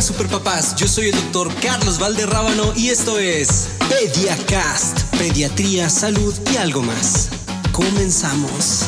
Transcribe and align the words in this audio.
Hola 0.00 0.06
superpapás, 0.06 0.76
yo 0.76 0.88
soy 0.88 1.10
el 1.10 1.14
doctor 1.14 1.54
Carlos 1.60 1.98
Valderrábano 1.98 2.72
y 2.74 2.88
esto 2.88 3.18
es 3.18 3.68
Pediacast, 3.86 5.14
pediatría, 5.18 5.90
salud 5.90 6.32
y 6.50 6.56
algo 6.56 6.80
más. 6.80 7.28
Comenzamos. 7.70 8.86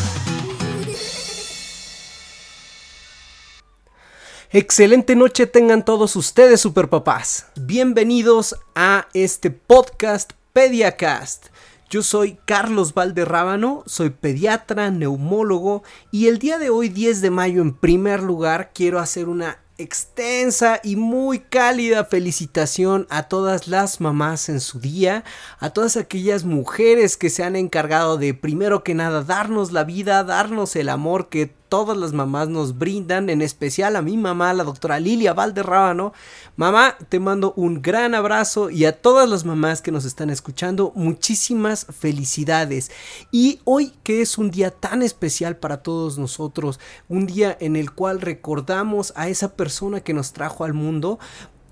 Excelente 4.53 5.15
noche 5.15 5.47
tengan 5.47 5.85
todos 5.85 6.17
ustedes 6.17 6.63
superpapás. 6.63 7.45
Bienvenidos 7.61 8.57
a 8.75 9.07
este 9.13 9.51
podcast 9.51 10.33
Pediacast. 10.55 11.49
Yo 11.91 12.03
soy 12.03 12.39
Carlos 12.47 12.95
Valderrábano, 12.95 13.83
soy 13.85 14.09
pediatra, 14.09 14.91
neumólogo 14.91 15.83
y 16.11 16.29
el 16.29 16.39
día 16.39 16.59
de 16.59 16.71
hoy 16.71 16.89
10 16.89 17.21
de 17.21 17.29
mayo 17.29 17.61
en 17.61 17.75
primer 17.75 18.23
lugar 18.23 18.71
quiero 18.73 18.99
hacer 18.99 19.29
una 19.29 19.59
extensa 19.83 20.81
y 20.83 20.97
muy 20.97 21.41
cálida 21.41 22.05
felicitación 22.05 23.07
a 23.11 23.25
todas 23.25 23.69
las 23.69 24.01
mamás 24.01 24.49
en 24.49 24.61
su 24.61 24.81
día, 24.81 25.25
a 25.59 25.71
todas 25.71 25.97
aquellas 25.97 26.45
mujeres 26.45 27.17
que 27.17 27.31
se 27.31 27.45
han 27.45 27.57
encargado 27.57 28.17
de 28.17 28.35
primero 28.35 28.83
que 28.83 28.95
nada 28.95 29.23
darnos 29.23 29.73
la 29.73 29.85
vida, 29.85 30.25
darnos 30.25 30.77
el 30.77 30.89
amor 30.89 31.29
que 31.29 31.55
todas 31.73 31.97
las 31.97 32.13
mamás 32.13 32.51
nos 32.51 32.77
brindan, 32.77 33.31
en 33.31 33.41
especial 33.41 33.97
a 33.97 34.03
mi 34.03 34.19
mamá, 34.19 34.53
la 34.53 34.63
doctora 34.63 35.01
Lilia 35.01 35.33
Valderrábano. 35.33 36.13
Mamá, 36.55 36.99
te 37.09 37.19
mando 37.19 37.55
un 37.57 37.81
gran 37.81 38.15
abrazo 38.15 38.69
y 38.69 38.85
a 38.85 39.01
todas 39.01 39.27
las 39.27 39.47
mamás 39.47 39.81
que 39.81 39.91
nos 39.91 40.05
están 40.05 40.29
escuchando, 40.29 40.93
muchísimas 40.95 41.87
felicidades. 41.87 42.91
Y 43.31 43.61
hoy 43.65 43.95
que 44.03 44.21
es 44.21 44.37
un 44.37 44.51
día 44.51 44.71
tan 44.71 45.01
especial 45.01 45.57
para 45.57 45.79
todos 45.79 46.19
nosotros, 46.19 46.79
un 47.09 47.27
día 47.27 47.57
en 47.59 47.77
el 47.77 47.93
cual 47.93 48.21
recordamos 48.21 49.15
a 49.17 49.31
esa 49.31 49.57
persona 49.57 50.03
que 50.03 50.13
nos 50.13 50.35
trajo 50.35 50.65
al 50.65 50.75
mundo, 50.75 51.19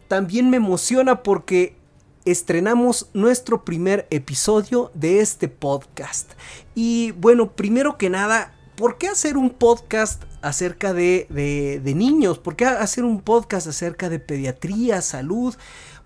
también 0.08 0.48
me 0.48 0.56
emociona 0.56 1.22
porque 1.22 1.76
estrenamos 2.24 3.10
nuestro 3.12 3.66
primer 3.66 4.06
episodio 4.08 4.92
de 4.94 5.20
este 5.20 5.48
podcast. 5.48 6.32
Y 6.74 7.12
bueno, 7.12 7.52
primero 7.52 7.98
que 7.98 8.08
nada, 8.08 8.54
¿por 8.80 8.96
qué 8.96 9.08
hacer 9.08 9.36
un 9.36 9.50
podcast 9.50 10.22
acerca 10.40 10.94
de, 10.94 11.26
de, 11.28 11.94
niños? 11.94 12.38
¿Por 12.38 12.56
qué 12.56 12.64
hacer 12.64 13.04
un 13.04 13.20
podcast 13.20 13.66
acerca 13.66 14.08
de 14.08 14.20
pediatría, 14.20 15.02
salud? 15.02 15.54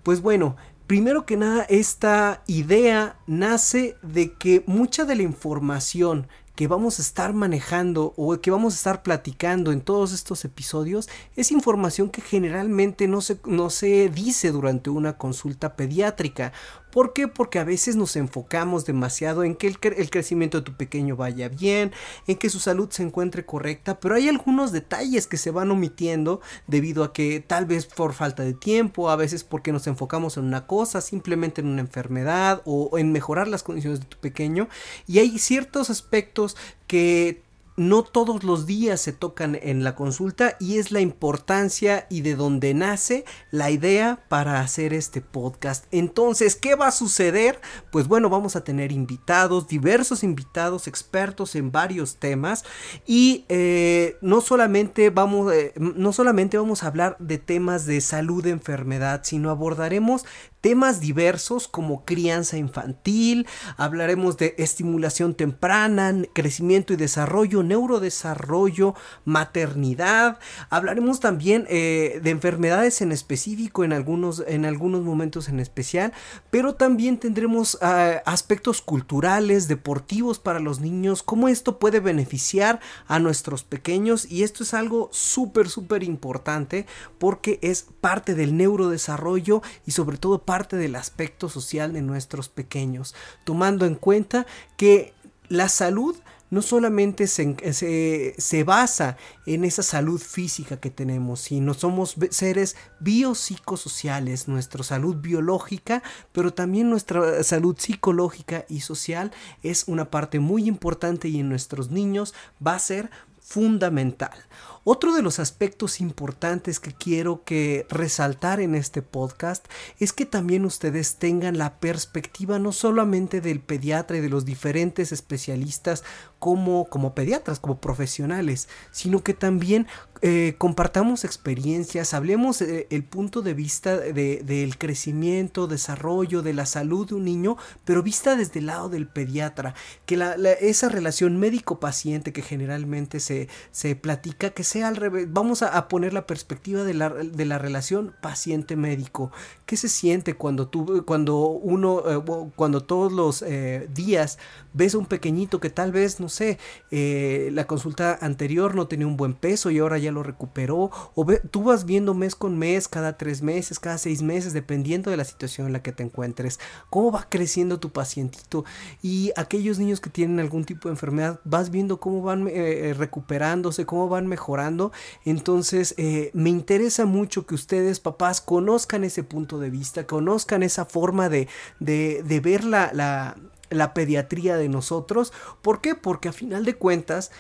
Pues 0.03 0.20
bueno, 0.20 0.56
primero 0.89 1.25
que 1.25 1.36
nada, 1.36 1.62
esta 1.69 2.42
idea 2.48 3.17
nace 3.28 3.97
de 4.02 4.33
que 4.33 4.64
mucha 4.67 5.05
de 5.05 5.14
la 5.14 5.22
información 5.22 6.27
que 6.56 6.67
vamos 6.67 6.98
a 6.98 7.02
estar 7.02 7.33
manejando 7.33 8.12
o 8.17 8.41
que 8.41 8.50
vamos 8.50 8.75
a 8.75 8.77
estar 8.77 9.02
platicando 9.05 9.70
en 9.70 9.80
todos 9.80 10.12
estos 10.12 10.45
episodios 10.45 11.08
es 11.36 11.50
información 11.50 12.11
que 12.11 12.22
generalmente 12.22 13.08
no 13.08 13.20
se, 13.20 13.39
no 13.45 13.70
se 13.70 14.08
dice 14.08 14.50
durante 14.50 14.91
una 14.91 15.17
consulta 15.17 15.77
pediátrica. 15.77 16.52
¿Por 16.95 17.12
qué? 17.12 17.27
Porque 17.27 17.59
a 17.59 17.64
veces 17.64 17.97
nos 17.97 18.14
enfocamos 18.14 18.84
demasiado 18.84 19.42
en 19.42 19.56
que 19.56 19.67
el, 19.67 19.78
el, 19.97 20.11
crecimiento 20.11 20.59
de 20.59 20.64
tu 20.64 20.77
pequeño 20.77 21.17
vaya 21.17 21.48
bien, 21.48 21.91
en 22.28 22.36
que 22.36 22.48
su 22.48 22.61
salud 22.61 22.89
se 22.92 23.03
encuentre 23.03 23.45
correcta, 23.45 23.98
pero 23.98 24.14
hay 24.14 24.28
algunos 24.28 24.70
detalles 24.70 25.27
que 25.27 25.36
se 25.36 25.51
van 25.51 25.73
omitiendo 25.73 26.41
debido 26.69 27.03
a 27.03 27.12
que 27.12 27.41
tal 27.41 27.67
vez 27.67 27.86
por 27.86 28.12
falta 28.12 28.45
de 28.45 28.55
tiempo, 28.55 29.11
a 29.11 29.17
veces 29.17 29.42
porque 29.42 29.73
nos 29.73 29.89
enfocamos 29.89 30.36
en 30.36 30.45
una 30.45 30.69
cosa, 30.69 31.01
simplemente 31.01 31.62
en 31.62 31.67
una 31.67 31.81
enfermedad 31.81 32.62
o 32.64 32.97
en 32.97 33.11
mejorar 33.11 33.48
las 33.48 33.64
condiciones 33.64 33.98
de 33.98 34.06
tu 34.06 34.19
pequeño. 34.19 34.69
Y 35.08 35.19
hay 35.19 35.41
ciertos 35.41 35.91
aspectos 35.91 36.56
que 36.86 37.42
no 37.77 38.03
todos 38.03 38.44
los 38.44 38.67
días 38.67 39.00
se 39.00 39.12
tocan 39.12 39.58
en 39.61 39.83
la 39.84 39.94
consulta 39.94 40.56
y 40.61 40.78
es 40.78 40.92
la 40.92 41.00
importancia 41.00 42.06
y 42.08 42.20
de 42.20 42.36
donde 42.36 42.75
nace 42.75 43.25
la 43.50 43.70
idea 43.70 44.25
para 44.28 44.61
hacer 44.61 44.94
este 44.94 45.20
podcast. 45.20 45.86
Entonces, 45.90 46.57
¿qué 46.57 46.74
va 46.74 46.89
a 46.89 46.92
suceder? 46.92 47.61
Pues 47.90 48.07
bueno, 48.07 48.30
vamos 48.30 48.57
a 48.57 48.64
tener 48.64 48.92
invitados, 48.92 49.67
diversos 49.68 50.23
invitados, 50.23 50.86
expertos 50.86 51.55
en 51.57 51.73
varios 51.73 52.17
temas 52.17 52.64
y 53.07 53.45
eh, 53.48 54.17
no 54.20 54.40
solamente 54.40 55.11
vamos, 55.11 55.52
eh, 55.52 55.73
no 55.77 56.13
solamente 56.13 56.58
vamos 56.58 56.83
a 56.83 56.89
hablar 56.89 57.17
de 57.18 57.39
temas 57.39 57.86
de 57.86 58.01
salud, 58.01 58.46
enfermedad, 58.46 59.23
sino 59.24 59.51
abordaremos 59.51 60.24
temas 60.64 60.98
diversos 60.98 61.69
como 61.69 62.07
crianza 62.07 62.57
infantil, 62.57 63.47
hablaremos 63.77 64.39
de 64.39 64.55
estimulación 64.57 65.35
temprana, 65.35 66.14
crecimiento 66.33 66.95
y 66.95 66.97
desarrollo, 66.97 67.63
neurodesarrollo, 67.63 68.95
maternidad, 69.27 70.39
hablaremos 70.70 71.20
también 71.20 71.67
eh, 71.69 72.19
de 72.23 72.30
enfermedades 72.30 73.02
en 73.02 73.13
específico 73.13 73.85
en 73.85 73.92
algunos, 73.92 74.42
en 74.47 74.64
algunos 74.64 75.02
momentos 75.02 75.51
en 75.51 75.61
especial, 75.61 76.14
pero 76.48 76.75
también 76.77 77.19
tendremos 77.19 77.77
ah, 77.83 78.23
aspectos 78.25 78.81
culturales, 78.81 79.69
deportivos 79.69 80.39
para 80.39 80.61
los 80.61 80.81
niños, 80.81 81.23
cómo 81.23 81.51
esto 81.51 81.79
puede 81.79 82.01
beneficiar 82.01 82.81
a 83.07 83.19
nuestros 83.19 83.64
pequeños 83.64 84.25
y 84.33 84.45
esto 84.45 84.63
es 84.63 84.73
algo 84.73 85.11
súper, 85.13 85.69
súper 85.69 86.02
importante 86.02 86.86
porque 87.19 87.58
es 87.61 87.86
parte 88.01 88.35
del 88.35 88.57
neurodesarrollo 88.57 89.61
y 89.85 89.91
sobre 89.91 90.17
todo 90.17 90.39
parte 90.39 90.54
parte 90.55 90.77
del 90.77 90.95
aspecto 90.95 91.48
social 91.48 91.92
de 91.92 92.01
nuestros 92.01 92.48
pequeños, 92.48 93.13
tomando 93.42 93.87
en 93.87 93.97
cuenta 93.97 94.47
que 94.77 95.13
la 95.48 95.69
salud 95.69 96.15
no 96.48 96.63
solamente 96.63 97.27
se, 97.27 98.37
se, 98.39 98.63
basa 98.63 99.17
en 99.47 99.64
esa 99.64 99.83
salud 99.83 100.20
física 100.20 100.77
que 100.77 100.91
tenemos, 100.91 101.41
sino 101.41 101.75
somos 101.75 102.14
seres 102.31 102.77
biopsicosociales, 103.01 104.47
nuestra 104.47 104.85
salud 104.85 105.17
biológica, 105.17 106.05
pero 106.31 106.55
también 106.55 106.89
nuestra 106.89 107.43
salud 107.43 107.77
psicológica 107.77 108.64
y 108.69 108.83
social 108.83 109.33
es 109.64 109.89
una 109.89 110.09
parte 110.09 110.39
muy 110.39 110.69
importante 110.69 111.27
y 111.27 111.41
en 111.41 111.48
nuestros 111.48 111.91
niños 111.91 112.33
va 112.64 112.77
a 112.77 112.79
ser 112.79 113.11
fundamental. 113.41 114.39
Otro 114.86 115.14
de 115.14 115.22
los 115.22 115.39
aspectos 115.39 116.02
importantes 116.02 116.78
que 116.78 116.92
quiero 116.92 117.42
que 117.42 117.86
resaltar 117.89 118.61
en 118.61 118.74
este 118.74 119.00
podcast 119.00 119.67
es 119.98 120.12
que 120.12 120.27
también 120.27 120.67
ustedes 120.67 121.17
tengan 121.17 121.56
la 121.56 121.80
perspectiva 121.80 122.58
no 122.58 122.70
solamente 122.70 123.40
del 123.40 123.61
pediatra 123.61 124.18
y 124.18 124.20
de 124.20 124.28
los 124.28 124.45
diferentes 124.45 125.11
especialistas 125.11 126.05
como, 126.39 126.86
como 126.86 127.14
pediatras, 127.14 127.61
como 127.61 127.78
profesionales, 127.78 128.69
sino 128.90 129.22
que 129.22 129.34
también 129.34 129.87
eh, 130.26 130.55
compartamos 130.56 131.22
experiencias, 131.25 132.14
hablemos 132.14 132.62
eh, 132.62 132.87
el 132.88 133.05
punto 133.05 133.43
de 133.43 133.52
vista 133.52 133.99
del 133.99 134.78
crecimiento, 134.78 135.67
desarrollo, 135.67 136.40
de 136.40 136.55
la 136.55 136.64
salud 136.64 137.06
de 137.06 137.17
un 137.17 137.25
niño, 137.25 137.58
pero 137.84 138.02
vista 138.02 138.34
desde 138.34 138.61
el 138.61 138.67
lado 138.67 138.88
del 138.88 139.06
pediatra, 139.06 139.75
que 140.06 140.19
esa 140.62 140.88
relación 140.88 141.37
médico-paciente 141.38 142.32
que 142.32 142.40
generalmente 142.40 143.20
se, 143.20 143.50
se 143.70 143.96
platica, 143.96 144.49
que 144.49 144.64
sea 144.64 144.88
al 144.88 144.96
revés, 144.96 145.26
vamos 145.31 145.61
a, 145.62 145.88
poner 145.88 146.14
la 146.14 146.26
perspectiva 146.26 146.84
de 146.84 146.94
la, 146.94 147.11
de 147.11 147.44
la 147.44 147.58
relación 147.58 148.14
paciente-médico, 148.22 149.31
¿qué 149.66 149.76
se 149.76 149.90
siente 149.90 150.32
cuando 150.32 150.69
tú, 150.69 151.05
cuando 151.05 151.49
uno, 151.49 152.02
eh, 152.11 152.50
cuando 152.56 152.81
todos 152.81 153.12
los 153.12 153.44
días 153.93 154.38
ves 154.72 154.94
a 154.94 154.99
un 154.99 155.06
pequeñito 155.06 155.61
que 155.61 155.69
tal 155.69 155.93
vez, 155.93 156.19
no 156.19 156.31
sé, 156.34 156.58
eh, 156.90 157.49
la 157.52 157.67
consulta 157.67 158.19
anterior 158.20 158.75
no 158.75 158.88
tenía 158.88 159.06
un 159.06 159.17
buen 159.17 159.34
peso 159.34 159.70
y 159.70 159.78
ahora 159.78 159.99
ya 159.99 160.12
lo 160.12 160.22
recuperó, 160.22 160.90
o 161.14 161.26
tú 161.50 161.62
vas 161.62 161.84
viendo 161.87 162.12
mes 162.14 162.34
con 162.34 162.58
mes, 162.58 162.88
cada 162.88 163.17
tres 163.17 163.40
meses, 163.40 163.78
cada 163.78 163.99
seis 163.99 164.22
meses, 164.22 164.52
dependiendo 164.52 165.11
de 165.11 165.17
la 165.17 165.25
situación 165.25 165.67
en 165.67 165.72
la 165.72 165.82
que 165.82 165.93
te 165.93 166.02
encuentres, 166.02 166.61
cómo 166.90 167.12
va 167.12 167.26
creciendo 167.31 167.81
tu 167.81 167.90
pacientito 167.90 168.64
y 169.02 169.32
aquellos 169.37 169.78
niños 169.78 170.00
que 170.00 170.11
tienen 170.11 170.40
algún 170.40 170.64
tipo 170.64 170.88
de 170.88 170.94
enfermedad, 170.94 171.40
vas 171.44 171.70
viendo 171.70 172.00
cómo 172.00 172.22
van 172.22 172.49
eh, 172.49 172.90
eh, 172.90 172.94
recuperándose, 172.94 173.87
cómo 173.87 174.08
van 174.08 174.26
mejorando, 174.26 174.92
entonces 175.25 175.94
me 176.34 176.50
interesa 176.50 177.06
mucho 177.06 177.46
que 177.46 177.54
ustedes, 177.54 178.00
papás, 178.00 178.40
conozcan 178.40 179.04
ese 179.04 179.22
punto 179.22 179.58
de 179.58 179.70
vista, 179.70 180.06
conozcan 180.06 180.62
esa 180.62 180.84
forma 180.84 181.28
de, 181.28 181.48
de, 181.80 182.40
ver 182.40 182.64
la 182.64 183.37
la 183.75 183.94
pediatría 183.94 184.56
de 184.56 184.69
nosotros. 184.69 185.32
¿Por 185.62 185.81
qué? 185.81 185.94
Porque 185.94 186.29
a 186.29 186.32
final 186.32 186.65
de 186.65 186.75
cuentas 186.75 187.31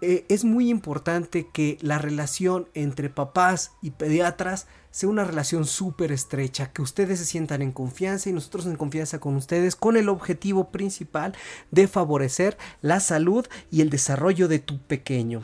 eh, 0.00 0.24
es 0.28 0.44
muy 0.44 0.70
importante 0.70 1.48
que 1.52 1.78
la 1.80 1.98
relación 1.98 2.68
entre 2.74 3.10
papás 3.10 3.72
y 3.82 3.90
pediatras 3.90 4.66
sea 4.90 5.08
una 5.08 5.24
relación 5.24 5.66
súper 5.66 6.12
estrecha, 6.12 6.72
que 6.72 6.82
ustedes 6.82 7.18
se 7.18 7.24
sientan 7.24 7.62
en 7.62 7.72
confianza 7.72 8.30
y 8.30 8.32
nosotros 8.32 8.66
en 8.66 8.76
confianza 8.76 9.18
con 9.18 9.36
ustedes 9.36 9.76
con 9.76 9.96
el 9.96 10.08
objetivo 10.08 10.70
principal 10.70 11.34
de 11.70 11.88
favorecer 11.88 12.56
la 12.80 13.00
salud 13.00 13.46
y 13.70 13.80
el 13.80 13.90
desarrollo 13.90 14.48
de 14.48 14.60
tu 14.60 14.78
pequeño. 14.78 15.42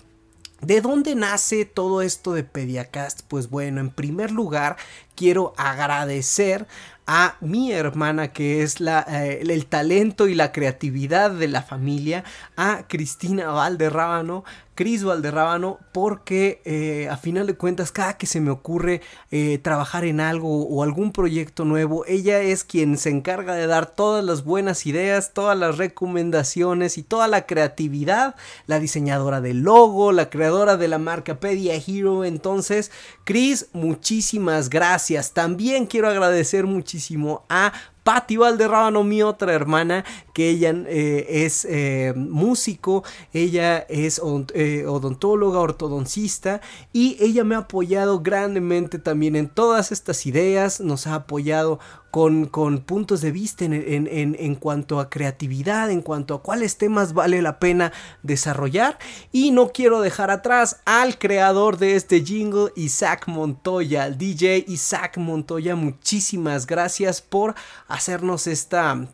¿De 0.64 0.80
dónde 0.80 1.14
nace 1.14 1.66
todo 1.66 2.00
esto 2.00 2.32
de 2.32 2.42
Pediacast? 2.42 3.20
Pues 3.28 3.50
bueno, 3.50 3.82
en 3.82 3.90
primer 3.90 4.30
lugar, 4.30 4.78
quiero 5.14 5.52
agradecer 5.58 6.66
a 7.06 7.36
mi 7.42 7.70
hermana 7.70 8.32
que 8.32 8.62
es 8.62 8.80
la, 8.80 9.04
eh, 9.06 9.40
el 9.42 9.66
talento 9.66 10.26
y 10.26 10.34
la 10.34 10.52
creatividad 10.52 11.30
de 11.32 11.48
la 11.48 11.62
familia, 11.62 12.24
a 12.56 12.86
Cristina 12.88 13.48
Valderrábano, 13.48 14.44
Cris 14.74 15.04
Valderrábano, 15.04 15.78
porque 15.92 16.60
eh, 16.64 17.08
a 17.08 17.16
final 17.16 17.46
de 17.46 17.54
cuentas 17.54 17.92
cada 17.92 18.16
que 18.16 18.26
se 18.26 18.40
me 18.40 18.50
ocurre 18.50 19.02
eh, 19.30 19.58
trabajar 19.58 20.04
en 20.04 20.20
algo 20.20 20.66
o 20.66 20.82
algún 20.82 21.12
proyecto 21.12 21.64
nuevo, 21.64 22.04
ella 22.06 22.40
es 22.40 22.64
quien 22.64 22.98
se 22.98 23.10
encarga 23.10 23.54
de 23.54 23.66
dar 23.66 23.86
todas 23.86 24.24
las 24.24 24.44
buenas 24.44 24.86
ideas, 24.86 25.32
todas 25.32 25.56
las 25.56 25.78
recomendaciones 25.78 26.98
y 26.98 27.02
toda 27.02 27.28
la 27.28 27.46
creatividad, 27.46 28.34
la 28.66 28.80
diseñadora 28.80 29.40
del 29.40 29.62
logo, 29.62 30.12
la 30.12 30.28
creadora 30.28 30.76
de 30.76 30.88
la 30.88 30.98
marca 30.98 31.38
Pedia 31.38 31.74
Hero, 31.74 32.24
entonces 32.24 32.90
Cris, 33.24 33.68
muchísimas 33.72 34.70
gracias, 34.70 35.32
también 35.32 35.86
quiero 35.86 36.08
agradecer 36.08 36.66
muchísimo 36.66 37.44
a 37.48 37.72
Patti 38.04 38.36
Valderrábano, 38.36 39.02
mi 39.02 39.22
otra 39.22 39.54
hermana, 39.54 40.04
que 40.34 40.50
ella 40.50 40.74
eh, 40.86 41.26
es 41.44 41.64
eh, 41.64 42.12
músico, 42.14 43.02
ella 43.32 43.78
es 43.88 44.20
eh, 44.54 44.84
odontóloga, 44.86 45.58
ortodoncista 45.58 46.60
y 46.92 47.16
ella 47.18 47.44
me 47.44 47.54
ha 47.54 47.60
apoyado 47.60 48.20
grandemente 48.20 48.98
también 48.98 49.36
en 49.36 49.48
todas 49.48 49.90
estas 49.90 50.26
ideas, 50.26 50.80
nos 50.80 51.06
ha 51.06 51.14
apoyado 51.14 51.80
con, 52.14 52.78
puntos 52.86 53.22
de 53.22 53.32
vista 53.32 53.64
en, 53.64 53.72
en, 53.72 54.36
en, 54.38 54.54
cuanto 54.54 55.00
a 55.00 55.10
creatividad, 55.10 55.90
en 55.90 56.00
cuanto 56.00 56.34
a 56.34 56.42
cuáles 56.42 56.78
temas 56.78 57.12
vale 57.12 57.42
la 57.42 57.58
pena 57.58 57.92
desarrollar. 58.22 59.00
Y 59.32 59.50
no 59.50 59.72
quiero 59.72 60.00
dejar 60.00 60.30
atrás 60.30 60.80
al 60.84 61.18
creador 61.18 61.76
de 61.76 61.96
este 61.96 62.24
jingle, 62.24 62.70
Isaac 62.76 63.24
Montoya, 63.26 64.06
el 64.06 64.16
DJ 64.16 64.64
Isaac 64.68 65.18
Montoya. 65.18 65.74
Muchísimas 65.74 66.68
gracias 66.68 67.20
por 67.20 67.56
hacernos 67.88 68.46
esta 68.46 69.08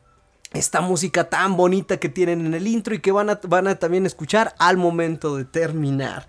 esta 0.52 0.80
música 0.80 1.30
tan 1.30 1.56
bonita 1.56 1.98
que 1.98 2.08
tienen 2.08 2.44
en 2.44 2.54
el 2.54 2.66
intro 2.66 2.94
y 2.94 3.00
que 3.00 3.12
van 3.12 3.30
a, 3.30 3.40
van 3.44 3.68
a 3.68 3.76
también 3.76 4.04
escuchar 4.04 4.54
al 4.58 4.76
momento 4.76 5.36
de 5.36 5.44
terminar. 5.44 6.26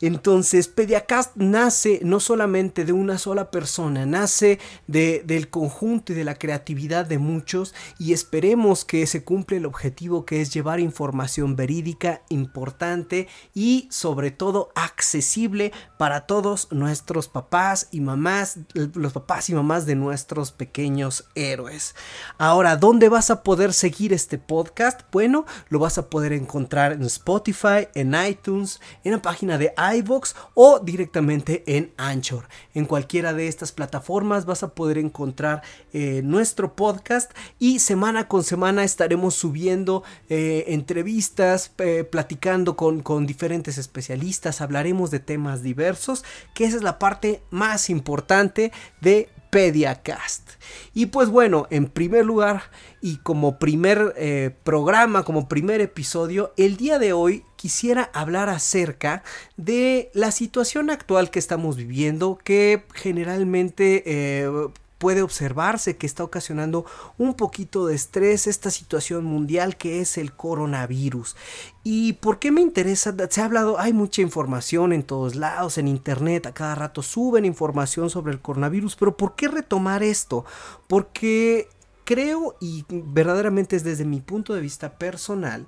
Entonces, 0.00 0.68
Pediacast 0.68 1.36
nace 1.36 2.00
no 2.02 2.20
solamente 2.20 2.84
de 2.84 2.92
una 2.92 3.18
sola 3.18 3.50
persona, 3.50 4.06
nace 4.06 4.58
de, 4.86 5.22
del 5.24 5.48
conjunto 5.48 6.12
y 6.12 6.16
de 6.16 6.24
la 6.24 6.36
creatividad 6.36 7.06
de 7.06 7.18
muchos 7.18 7.74
y 7.98 8.12
esperemos 8.12 8.84
que 8.84 9.06
se 9.06 9.24
cumpla 9.24 9.56
el 9.56 9.66
objetivo 9.66 10.24
que 10.24 10.40
es 10.40 10.52
llevar 10.52 10.80
información 10.80 11.56
verídica, 11.56 12.22
importante 12.28 13.28
y 13.54 13.88
sobre 13.90 14.30
todo 14.30 14.70
accesible 14.74 15.72
para 15.98 16.26
todos 16.26 16.68
nuestros 16.70 17.28
papás 17.28 17.88
y 17.90 18.00
mamás, 18.00 18.58
los 18.94 19.12
papás 19.12 19.48
y 19.50 19.54
mamás 19.54 19.86
de 19.86 19.94
nuestros 19.94 20.52
pequeños 20.52 21.28
héroes. 21.34 21.94
Ahora, 22.38 22.76
¿dónde 22.76 23.08
vas 23.08 23.30
a 23.30 23.42
poder 23.42 23.72
seguir 23.72 24.12
este 24.12 24.38
podcast? 24.38 25.00
Bueno, 25.12 25.44
lo 25.68 25.78
vas 25.78 25.98
a 25.98 26.08
poder 26.08 26.32
encontrar 26.32 26.92
en 26.92 27.02
Spotify, 27.02 27.88
en 27.94 28.14
iTunes, 28.14 28.80
en 29.04 29.12
la 29.12 29.22
página 29.22 29.58
de 29.58 29.74
iVoox 29.96 30.34
o 30.54 30.80
directamente 30.80 31.64
en 31.66 31.92
Anchor. 31.96 32.48
En 32.74 32.84
cualquiera 32.84 33.32
de 33.32 33.48
estas 33.48 33.72
plataformas 33.72 34.46
vas 34.46 34.62
a 34.62 34.74
poder 34.74 34.98
encontrar 34.98 35.62
eh, 35.92 36.22
nuestro 36.24 36.74
podcast 36.74 37.32
y 37.58 37.78
semana 37.78 38.28
con 38.28 38.44
semana 38.44 38.84
estaremos 38.84 39.34
subiendo 39.34 40.02
eh, 40.28 40.64
entrevistas, 40.68 41.72
eh, 41.78 42.04
platicando 42.04 42.76
con, 42.76 43.00
con 43.00 43.26
diferentes 43.26 43.78
especialistas, 43.78 44.60
hablaremos 44.60 45.10
de 45.10 45.20
temas 45.20 45.62
diversos, 45.62 46.24
que 46.54 46.64
esa 46.64 46.76
es 46.76 46.82
la 46.82 46.98
parte 46.98 47.42
más 47.50 47.90
importante 47.90 48.72
de 49.00 49.28
Pediacast. 49.50 50.50
Y 50.94 51.06
pues 51.06 51.28
bueno, 51.28 51.66
en 51.70 51.86
primer 51.86 52.24
lugar 52.24 52.62
y 53.00 53.16
como 53.18 53.58
primer 53.58 54.14
eh, 54.16 54.50
programa, 54.64 55.24
como 55.24 55.48
primer 55.48 55.80
episodio, 55.80 56.52
el 56.56 56.76
día 56.76 56.98
de 56.98 57.12
hoy 57.12 57.44
quisiera 57.56 58.10
hablar 58.12 58.48
acerca 58.48 59.22
de 59.56 60.10
la 60.14 60.30
situación 60.30 60.90
actual 60.90 61.30
que 61.30 61.38
estamos 61.38 61.76
viviendo, 61.76 62.38
que 62.42 62.84
generalmente... 62.94 64.02
Eh, 64.06 64.68
puede 64.98 65.22
observarse 65.22 65.96
que 65.96 66.06
está 66.06 66.24
ocasionando 66.24 66.84
un 67.16 67.34
poquito 67.34 67.86
de 67.86 67.94
estrés 67.94 68.46
esta 68.46 68.70
situación 68.70 69.24
mundial 69.24 69.76
que 69.76 70.00
es 70.00 70.18
el 70.18 70.32
coronavirus. 70.32 71.36
¿Y 71.84 72.14
por 72.14 72.38
qué 72.38 72.50
me 72.50 72.60
interesa? 72.60 73.14
Se 73.30 73.40
ha 73.40 73.46
hablado, 73.46 73.78
hay 73.78 73.92
mucha 73.92 74.20
información 74.20 74.92
en 74.92 75.04
todos 75.04 75.36
lados, 75.36 75.78
en 75.78 75.88
internet, 75.88 76.46
a 76.46 76.54
cada 76.54 76.74
rato 76.74 77.02
suben 77.02 77.44
información 77.44 78.10
sobre 78.10 78.32
el 78.32 78.40
coronavirus, 78.40 78.96
pero 78.96 79.16
¿por 79.16 79.34
qué 79.36 79.48
retomar 79.48 80.02
esto? 80.02 80.44
Porque 80.86 81.68
creo 82.04 82.56
y 82.60 82.84
verdaderamente 82.88 83.76
es 83.76 83.84
desde 83.84 84.04
mi 84.04 84.20
punto 84.20 84.54
de 84.54 84.60
vista 84.60 84.98
personal, 84.98 85.66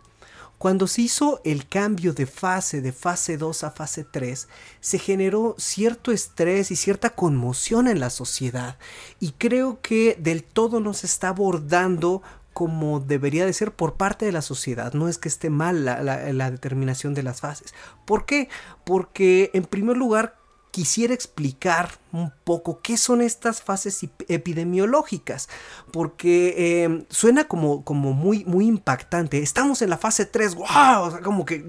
cuando 0.61 0.87
se 0.87 1.01
hizo 1.01 1.41
el 1.43 1.67
cambio 1.67 2.13
de 2.13 2.27
fase 2.27 2.83
de 2.83 2.93
fase 2.93 3.39
2 3.39 3.65
a 3.65 3.71
fase 3.71 4.05
3, 4.05 4.47
se 4.81 4.99
generó 4.99 5.55
cierto 5.57 6.13
estrés 6.13 6.71
y 6.71 6.77
cierta 6.77 7.09
conmoción 7.09 7.89
en 7.89 7.99
la 7.99 8.11
sociedad 8.11 8.77
y 9.21 9.33
creo 9.33 9.81
que 9.81 10.19
del 10.21 10.43
todo 10.43 10.79
nos 10.81 11.03
está 11.03 11.29
abordando 11.29 12.21
como 12.53 13.01
debería 13.01 13.47
de 13.47 13.55
ser 13.55 13.73
por 13.73 13.95
parte 13.95 14.27
de 14.27 14.33
la 14.33 14.43
sociedad. 14.43 14.93
No 14.93 15.09
es 15.09 15.17
que 15.17 15.31
esté 15.31 15.49
mal 15.49 15.87
la, 15.87 16.03
la, 16.03 16.51
determinación 16.51 17.15
de 17.15 17.23
las 17.23 17.41
fases. 17.41 17.73
¿Por 18.05 18.27
qué? 18.27 18.51
Porque 18.85 19.51
en 19.55 19.65
primer 19.65 19.97
lugar 19.97 20.40
quisiera 20.71 21.15
explicar 21.15 21.99
un 22.13 22.33
poco 22.45 22.81
qué 22.81 22.97
son 22.97 23.21
estas 23.21 23.63
fases 23.63 24.01
epidemiológicas, 24.29 25.49
porque 25.93 26.83
em, 26.85 27.05
suena 27.09 27.45
como, 27.45 27.85
como 27.85 28.13
muy, 28.13 28.45
muy 28.45 28.67
impactante. 28.67 29.39
Estamos 29.43 29.83
en 29.83 29.91
la 29.91 29.99
fase 29.99 30.27
3, 30.27 30.55
wow, 30.55 31.23
como 31.23 31.45
que, 31.45 31.67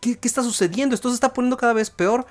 ¿qué, 0.00 0.16
¿qué, 0.18 0.28
está 0.28 0.42
sucediendo? 0.42 0.94
¿Esto 0.94 1.08
se 1.08 1.14
está 1.14 1.32
poniendo 1.32 1.56
cada 1.56 1.72
vez 1.72 1.90
peor? 1.90 2.26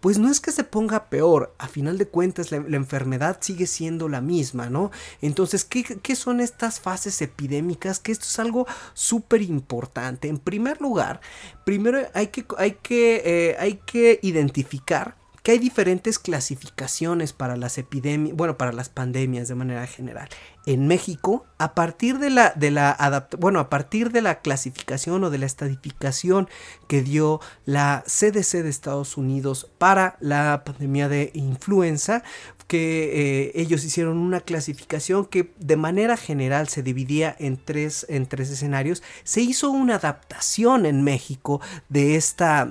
Pues 0.00 0.18
no 0.18 0.30
es 0.30 0.40
que 0.40 0.52
se 0.52 0.62
ponga 0.62 1.06
peor, 1.06 1.54
a 1.58 1.68
final 1.68 1.96
de 1.98 2.06
cuentas 2.06 2.52
la, 2.52 2.58
enfermedad 2.58 3.38
sigue 3.40 3.66
siendo 3.66 4.08
la 4.08 4.20
misma, 4.20 4.68
¿no? 4.68 4.90
Entonces, 5.22 5.64
¿qué, 5.64 5.82
¿qué, 5.82 6.14
son 6.14 6.40
estas 6.40 6.80
fases 6.80 7.20
epidémicas? 7.22 7.98
Que 7.98 8.12
esto 8.12 8.26
es 8.26 8.38
algo 8.38 8.66
súper 8.92 9.42
importante. 9.42 10.28
En 10.28 10.38
primer 10.38 10.80
lugar, 10.80 11.20
primero 11.64 11.98
hay 12.14 12.28
que, 12.28 12.46
hay 12.58 12.72
que, 12.72 13.22
eh, 13.24 13.56
hay 13.58 13.80
que 13.86 14.20
identificar 14.22 15.16
que 15.46 15.52
hay 15.52 15.58
diferentes 15.60 16.18
clasificaciones 16.18 17.32
para 17.32 17.56
las 17.56 17.78
epidemias, 17.78 18.34
bueno, 18.34 18.58
para 18.58 18.72
las 18.72 18.88
pandemias 18.88 19.46
de 19.46 19.54
manera 19.54 19.86
general. 19.86 20.28
En 20.66 20.88
México, 20.88 21.46
a 21.58 21.72
partir 21.72 22.18
de 22.18 22.30
la, 22.30 22.52
de 22.56 22.72
la 22.72 23.28
bueno, 23.38 23.60
a 23.60 23.70
partir 23.70 24.10
de 24.10 24.22
la 24.22 24.40
clasificación 24.40 25.22
o 25.22 25.30
de 25.30 25.38
la 25.38 25.46
estadificación 25.46 26.48
que 26.88 27.00
dio 27.00 27.40
la 27.64 28.02
CDC 28.08 28.64
de 28.64 28.68
Estados 28.68 29.16
Unidos 29.16 29.70
para 29.78 30.16
la 30.18 30.64
pandemia 30.64 31.08
de 31.08 31.30
influenza, 31.34 32.24
que 32.66 33.44
eh, 33.46 33.52
ellos 33.54 33.84
hicieron 33.84 34.18
una 34.18 34.40
clasificación 34.40 35.26
que 35.26 35.54
de 35.60 35.76
manera 35.76 36.16
general 36.16 36.66
se 36.66 36.82
dividía 36.82 37.36
en 37.38 37.56
tres, 37.56 38.04
en 38.08 38.26
tres 38.26 38.50
escenarios, 38.50 39.00
se 39.22 39.42
hizo 39.42 39.70
una 39.70 39.94
adaptación 39.94 40.86
en 40.86 41.04
México 41.04 41.60
de 41.88 42.16
esta 42.16 42.68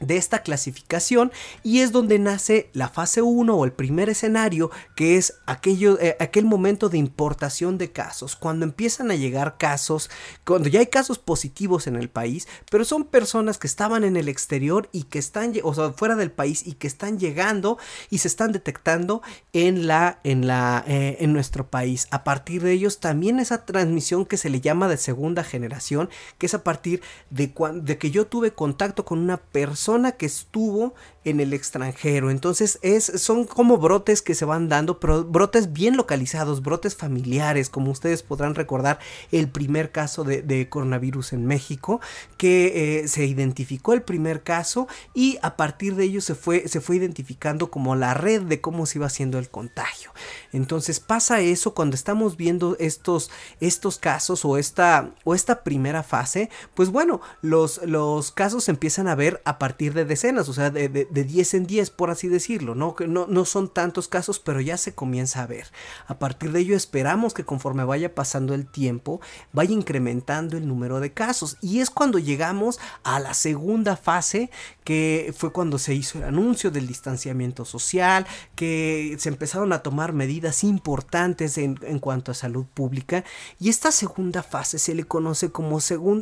de 0.00 0.16
esta 0.16 0.42
clasificación 0.42 1.32
y 1.62 1.80
es 1.80 1.92
donde 1.92 2.18
nace 2.18 2.68
la 2.72 2.88
fase 2.88 3.22
1 3.22 3.54
o 3.54 3.64
el 3.64 3.72
primer 3.72 4.10
escenario 4.10 4.70
que 4.94 5.16
es 5.16 5.34
aquello, 5.46 5.98
eh, 6.00 6.16
aquel 6.20 6.44
momento 6.44 6.88
de 6.88 6.98
importación 6.98 7.78
de 7.78 7.92
casos. 7.92 8.36
Cuando 8.36 8.64
empiezan 8.64 9.10
a 9.10 9.14
llegar 9.14 9.56
casos 9.58 10.10
cuando 10.44 10.68
ya 10.68 10.80
hay 10.80 10.86
casos 10.86 11.18
positivos 11.18 11.86
en 11.86 11.96
el 11.96 12.10
país 12.10 12.46
pero 12.70 12.84
son 12.84 13.04
personas 13.04 13.58
que 13.58 13.66
estaban 13.66 14.04
en 14.04 14.16
el 14.16 14.28
exterior 14.28 14.88
y 14.92 15.04
que 15.04 15.18
están 15.18 15.54
o 15.62 15.74
sea 15.74 15.92
fuera 15.92 16.16
del 16.16 16.30
país 16.30 16.66
y 16.66 16.74
que 16.74 16.86
están 16.86 17.18
llegando 17.18 17.78
y 18.10 18.18
se 18.18 18.28
están 18.28 18.52
detectando 18.52 19.22
en 19.52 19.86
la 19.86 20.20
en 20.24 20.46
la 20.46 20.84
eh, 20.86 21.16
en 21.20 21.32
nuestro 21.32 21.68
país. 21.68 22.06
A 22.10 22.24
partir 22.24 22.62
de 22.62 22.72
ellos 22.72 23.00
también 23.00 23.40
esa 23.40 23.64
transmisión 23.64 24.26
que 24.26 24.36
se 24.36 24.50
le 24.50 24.60
llama 24.60 24.88
de 24.88 24.98
segunda 24.98 25.42
generación 25.42 26.10
que 26.38 26.46
es 26.46 26.54
a 26.54 26.62
partir 26.62 27.00
de, 27.30 27.52
de 27.74 27.98
que 27.98 28.10
yo 28.10 28.26
tuve 28.26 28.52
contacto 28.52 29.04
con 29.04 29.18
una 29.20 29.38
persona 29.38 29.85
que 30.16 30.26
estuvo 30.26 30.94
en 31.24 31.40
el 31.40 31.52
extranjero. 31.52 32.30
Entonces 32.30 32.78
es, 32.82 33.04
son 33.04 33.44
como 33.44 33.78
brotes 33.78 34.22
que 34.22 34.34
se 34.34 34.44
van 34.44 34.68
dando, 34.68 35.00
pero 35.00 35.24
brotes 35.24 35.72
bien 35.72 35.96
localizados, 35.96 36.62
brotes 36.62 36.94
familiares, 36.96 37.68
como 37.68 37.90
ustedes 37.90 38.22
podrán 38.22 38.54
recordar 38.54 38.98
el 39.32 39.48
primer 39.48 39.90
caso 39.90 40.24
de, 40.24 40.68
coronavirus 40.68 41.32
en 41.32 41.46
México, 41.46 42.00
que 42.36 43.00
eh, 43.00 43.08
se 43.08 43.26
identificó 43.26 43.92
el 43.92 44.02
primer 44.02 44.42
caso 44.42 44.88
y 45.14 45.38
a 45.42 45.56
partir 45.56 45.94
de 45.94 46.04
ello 46.04 46.20
se 46.20 46.34
fue, 46.34 46.68
se 46.68 46.80
fue 46.80 46.96
identificando 46.96 47.70
como 47.70 47.96
la 47.96 48.14
red 48.14 48.42
de 48.42 48.60
cómo 48.60 48.86
se 48.86 48.98
iba 48.98 49.06
haciendo 49.06 49.38
el 49.38 49.50
contagio. 49.50 50.12
Entonces 50.52 51.00
pasa 51.00 51.40
eso 51.40 51.74
cuando 51.74 51.94
estamos 51.94 52.36
viendo 52.36 52.76
estos, 52.78 53.30
estos 53.60 53.98
casos 53.98 54.44
o 54.44 54.58
esta, 54.58 55.10
o 55.24 55.34
esta 55.34 55.62
primera 55.62 56.02
fase, 56.02 56.50
pues 56.74 56.90
bueno, 56.90 57.20
los, 57.42 57.80
los 57.84 58.30
casos 58.32 58.64
se 58.64 58.70
empiezan 58.70 59.08
a 59.08 59.14
ver 59.14 59.42
a 59.44 59.58
partir 59.58 59.75
partir 59.76 59.92
de 59.92 60.06
decenas, 60.06 60.48
o 60.48 60.54
sea, 60.54 60.70
de, 60.70 60.88
de, 60.88 61.24
10 61.24 61.52
en 61.52 61.66
10, 61.66 61.90
por 61.90 62.08
así 62.08 62.28
decirlo, 62.28 62.74
¿no? 62.74 62.96
Que 62.96 63.06
no, 63.06 63.26
no 63.26 63.44
son 63.44 63.68
tantos 63.68 64.08
casos, 64.08 64.38
pero 64.38 64.58
ya 64.62 64.78
se 64.78 64.94
comienza 64.94 65.42
a 65.42 65.46
ver. 65.46 65.66
A 66.06 66.18
partir 66.18 66.50
de 66.52 66.60
ello 66.60 66.74
esperamos 66.74 67.34
que 67.34 67.44
conforme 67.44 67.84
vaya 67.84 68.14
pasando 68.14 68.54
el 68.54 68.66
tiempo, 68.66 69.20
vaya 69.52 69.74
incrementando 69.74 70.56
el 70.56 70.66
número 70.66 70.98
de 70.98 71.12
casos. 71.12 71.58
Y 71.60 71.80
es 71.80 71.90
cuando 71.90 72.18
llegamos 72.18 72.80
a 73.02 73.20
la 73.20 73.34
segunda 73.34 73.98
fase, 73.98 74.48
que 74.82 75.34
fue 75.36 75.52
cuando 75.52 75.78
se 75.78 75.94
hizo 75.94 76.16
el 76.16 76.24
anuncio 76.24 76.70
del 76.70 76.86
distanciamiento 76.86 77.66
social, 77.66 78.26
que 78.54 79.14
se 79.18 79.28
empezaron 79.28 79.74
a 79.74 79.82
tomar 79.82 80.14
medidas 80.14 80.64
importantes 80.64 81.58
en, 81.58 81.78
en 81.82 81.98
cuanto 81.98 82.32
a 82.32 82.34
salud 82.34 82.64
pública. 82.64 83.24
Y 83.60 83.68
esta 83.68 83.92
segunda 83.92 84.42
fase 84.42 84.78
se 84.78 84.94
le 84.94 85.04
conoce 85.04 85.50
como, 85.50 85.80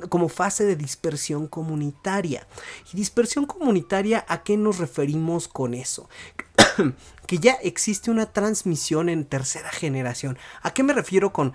como 0.08 0.28
fase 0.28 0.64
de 0.64 0.74
dispersión 0.74 1.46
comunitaria. 1.46 2.48
¿Y 2.92 2.96
dispersión 2.96 3.43
comunitaria 3.46 4.24
a 4.28 4.42
qué 4.42 4.56
nos 4.56 4.78
referimos 4.78 5.48
con 5.48 5.74
eso? 5.74 6.08
Que 7.26 7.38
ya 7.38 7.52
existe 7.62 8.10
una 8.10 8.26
transmisión 8.26 9.08
en 9.08 9.24
tercera 9.24 9.70
generación. 9.70 10.38
¿A 10.62 10.74
qué 10.74 10.82
me 10.82 10.92
refiero 10.92 11.32
con, 11.32 11.52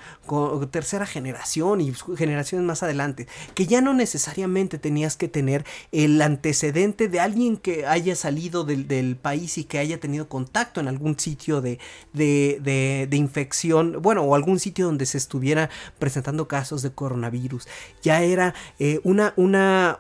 tercera 0.71 1.05
generación 1.05 1.81
y 1.81 1.93
generaciones 2.17 2.65
más 2.65 2.83
adelante? 2.83 3.27
Que 3.53 3.67
ya 3.67 3.81
no 3.81 3.93
necesariamente 3.93 4.77
tenías 4.77 5.15
que 5.15 5.27
tener 5.27 5.65
el 5.91 6.21
antecedente 6.21 7.07
de 7.07 7.19
alguien 7.19 7.57
que 7.57 7.85
haya 7.85 8.15
salido 8.15 8.63
del, 8.63 8.89
país 9.21 9.57
y 9.57 9.63
que 9.63 9.79
haya 9.79 9.99
tenido 9.99 10.29
contacto 10.29 10.79
en 10.79 10.87
algún 10.87 11.19
sitio 11.19 11.61
de, 11.61 11.79
de, 12.13 13.07
infección, 13.11 14.01
bueno, 14.01 14.23
o 14.23 14.35
algún 14.35 14.59
sitio 14.59 14.85
donde 14.85 15.05
se 15.05 15.17
estuviera 15.17 15.69
presentando 15.99 16.47
casos 16.47 16.81
de 16.81 16.91
coronavirus. 16.91 17.67
Ya 18.01 18.21
era 18.21 18.53
eh, 18.77 18.99
una, 19.03 19.33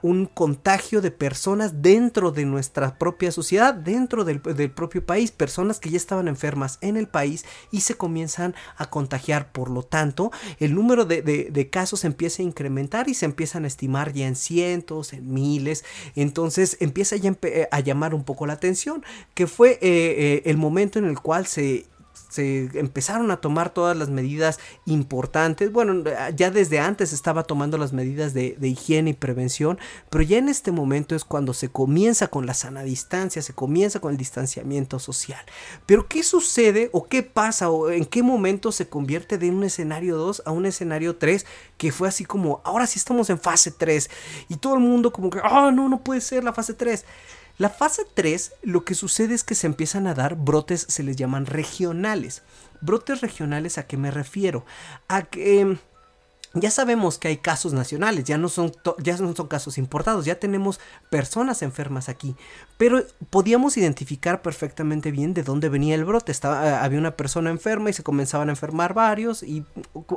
un 0.01 0.25
contagio 0.25 1.01
de 1.01 1.11
personas 1.11 1.81
dentro 1.81 2.31
de 2.31 2.45
nuestra 2.45 2.97
propia 2.97 3.31
sociedad, 3.31 3.73
dentro 3.73 4.23
del, 4.23 4.41
del 4.41 4.71
propio 4.71 5.05
país, 5.05 5.31
personas 5.31 5.58
que 5.79 5.89
ya 5.89 5.97
estaban 5.97 6.27
enfermas 6.27 6.77
en 6.81 6.97
el 6.97 7.07
país 7.07 7.45
y 7.71 7.81
se 7.81 7.95
comienzan 7.95 8.55
a 8.77 8.89
contagiar. 8.89 9.51
Por 9.51 9.69
lo 9.69 9.83
tanto, 9.83 10.31
el 10.59 10.73
número 10.73 11.05
de, 11.05 11.69
casos 11.71 12.05
empieza 12.05 12.41
a 12.41 12.45
incrementar 12.45 13.09
y 13.09 13.13
se 13.13 13.25
empiezan 13.25 13.65
a 13.65 13.67
estimar 13.67 14.13
ya 14.13 14.27
en 14.27 14.35
cientos, 14.35 15.13
en 15.13 15.33
miles. 15.33 15.83
Entonces 16.15 16.77
empieza 16.79 17.15
ya 17.15 17.37
a 17.71 17.79
llamar 17.79 18.13
un 18.15 18.23
poco 18.23 18.45
la 18.45 18.53
atención, 18.53 19.03
que 19.33 19.47
fue 19.47 19.71
eh, 19.71 19.79
eh, 19.81 20.41
el 20.45 20.57
momento 20.57 20.99
en 20.99 21.05
el 21.05 21.19
cual 21.19 21.45
se 21.45 21.85
se 22.29 22.69
empezaron 22.79 23.31
a 23.31 23.37
tomar 23.37 23.71
todas 23.71 23.97
las 23.97 24.09
medidas 24.09 24.59
importantes. 24.85 25.71
Bueno, 25.71 26.03
ya 26.35 26.51
desde 26.51 26.79
antes 26.79 27.11
estaba 27.11 27.43
tomando 27.43 27.77
las 27.77 27.91
medidas 27.91 28.33
de, 28.33 28.55
higiene 28.61 29.11
y 29.11 29.13
prevención, 29.13 29.79
pero 30.09 30.23
ya 30.23 30.37
en 30.37 30.47
este 30.47 30.71
momento 30.71 31.15
es 31.15 31.25
cuando 31.25 31.53
se 31.53 31.69
comienza 31.69 32.27
con 32.27 32.45
la 32.45 32.53
sana 32.53 32.83
distancia, 32.83 33.41
se 33.41 33.53
comienza 33.53 33.99
con 33.99 34.11
el 34.11 34.17
distanciamiento 34.17 34.99
social. 34.99 35.43
Pero 35.85 36.07
¿qué 36.07 36.23
sucede 36.23 36.89
o 36.93 37.07
qué 37.07 37.23
pasa 37.23 37.69
o 37.69 37.89
en 37.89 38.05
qué 38.05 38.21
momento 38.23 38.71
se 38.71 38.87
convierte 38.87 39.37
de 39.37 39.49
un 39.49 39.63
escenario 39.63 40.17
2 40.17 40.43
a 40.45 40.51
un 40.51 40.65
escenario 40.65 41.17
3 41.17 41.45
que 41.77 41.91
fue 41.91 42.07
así 42.07 42.25
como, 42.25 42.61
ahora 42.63 42.85
sí 42.85 42.99
estamos 42.99 43.29
en 43.29 43.39
fase 43.39 43.71
3 43.71 44.09
y 44.49 44.57
todo 44.57 44.75
el 44.75 44.81
mundo 44.81 45.11
como 45.11 45.29
que, 45.29 45.39
ah, 45.43 45.71
no, 45.73 45.89
no 45.89 46.03
puede 46.03 46.21
ser 46.21 46.43
la 46.43 46.53
fase 46.53 46.73
3. 46.73 47.05
La 47.59 47.69
fase 47.69 48.03
3 48.13 48.53
lo 48.63 48.85
que 48.85 48.95
sucede 48.95 49.35
es 49.35 49.43
que 49.43 49.53
se 49.53 49.67
empiezan 49.67 50.07
a 50.07 50.13
dar 50.13 50.35
brotes, 50.35 50.85
se 50.87 51.03
les 51.03 51.17
llaman 51.17 51.45
regionales. 51.45 52.41
Brotes 52.79 53.19
regionales 53.19 53.77
a 53.77 53.85
qué 53.85 53.97
me 53.97 54.11
refiero? 54.11 54.65
A 55.09 55.23
que 55.23 55.77
ya 56.53 56.71
sabemos 56.71 57.19
que 57.19 57.27
hay 57.27 57.37
casos 57.37 57.73
nacionales, 57.73 58.23
ya 58.23 58.37
no, 58.37 58.49
son 58.49 58.71
ya 59.03 59.15
no 59.17 59.35
son 59.35 59.47
casos 59.47 59.77
importados, 59.77 60.25
ya 60.25 60.39
tenemos 60.39 60.79
personas 61.11 61.61
enfermas 61.61 62.09
aquí, 62.09 62.35
pero 62.77 63.03
podíamos 63.29 63.77
identificar 63.77 64.41
perfectamente 64.41 65.11
bien 65.11 65.33
de 65.35 65.43
dónde 65.43 65.69
venía 65.69 65.93
el 65.93 66.05
brote. 66.05 66.31
Estaba, 66.31 66.67
eh, 66.67 66.73
había 66.73 66.97
una 66.97 67.15
persona 67.15 67.51
enferma 67.51 67.91
y 67.91 67.93
se 67.93 68.03
comenzaban 68.03 68.49
a 68.49 68.53
enfermar 68.53 68.95
varios 68.95 69.43
y 69.43 69.63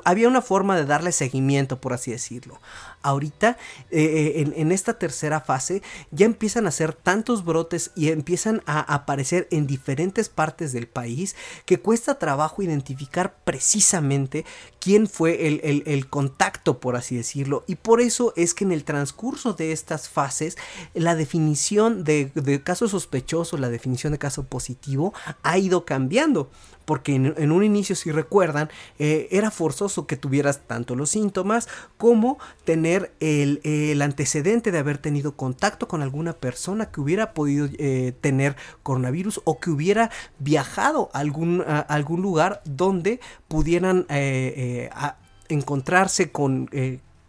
había 0.04 0.28
una 0.28 0.40
forma 0.40 0.76
de 0.76 0.86
darle 0.86 1.12
seguimiento, 1.12 1.80
por 1.80 1.92
así 1.92 2.12
decirlo. 2.12 2.60
Ahorita, 3.02 3.58
eh, 3.90 4.36
eh, 4.36 4.52
en, 4.56 4.72
esta 4.72 4.94
tercera 4.94 5.40
fase, 5.40 5.82
ya 6.12 6.24
empiezan 6.24 6.64
a 6.64 6.70
hacer 6.70 6.94
tantos 6.94 7.44
brotes 7.44 7.90
y 7.94 8.08
empiezan 8.08 8.62
a 8.64 8.80
aparecer 8.80 9.48
en 9.50 9.66
diferentes 9.66 10.30
partes 10.30 10.72
del 10.72 10.86
país 10.86 11.36
que 11.66 11.80
cuesta 11.80 12.18
trabajo 12.18 12.62
identificar 12.62 13.34
precisamente 13.44 14.46
quién 14.82 15.06
fue 15.06 15.46
el, 15.46 15.84
el, 15.86 16.08
contacto, 16.08 16.80
por 16.80 16.96
así 16.96 17.14
decirlo. 17.14 17.62
Y 17.68 17.76
por 17.76 18.00
eso 18.00 18.32
es 18.34 18.52
que 18.52 18.64
en 18.64 18.72
el 18.72 18.82
transcurso 18.82 19.52
de 19.52 19.70
estas 19.70 20.08
fases, 20.08 20.58
la 20.92 21.14
definición 21.14 22.02
de, 22.02 22.32
caso 22.64 22.88
sospechoso, 22.88 23.58
la 23.58 23.70
definición 23.70 24.12
de 24.12 24.18
caso 24.18 24.42
positivo, 24.42 25.14
ha 25.44 25.56
ido 25.56 25.84
cambiando 25.84 26.50
porque 26.92 27.14
en, 27.14 27.52
un 27.52 27.64
inicio, 27.64 27.96
si 27.96 28.12
recuerdan, 28.12 28.68
eh, 28.98 29.26
era 29.30 29.50
forzoso 29.50 30.06
que 30.06 30.18
tuvieras 30.18 30.60
tanto 30.66 30.94
los 30.94 31.08
síntomas 31.08 31.66
como 31.96 32.38
tener 32.66 33.14
el, 33.18 34.02
antecedente 34.02 34.70
de 34.70 34.78
haber 34.78 34.98
tenido 34.98 35.34
contacto 35.34 35.88
con 35.88 36.02
alguna 36.02 36.34
persona 36.34 36.90
que 36.90 37.00
hubiera 37.00 37.32
podido 37.32 37.66
eh, 37.78 38.12
tener 38.20 38.56
coronavirus 38.82 39.40
o 39.44 39.58
que 39.58 39.70
hubiera 39.70 40.10
viajado 40.38 41.08
a 41.14 41.20
algún, 41.20 41.64
lugar 42.20 42.60
donde 42.66 43.20
pudieran 43.48 44.04
eh, 44.10 44.90
encontrarse 45.48 46.30
con... 46.30 46.68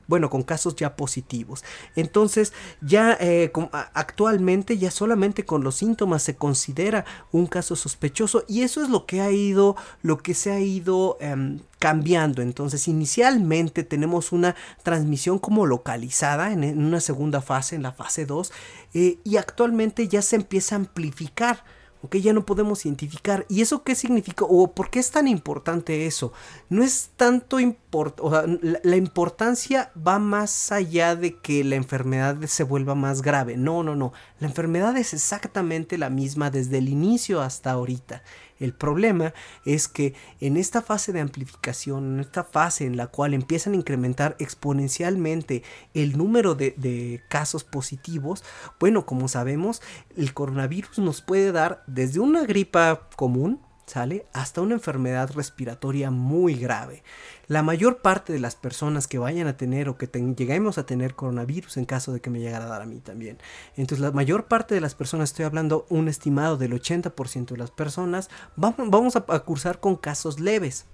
Bueno, 0.08 0.30
con 0.30 0.44
casos 0.44 0.76
ya 0.76 0.96
positivos. 0.96 1.64
Entonces, 1.96 2.54
ya 2.82 3.18
eh, 3.20 3.52
actualmente 3.94 4.78
ya 4.78 4.92
solamente 4.92 5.46
con 5.46 5.64
los 5.64 5.76
síntomas 5.76 6.24
se 6.24 6.36
considera 6.36 7.06
un 7.32 7.48
caso 7.48 7.76
sospechoso 7.76 8.44
y 8.48 8.62
eso 8.62 8.84
es 8.84 8.90
lo 8.90 9.06
que 9.06 9.22
ha 9.22 9.32
ido, 9.32 9.76
lo 10.02 10.18
que 10.18 10.34
se 10.34 10.52
ha 10.52 10.60
ido 10.60 11.18
em, 11.22 11.60
cambiando. 11.80 12.42
Entonces, 12.42 12.88
inicialmente 12.88 13.84
tenemos 13.84 14.32
una 14.32 14.56
transmisión 14.84 15.40
como 15.40 15.66
localizada 15.66 16.52
en, 16.52 16.64
una 16.78 17.00
segunda 17.00 17.42
fase, 17.42 17.76
en 17.76 17.84
la 17.84 17.92
fase 17.92 18.26
2, 18.26 18.52
eh, 18.94 19.20
y 19.24 19.38
actualmente 19.38 20.08
ya 20.08 20.22
se 20.22 20.36
empieza 20.36 20.76
a 20.76 20.80
amplificar 20.80 21.64
¿ok? 22.04 22.18
Ya 22.18 22.34
no 22.34 22.46
podemos 22.46 22.86
identificar. 22.86 23.46
¿Y 23.50 23.62
eso 23.62 23.84
qué 23.84 23.96
significa? 23.96 24.46
¿O 24.48 24.72
por 24.72 24.90
qué 24.90 25.00
es 25.00 25.10
tan 25.10 25.28
importante 25.28 26.06
eso? 26.06 26.34
No 26.70 26.84
es 26.84 27.12
tanto 27.16 27.60
import 27.60 27.84
o 28.20 28.30
sea, 28.30 28.46
la, 28.84 28.96
importancia 28.96 29.92
va 29.96 30.20
más 30.20 30.72
allá 30.72 31.16
de 31.16 31.38
que 31.38 31.64
la 31.64 31.76
enfermedad 31.76 32.38
se 32.46 32.64
vuelva 32.64 32.96
más 32.96 33.22
grave. 33.22 33.56
No, 33.56 33.84
no, 33.84 33.96
no. 33.96 34.14
La 34.40 34.48
enfermedad 34.48 34.98
es 34.98 35.14
exactamente 35.14 35.98
la 35.98 36.10
misma 36.10 36.50
desde 36.50 36.80
el 36.80 36.90
inicio 36.90 37.42
hasta 37.42 37.72
ahorita. 37.72 38.24
El 38.64 38.72
problema 38.74 39.34
es 39.66 39.90
que 39.90 40.14
en 40.40 40.56
esta 40.56 40.82
fase 40.82 41.12
de 41.12 41.20
amplificación, 41.20 42.14
en 42.14 42.20
esta 42.22 42.46
fase 42.46 42.86
en 42.86 42.96
la 42.96 43.08
cual 43.08 43.34
empiezan 43.34 43.74
a 43.74 43.76
incrementar 43.76 44.38
exponencialmente 44.40 45.64
el 45.94 46.18
número 46.18 46.56
de, 46.56 47.22
casos 47.28 47.66
positivos, 47.66 48.42
bueno, 48.80 49.06
como 49.06 49.28
sabemos, 49.28 49.82
el 50.16 50.34
coronavirus 50.34 51.00
nos 51.00 51.22
puede 51.22 51.52
dar 51.52 51.84
desde 51.88 52.22
una 52.22 52.46
gripa 52.46 53.10
común, 53.18 53.60
¿sale? 53.86 54.28
Hasta 54.32 54.62
una 54.62 54.76
enfermedad 54.76 55.32
respiratoria 55.34 56.10
muy 56.10 56.56
grave. 56.56 57.04
La 57.48 57.62
mayor 57.62 57.98
parte 57.98 58.32
de 58.32 58.40
las 58.40 58.56
personas 58.56 59.08
que 59.08 59.18
vayan 59.18 59.48
a 59.48 59.58
tener 59.58 59.90
o 59.90 59.98
que 59.98 60.08
lleguemos 60.08 60.78
a 60.78 60.86
tener 60.86 61.16
coronavirus 61.16 61.78
en 61.78 61.86
caso 61.86 62.14
de 62.14 62.22
que 62.22 62.30
me 62.30 62.40
llegara 62.40 62.66
a 62.66 62.70
dar 62.70 62.82
a 62.82 62.86
mí 62.86 63.00
también. 63.00 63.38
Entonces 63.76 64.00
la 64.00 64.12
mayor 64.12 64.46
parte 64.46 64.76
de 64.76 64.82
las 64.82 64.96
personas, 64.96 65.30
estoy 65.30 65.46
hablando 65.46 65.86
un 65.90 66.08
estimado 66.08 66.58
del 66.58 66.74
80% 66.74 67.48
de 67.48 67.58
las 67.58 67.72
personas, 67.72 68.30
vamos, 68.56 69.16
a, 69.16 69.22
cursar 69.40 69.80
con 69.80 69.96
casos 69.96 70.40
leves. 70.40 70.86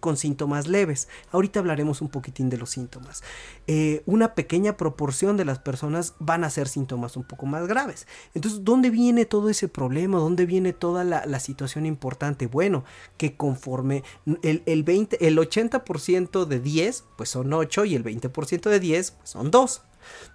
con 0.00 0.18
síntomas 0.18 0.68
leves. 0.68 1.08
Ahorita 1.32 1.58
hablaremos 1.60 2.02
un 2.02 2.10
poquitín 2.10 2.50
de 2.50 2.58
los 2.58 2.68
síntomas. 2.68 3.22
Eh, 3.66 4.02
una 4.04 4.34
pequeña 4.34 4.76
proporción 4.76 5.38
de 5.38 5.46
las 5.46 5.58
personas 5.58 6.12
van 6.18 6.44
a 6.44 6.50
ser 6.50 6.68
síntomas 6.68 7.16
un 7.16 7.24
poco 7.24 7.46
más 7.46 7.66
graves. 7.66 8.06
Entonces, 8.34 8.62
¿dónde 8.62 8.90
viene 8.90 9.24
todo 9.24 9.48
ese 9.48 9.68
problema? 9.68 10.18
¿Dónde 10.18 10.44
viene 10.44 10.74
toda 10.74 11.02
la, 11.02 11.24
la 11.24 11.40
situación 11.40 11.86
importante? 11.86 12.46
Bueno, 12.46 12.84
que 13.16 13.36
conforme 13.36 14.02
el, 14.42 14.62
el, 14.66 14.82
20, 14.82 15.26
el 15.26 15.38
80% 15.38 15.93
de 16.46 16.60
10, 16.60 17.04
pues 17.16 17.30
son 17.30 17.52
8 17.52 17.84
y 17.84 17.94
el 17.94 18.04
20% 18.04 18.70
de 18.70 18.80
10, 18.80 19.10
pues 19.12 19.30
son 19.30 19.50
2. 19.50 19.82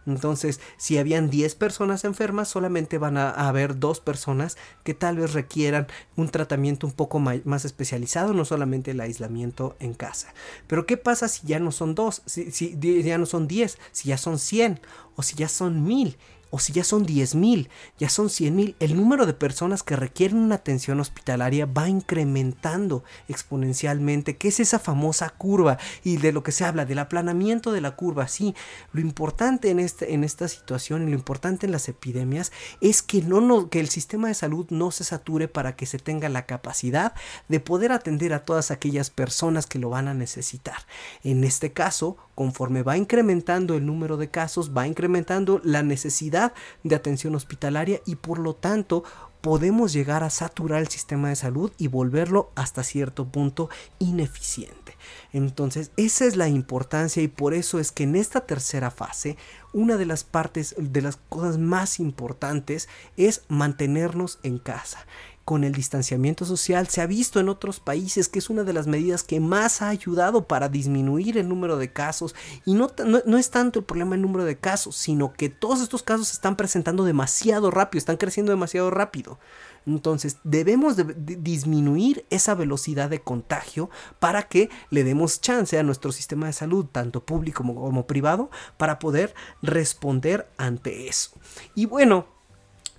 Entonces, 0.06 0.60
si 0.78 0.98
habían 0.98 1.30
10 1.30 1.56
personas 1.56 2.04
enfermas, 2.04 2.48
solamente 2.48 2.98
van 2.98 3.18
a, 3.18 3.30
haber 3.30 3.80
dos 3.80 4.00
personas 4.00 4.58
que 4.84 4.94
tal 4.94 5.18
vez 5.18 5.34
requieran 5.34 5.88
un 6.16 6.30
tratamiento 6.30 6.88
un 6.88 6.94
poco 6.94 7.20
más 7.20 7.66
especializado, 7.66 8.34
no 8.34 8.46
solamente 8.46 8.92
el 8.92 9.02
aislamiento 9.02 9.76
en 9.80 9.94
casa. 9.94 10.34
Pero 10.68 10.86
¿qué 10.86 10.98
pasa 10.98 11.28
si 11.28 11.48
ya 11.48 11.60
no 11.60 11.72
son 11.72 11.96
dos? 11.96 12.22
Si, 12.26 12.52
si 12.52 12.78
ya 12.80 13.18
no 13.18 13.26
son 13.26 13.48
10, 13.48 13.78
si 13.92 14.10
ya 14.10 14.18
son 14.18 14.40
100 14.40 14.82
o 15.16 15.24
si 15.24 15.36
ya 15.36 15.50
son 15.50 15.84
1000? 15.84 16.18
O 16.52 16.60
si 16.60 16.74
ya 16.74 16.84
son 16.84 17.06
10 17.06 17.36
mil, 17.36 17.70
ya 17.98 18.10
son 18.10 18.30
100 18.30 18.56
mil, 18.56 18.76
el 18.80 18.96
número 18.96 19.26
de 19.26 19.34
personas 19.34 19.84
que 19.84 19.96
requieren 19.96 20.38
una 20.38 20.56
atención 20.56 21.00
hospitalaria 21.00 21.66
va 21.66 21.90
incrementando 21.90 23.04
exponencialmente, 23.28 24.38
que 24.38 24.48
es 24.48 24.60
esa 24.60 24.80
famosa 24.80 25.30
curva 25.30 25.78
y 26.04 26.18
de 26.18 26.32
lo 26.32 26.44
que 26.44 26.52
se 26.52 26.66
habla, 26.66 26.86
del 26.86 27.00
aplanamiento 27.00 27.72
de 27.72 27.82
la 27.82 27.96
curva. 27.96 28.28
Sí, 28.28 28.56
lo 28.94 29.02
importante 29.02 29.70
en, 29.70 29.80
este, 29.80 30.14
esta 30.14 30.48
situación 30.48 31.08
y 31.08 31.12
lo 31.12 31.18
importante 31.18 31.66
en 31.66 31.72
las 31.72 31.90
epidemias 31.90 32.52
es 32.82 33.02
que, 33.02 33.22
no, 33.22 33.70
que 33.70 33.80
el 33.80 33.90
sistema 33.90 34.28
de 34.28 34.34
salud 34.34 34.68
no 34.70 34.92
se 34.92 35.04
sature 35.04 35.48
para 35.48 35.76
que 35.76 35.86
se 35.86 36.00
tenga 36.00 36.30
la 36.30 36.46
capacidad 36.46 37.14
de 37.48 37.60
poder 37.60 37.92
atender 37.92 38.34
a 38.34 38.46
todas 38.46 38.72
aquellas 38.72 39.10
personas 39.10 39.68
que 39.68 39.80
lo 39.80 39.90
van 39.90 40.08
a 40.08 40.14
necesitar. 40.14 40.78
En 41.24 41.44
este 41.44 41.72
caso, 41.72 42.18
conforme 42.40 42.84
va 42.84 42.96
incrementando 42.96 43.76
el 43.76 43.86
número 43.86 44.16
de 44.16 44.30
casos, 44.30 44.72
va 44.72 44.88
incrementando 44.88 45.60
la 45.66 45.84
necesidad 45.84 46.54
de 46.86 46.96
atención 46.96 47.36
hospitalaria 47.36 48.00
y 48.06 48.16
por 48.16 48.40
lo 48.40 48.56
tanto 48.56 49.04
podemos 49.42 49.92
llegar 49.92 50.24
a 50.24 50.30
saturar 50.30 50.80
el 50.80 50.88
sistema 50.88 51.28
de 51.28 51.36
salud 51.36 51.74
y 51.78 51.88
volverlo 51.88 52.50
hasta 52.56 52.86
cierto 52.86 53.28
punto 53.28 53.70
ineficiente. 54.00 54.96
Entonces, 55.34 55.92
esa 55.98 56.24
es 56.24 56.38
la 56.38 56.48
importancia 56.48 57.22
y 57.22 57.28
por 57.28 57.54
eso 57.54 57.78
es 57.78 57.92
que 57.92 58.04
en 58.04 58.16
esta 58.16 58.46
tercera 58.46 58.90
fase, 58.90 59.36
una 59.74 59.98
de 59.98 60.06
las 60.06 60.24
partes, 60.24 60.76
de 60.78 61.02
las 61.02 61.18
cosas 61.18 61.58
más 61.58 62.00
importantes 62.00 62.88
es 63.18 63.42
mantenernos 63.50 64.40
en 64.44 64.60
casa 64.60 65.06
con 65.50 65.64
el 65.64 65.72
distanciamiento 65.74 66.46
social 66.46 66.90
se 66.90 67.02
ha 67.02 67.08
visto 67.08 67.40
en 67.40 67.50
otros 67.50 67.80
países 67.80 68.30
que 68.30 68.38
es 68.38 68.52
una 68.52 68.64
de 68.64 68.72
las 68.72 68.86
medidas 68.86 69.24
que 69.24 69.40
más 69.40 69.82
ha 69.82 69.90
ayudado 69.90 70.46
para 70.46 70.70
disminuir 70.70 71.40
el 71.40 71.50
número 71.50 71.78
de 71.78 71.92
casos 71.92 72.36
y 72.66 72.76
no, 72.76 72.92
no, 73.04 73.36
es 73.36 73.50
tanto 73.50 73.80
el 73.80 73.86
problema 73.86 74.14
el 74.14 74.22
número 74.22 74.46
de 74.46 74.60
casos, 74.60 74.96
sino 74.96 75.34
que 75.34 75.50
todos 75.50 75.82
estos 75.82 76.04
casos 76.04 76.28
se 76.28 76.36
están 76.36 76.56
presentando 76.56 77.04
demasiado 77.04 77.72
rápido, 77.72 77.98
están 77.98 78.18
creciendo 78.18 78.52
demasiado 78.52 78.92
rápido. 78.92 79.40
Entonces 79.88 80.38
debemos 80.44 80.98
disminuir 81.18 82.28
esa 82.30 82.54
velocidad 82.54 83.10
de 83.10 83.22
contagio 83.22 83.90
para 84.20 84.44
que 84.44 84.70
le 84.92 85.04
demos 85.04 85.42
chance 85.42 85.80
a 85.80 85.84
nuestro 85.84 86.12
sistema 86.12 86.46
de 86.46 86.54
salud, 86.54 86.86
tanto 86.92 87.26
público 87.26 87.64
como, 87.64 87.74
como 87.74 88.06
privado, 88.06 88.52
para 88.78 89.00
poder 89.00 89.34
responder 89.64 90.48
ante 90.60 91.08
eso. 91.08 91.32
Y 91.74 91.88
bueno, 91.88 92.39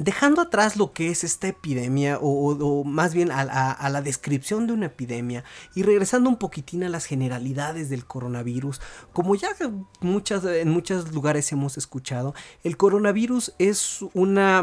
dejando 0.00 0.40
atrás 0.40 0.76
lo 0.76 0.92
que 0.92 1.10
es 1.10 1.24
esta 1.24 1.46
epidemia, 1.48 2.18
o, 2.20 2.84
más 2.84 3.14
bien 3.14 3.30
a, 3.30 3.88
la 3.90 4.02
descripción 4.02 4.66
de 4.66 4.72
una 4.72 4.86
epidemia, 4.86 5.44
y 5.74 5.82
regresando 5.82 6.30
un 6.30 6.38
poquitín 6.38 6.82
a 6.82 6.88
las 6.88 7.04
generalidades 7.04 7.90
del 7.90 8.06
coronavirus, 8.06 8.80
como 9.12 9.34
ya 9.34 9.50
muchas, 10.00 10.44
en 10.44 10.70
muchos 10.70 11.12
lugares 11.12 11.52
hemos 11.52 11.76
escuchado, 11.76 12.34
el 12.64 12.76
coronavirus 12.76 13.52
es 13.58 14.00
una... 14.14 14.62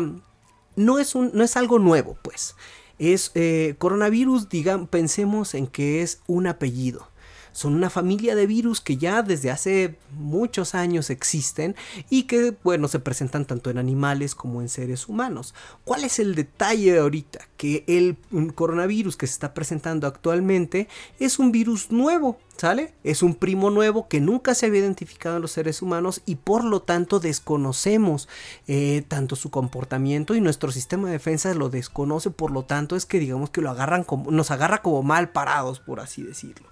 no 0.75 1.00
es, 1.00 1.13
un, 1.13 1.32
no 1.34 1.44
es 1.44 1.56
algo 1.56 1.77
nuevo, 1.79 2.17
pues. 2.24 2.56
Es 2.98 3.32
eh, 3.36 3.75
coronavirus, 3.77 4.50
digamos, 4.50 4.89
pensemos 4.89 5.53
en 5.53 5.67
que 5.67 6.01
es 6.01 6.22
un 6.25 6.48
apellido 6.48 7.08
son 7.58 7.74
una 7.74 7.90
familia 7.90 8.36
de 8.36 8.46
virus 8.46 8.82
que 8.82 8.98
ya 8.98 9.24
desde 9.24 9.50
hace 9.50 9.96
muchos 10.12 10.76
años 10.76 11.10
existen 11.10 11.76
y 12.08 12.24
que, 12.24 12.56
bueno, 12.64 12.88
se 12.88 13.00
presentan 13.00 13.46
tanto 13.46 13.72
en 13.72 13.80
animales 13.80 14.36
como 14.36 14.62
en 14.62 14.70
seres 14.70 15.08
humanos. 15.08 15.56
¿Cuál 15.84 16.04
es 16.04 16.20
el 16.20 16.36
detalle 16.36 17.00
ahorita? 17.00 17.40
Que 17.58 17.84
el 17.88 18.16
coronavirus 18.54 19.18
que 19.18 19.26
se 19.26 19.34
está 19.34 19.56
presentando 19.56 20.06
actualmente 20.06 20.88
es 21.20 21.40
un 21.40 21.52
virus 21.52 21.90
nuevo, 21.92 22.38
¿Sale? 22.58 22.96
Es 23.04 23.22
un 23.22 23.36
primo 23.36 23.70
nuevo 23.70 24.08
que 24.08 24.20
nunca 24.20 24.56
se 24.56 24.66
había 24.66 24.80
identificado 24.80 25.36
en 25.36 25.44
los 25.44 25.52
seres 25.52 25.84
humanos 25.84 26.22
y 26.26 26.36
por 26.36 26.64
lo 26.64 26.82
tanto 26.82 27.20
desconocemos 27.20 28.28
eh, 28.68 29.04
tanto 29.08 29.36
su 29.36 29.52
comportamiento 29.52 30.34
y 30.34 30.42
nuestro 30.42 30.72
sistema 30.72 31.06
de 31.06 31.14
defensa 31.14 31.54
lo 31.54 31.70
desconoce, 31.70 32.32
por 32.32 32.50
lo 32.50 32.64
tanto 32.64 32.96
es 32.96 33.06
que 33.06 33.20
digamos 33.20 33.52
que 33.52 33.62
lo 33.62 33.70
agarran 33.70 34.04
como, 34.04 34.32
nos 34.32 34.50
agarra 34.50 34.82
como 34.82 35.04
mal 35.04 35.30
parados, 35.30 35.80
por 35.80 36.00
así 36.00 36.24
decirlo. 36.24 36.68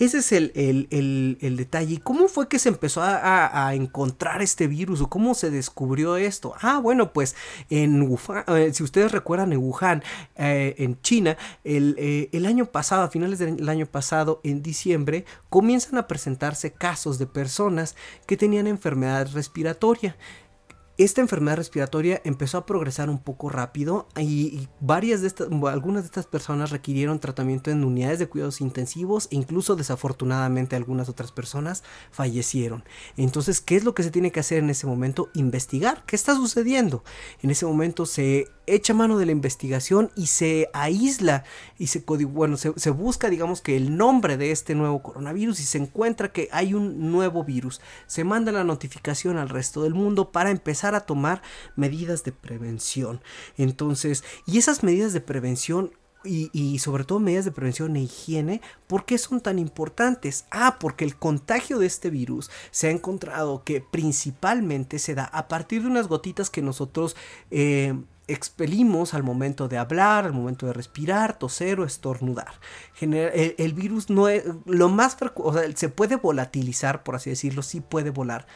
Ese 0.00 0.18
es 0.18 0.32
el, 0.32 0.50
el, 0.54 1.56
detalle. 1.56 1.94
¿Y 1.94 1.98
cómo 1.98 2.26
fue 2.26 2.48
que 2.48 2.58
se 2.58 2.68
empezó 2.68 3.02
a, 3.02 3.72
encontrar 3.74 4.42
este 4.42 4.66
virus 4.66 5.00
o 5.02 5.08
cómo 5.08 5.34
se 5.34 5.50
descubrió 5.50 6.16
esto? 6.16 6.54
Ah, 6.60 6.80
bueno, 6.80 7.12
pues 7.12 7.36
en 7.70 8.02
Wuhan, 8.02 8.44
eh, 8.48 8.72
si 8.74 8.82
ustedes 8.82 9.12
recuerdan 9.12 9.52
en 9.52 9.58
Wuhan, 9.58 10.02
eh, 10.34 10.74
en 10.78 11.00
China, 11.00 11.36
el, 11.62 12.28
el 12.32 12.46
año 12.46 12.66
pasado, 12.66 13.02
a 13.02 13.08
finales 13.08 13.38
del 13.38 13.68
año 13.68 13.86
pasado, 13.86 14.40
en 14.42 14.62
diciembre, 14.62 15.26
comienzan 15.48 15.98
a 15.98 16.06
presentarse 16.06 16.72
casos 16.72 17.18
de 17.18 17.26
personas 17.26 17.96
que 18.26 18.36
tenían 18.36 18.66
enfermedad 18.66 19.28
respiratoria 19.32 20.16
esta 20.98 21.20
enfermedad 21.20 21.58
respiratoria 21.58 22.20
empezó 22.24 22.58
a 22.58 22.66
progresar 22.66 23.08
un 23.08 23.20
poco 23.20 23.48
rápido 23.48 24.08
y, 24.18 24.68
varias 24.80 25.20
de 25.20 25.28
estas, 25.28 25.46
algunas 25.68 26.02
de 26.02 26.06
estas 26.06 26.26
personas 26.26 26.70
requirieron 26.70 27.20
tratamiento 27.20 27.70
en 27.70 27.84
unidades 27.84 28.18
de 28.18 28.28
cuidados 28.28 28.60
intensivos 28.60 29.28
e 29.30 29.36
incluso 29.36 29.76
desafortunadamente 29.76 30.74
algunas 30.74 31.08
otras 31.08 31.30
personas 31.30 31.84
fallecieron. 32.10 32.82
Entonces, 33.16 33.60
¿qué 33.60 33.76
es 33.76 33.84
lo 33.84 33.94
que 33.94 34.02
se 34.02 34.10
tiene 34.10 34.32
que 34.32 34.40
hacer 34.40 34.58
en 34.58 34.70
ese 34.70 34.88
momento? 34.88 35.30
Investigar 35.34 36.02
qué 36.04 36.16
está 36.16 36.34
sucediendo. 36.34 37.04
En 37.42 37.50
ese 37.50 37.64
momento 37.64 38.04
se 38.04 38.48
echa 38.66 38.92
mano 38.92 39.18
de 39.18 39.26
la 39.26 39.32
investigación 39.32 40.10
y 40.16 40.26
se 40.26 40.68
aísla 40.74 41.44
y 41.78 41.86
se, 41.86 42.04
bueno, 42.26 42.56
se, 42.56 42.72
se 42.76 42.90
busca, 42.90 43.30
digamos 43.30 43.60
que 43.60 43.76
el 43.76 43.96
nombre 43.96 44.36
de 44.36 44.50
este 44.50 44.74
nuevo 44.74 45.00
coronavirus 45.02 45.60
y 45.60 45.62
se 45.62 45.78
encuentra 45.78 46.32
que 46.32 46.48
hay 46.50 46.74
un 46.74 47.10
nuevo 47.12 47.44
virus. 47.44 47.80
Se 48.06 48.24
manda 48.24 48.50
la 48.50 48.64
notificación 48.64 49.38
al 49.38 49.48
resto 49.48 49.84
del 49.84 49.94
mundo 49.94 50.32
para 50.32 50.50
empezar 50.50 50.87
a 50.94 51.00
tomar 51.00 51.42
medidas 51.76 52.24
de 52.24 52.32
prevención. 52.32 53.20
Entonces, 53.56 54.24
y 54.46 54.58
esas 54.58 54.82
medidas 54.82 55.12
de 55.12 55.20
prevención 55.20 55.92
y, 56.24 56.78
sobre 56.80 57.04
todo 57.04 57.20
medidas 57.20 57.44
de 57.44 57.52
prevención 57.52 57.96
e 57.96 58.02
higiene, 58.02 58.60
¿por 58.86 59.04
qué 59.04 59.18
son 59.18 59.40
tan 59.40 59.58
importantes? 59.58 60.44
Ah, 60.50 60.76
porque 60.78 61.04
el 61.04 61.16
contagio 61.16 61.78
de 61.78 61.86
este 61.86 62.10
virus 62.10 62.50
se 62.70 62.88
ha 62.88 62.90
encontrado 62.90 63.62
que 63.64 63.80
principalmente 63.80 64.98
se 64.98 65.14
da 65.14 65.24
a 65.24 65.48
partir 65.48 65.82
de 65.82 65.88
unas 65.88 66.08
gotitas 66.08 66.50
que 66.50 66.60
nosotros 66.60 67.16
eh, 67.50 67.94
expelimos 68.26 69.14
al 69.14 69.22
momento 69.22 69.68
de 69.68 69.78
hablar, 69.78 70.26
al 70.26 70.34
momento 70.34 70.66
de 70.66 70.74
respirar, 70.74 71.38
toser 71.38 71.80
o 71.80 71.84
estornudar. 71.84 72.52
el, 73.00 73.72
virus 73.72 74.10
no 74.10 74.28
es 74.28 74.44
lo 74.66 74.88
más 74.88 75.16
o 75.36 75.52
sea, 75.52 75.76
se 75.76 75.88
puede 75.88 76.16
volatilizar, 76.16 77.02
por 77.02 77.16
así 77.16 77.30
decirlo, 77.30 77.62
sí 77.62 77.80
puede 77.80 78.10
volar, 78.10 78.46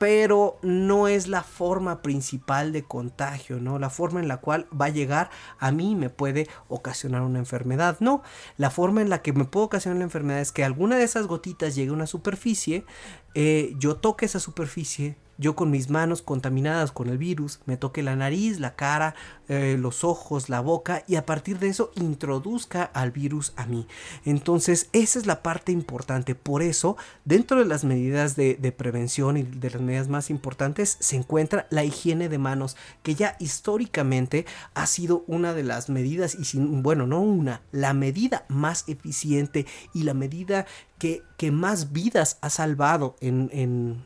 pero 0.00 0.58
no 0.62 1.08
es 1.08 1.28
la 1.28 1.42
forma 1.42 2.00
principal 2.00 2.72
de 2.72 2.84
contagio, 2.84 3.60
¿no? 3.60 3.78
La 3.78 3.90
forma 3.90 4.18
en 4.20 4.28
la 4.28 4.38
cual 4.38 4.66
va 4.72 4.86
a 4.86 4.88
llegar 4.88 5.28
a 5.58 5.72
mí 5.72 5.94
me 5.94 6.08
puede 6.08 6.48
ocasionar 6.68 7.20
una 7.20 7.38
enfermedad, 7.38 7.98
no. 8.00 8.22
La 8.56 8.70
forma 8.70 9.02
en 9.02 9.10
la 9.10 9.20
que 9.20 9.34
me 9.34 9.44
puede 9.44 9.66
ocasionar 9.66 9.98
la 9.98 10.04
enfermedad 10.04 10.40
es 10.40 10.52
que 10.52 10.64
alguna 10.64 10.96
de 10.96 11.04
esas 11.04 11.26
gotitas 11.26 11.74
llegue 11.74 11.90
a 11.90 11.92
una 11.92 12.06
superficie, 12.06 12.86
eh, 13.34 13.74
yo 13.78 13.96
toque 13.96 14.24
esa 14.24 14.40
superficie, 14.40 15.18
yo 15.36 15.54
con 15.54 15.70
mis 15.70 15.90
manos 15.90 16.22
contaminadas 16.22 16.92
con 16.92 17.10
el 17.10 17.18
virus 17.18 17.60
me 17.66 17.76
toque 17.76 18.02
la 18.02 18.16
nariz, 18.16 18.58
la 18.58 18.76
cara, 18.76 19.14
eh, 19.52 19.76
los 19.76 20.04
ojos, 20.04 20.48
la 20.48 20.60
boca 20.60 21.02
y 21.08 21.16
a 21.16 21.26
partir 21.26 21.58
de 21.58 21.66
eso 21.66 21.90
introduzca 21.96 22.84
al 22.84 23.10
virus 23.10 23.52
a 23.56 23.66
mí. 23.66 23.88
Entonces 24.24 24.88
esa 24.92 25.18
es 25.18 25.26
la 25.26 25.42
parte 25.42 25.72
importante. 25.72 26.36
Por 26.36 26.62
eso 26.62 26.96
dentro 27.24 27.58
de 27.58 27.64
las 27.64 27.82
medidas 27.82 28.36
de, 28.36 28.54
prevención 28.78 29.36
y 29.36 29.42
de 29.42 29.70
las 29.70 29.82
medidas 29.82 30.06
más 30.06 30.30
importantes 30.30 30.96
se 31.00 31.16
encuentra 31.16 31.66
la 31.70 31.82
higiene 31.82 32.28
de 32.28 32.38
manos 32.38 32.76
que 33.02 33.16
ya 33.16 33.34
históricamente 33.40 34.46
ha 34.74 34.86
sido 34.86 35.24
una 35.26 35.52
de 35.52 35.64
las 35.64 35.88
medidas 35.88 36.36
y 36.36 36.44
sin, 36.44 36.84
bueno, 36.84 37.08
no 37.08 37.20
una, 37.20 37.62
la 37.72 37.92
medida 37.92 38.44
más 38.46 38.84
eficiente 38.88 39.66
y 39.92 40.04
la 40.04 40.14
medida 40.14 40.64
que, 41.00 41.22
que, 41.38 41.50
más 41.50 41.92
vidas 41.92 42.36
ha 42.42 42.50
salvado 42.50 43.16
en, 43.20 43.48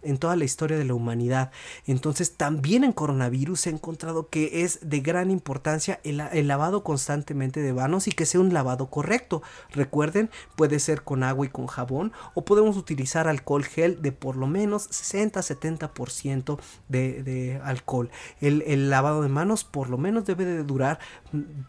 en, 0.02 0.18
toda 0.18 0.36
la 0.36 0.44
historia 0.44 0.78
de 0.78 0.84
la 0.84 0.94
humanidad. 0.94 1.50
Entonces 1.86 2.36
también 2.36 2.84
en 2.84 2.92
coronavirus 2.92 3.60
se 3.60 3.70
ha 3.70 3.72
encontrado 3.72 4.28
que 4.28 4.62
es 4.62 4.78
de 4.80 5.00
gran 5.00 5.32
importancia 5.34 6.00
el, 6.04 6.48
lavado 6.48 6.82
constantemente 6.82 7.60
de 7.60 7.72
manos 7.72 8.08
y 8.08 8.12
que 8.12 8.26
sea 8.26 8.40
un 8.40 8.54
lavado 8.54 8.86
correcto. 8.86 9.42
Recuerden, 9.72 10.30
puede 10.56 10.78
ser 10.78 11.02
con 11.02 11.22
agua 11.22 11.46
y 11.46 11.48
con 11.50 11.66
jabón 11.66 12.12
o 12.34 12.44
podemos 12.44 12.76
utilizar 12.76 13.28
alcohol 13.28 13.64
gel 13.64 14.00
de 14.00 14.12
por 14.12 14.36
lo 14.36 14.46
menos 14.46 14.88
60-70% 14.90 16.58
de, 16.88 17.22
de 17.22 17.60
alcohol. 17.62 18.10
El, 18.40 18.90
lavado 18.90 19.22
de 19.22 19.28
manos 19.28 19.64
por 19.64 19.90
lo 19.90 19.98
menos 19.98 20.24
debe 20.24 20.44
de 20.44 20.62
durar 20.62 20.98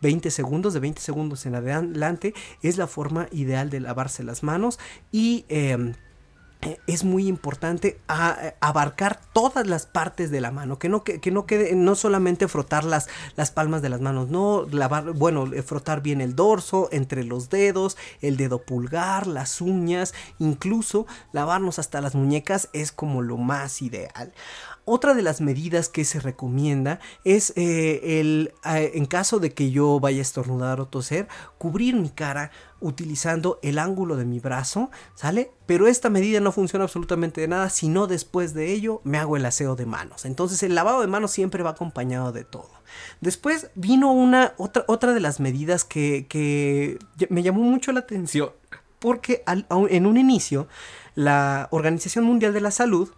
20 0.02 0.32
segundos, 0.32 0.74
de 0.74 0.80
20 0.80 1.02
segundos 1.02 1.46
en 1.46 1.56
adelante 1.56 2.34
es 2.62 2.78
la 2.78 2.88
forma 2.88 3.28
ideal 3.32 3.70
de 3.70 3.80
lavarse 3.80 4.24
las 4.24 4.44
manos 4.44 4.80
y 5.12 5.46
em, 5.50 5.94
es 6.88 7.04
muy 7.04 7.28
importante 7.28 8.00
abarcar 8.08 9.20
todas 9.34 9.68
las 9.68 9.86
partes 9.86 10.32
de 10.32 10.42
la 10.42 10.52
mano, 10.52 10.80
que 10.80 10.90
no, 10.90 11.04
que, 11.04 11.32
no 11.32 11.46
quede, 11.46 11.76
no 11.76 11.96
solamente 11.96 12.48
frotar 12.48 12.84
las, 12.84 13.08
las, 13.36 13.52
palmas 13.52 13.82
de 13.82 13.90
las 13.90 14.02
manos, 14.02 14.30
no 14.30 14.66
lavar, 14.72 15.12
bueno, 15.12 15.52
eh, 15.54 15.62
frotar 15.62 16.02
bien 16.02 16.22
el 16.22 16.36
dorso, 16.36 16.90
entre 16.92 17.24
los 17.24 17.50
dedos, 17.50 17.98
el 18.22 18.38
dedo 18.38 18.64
pulgar, 18.64 19.28
las 19.28 19.62
uñas, 19.62 20.14
incluso 20.40 21.06
lavarnos 21.32 21.80
hasta 21.80 22.02
las 22.02 22.16
muñecas 22.16 22.70
es 22.74 22.92
como 22.92 23.22
lo 23.22 23.38
más 23.38 23.82
ideal. 23.82 24.34
Otra 24.88 25.16
de 25.16 25.24
las 25.24 25.42
medidas 25.42 25.90
que 25.90 26.06
se 26.06 26.20
recomienda 26.20 27.00
es 27.24 27.54
eh, 27.56 28.20
el, 28.20 28.54
eh, 28.64 28.92
en 28.94 29.08
caso 29.08 29.40
de 29.40 29.52
que 29.52 29.72
yo 29.72 30.00
vaya 30.00 30.20
a 30.20 30.22
estornudar 30.22 30.80
o 30.80 30.86
toser, 30.86 31.28
cubrir 31.58 31.96
mi 31.96 32.12
cara 32.12 32.52
utilizando 32.80 33.60
el 33.64 33.80
ángulo 33.80 34.16
de 34.16 34.26
mi 34.26 34.40
brazo, 34.40 34.92
¿sale? 35.16 35.52
Pero 35.66 35.88
esta 35.88 36.12
medida 36.12 36.40
no 36.40 36.52
funciona 36.52 36.84
absolutamente 36.86 37.42
de 37.42 37.48
nada, 37.48 37.72
sino 37.72 38.06
después 38.06 38.54
de 38.54 38.74
ello 38.74 39.02
me 39.04 39.18
hago 39.18 39.38
el 39.38 39.46
aseo 39.48 39.76
de 39.76 39.88
manos. 39.88 40.24
Entonces 40.24 40.62
el 40.62 40.76
lavado 40.76 41.02
de 41.02 41.08
manos 41.08 41.32
siempre 41.32 41.64
va 41.64 41.72
acompañado 41.72 42.32
de 42.32 42.44
todo. 42.44 42.70
Después 43.22 43.72
vino 43.74 44.12
una 44.12 44.54
otra, 44.58 44.86
otra 44.88 45.14
de 45.14 45.20
las 45.20 45.40
medidas 45.40 45.84
que, 45.84 46.28
que 46.30 47.00
me 47.30 47.42
llamó 47.42 47.62
mucho 47.62 47.92
la 47.92 48.02
atención, 48.02 48.52
porque 49.00 49.44
en 49.90 50.06
un 50.06 50.18
inicio 50.18 50.68
la 51.16 51.70
Organización 51.72 52.26
Mundial 52.26 52.54
de 52.54 52.62
la 52.62 52.70
Salud 52.70 53.10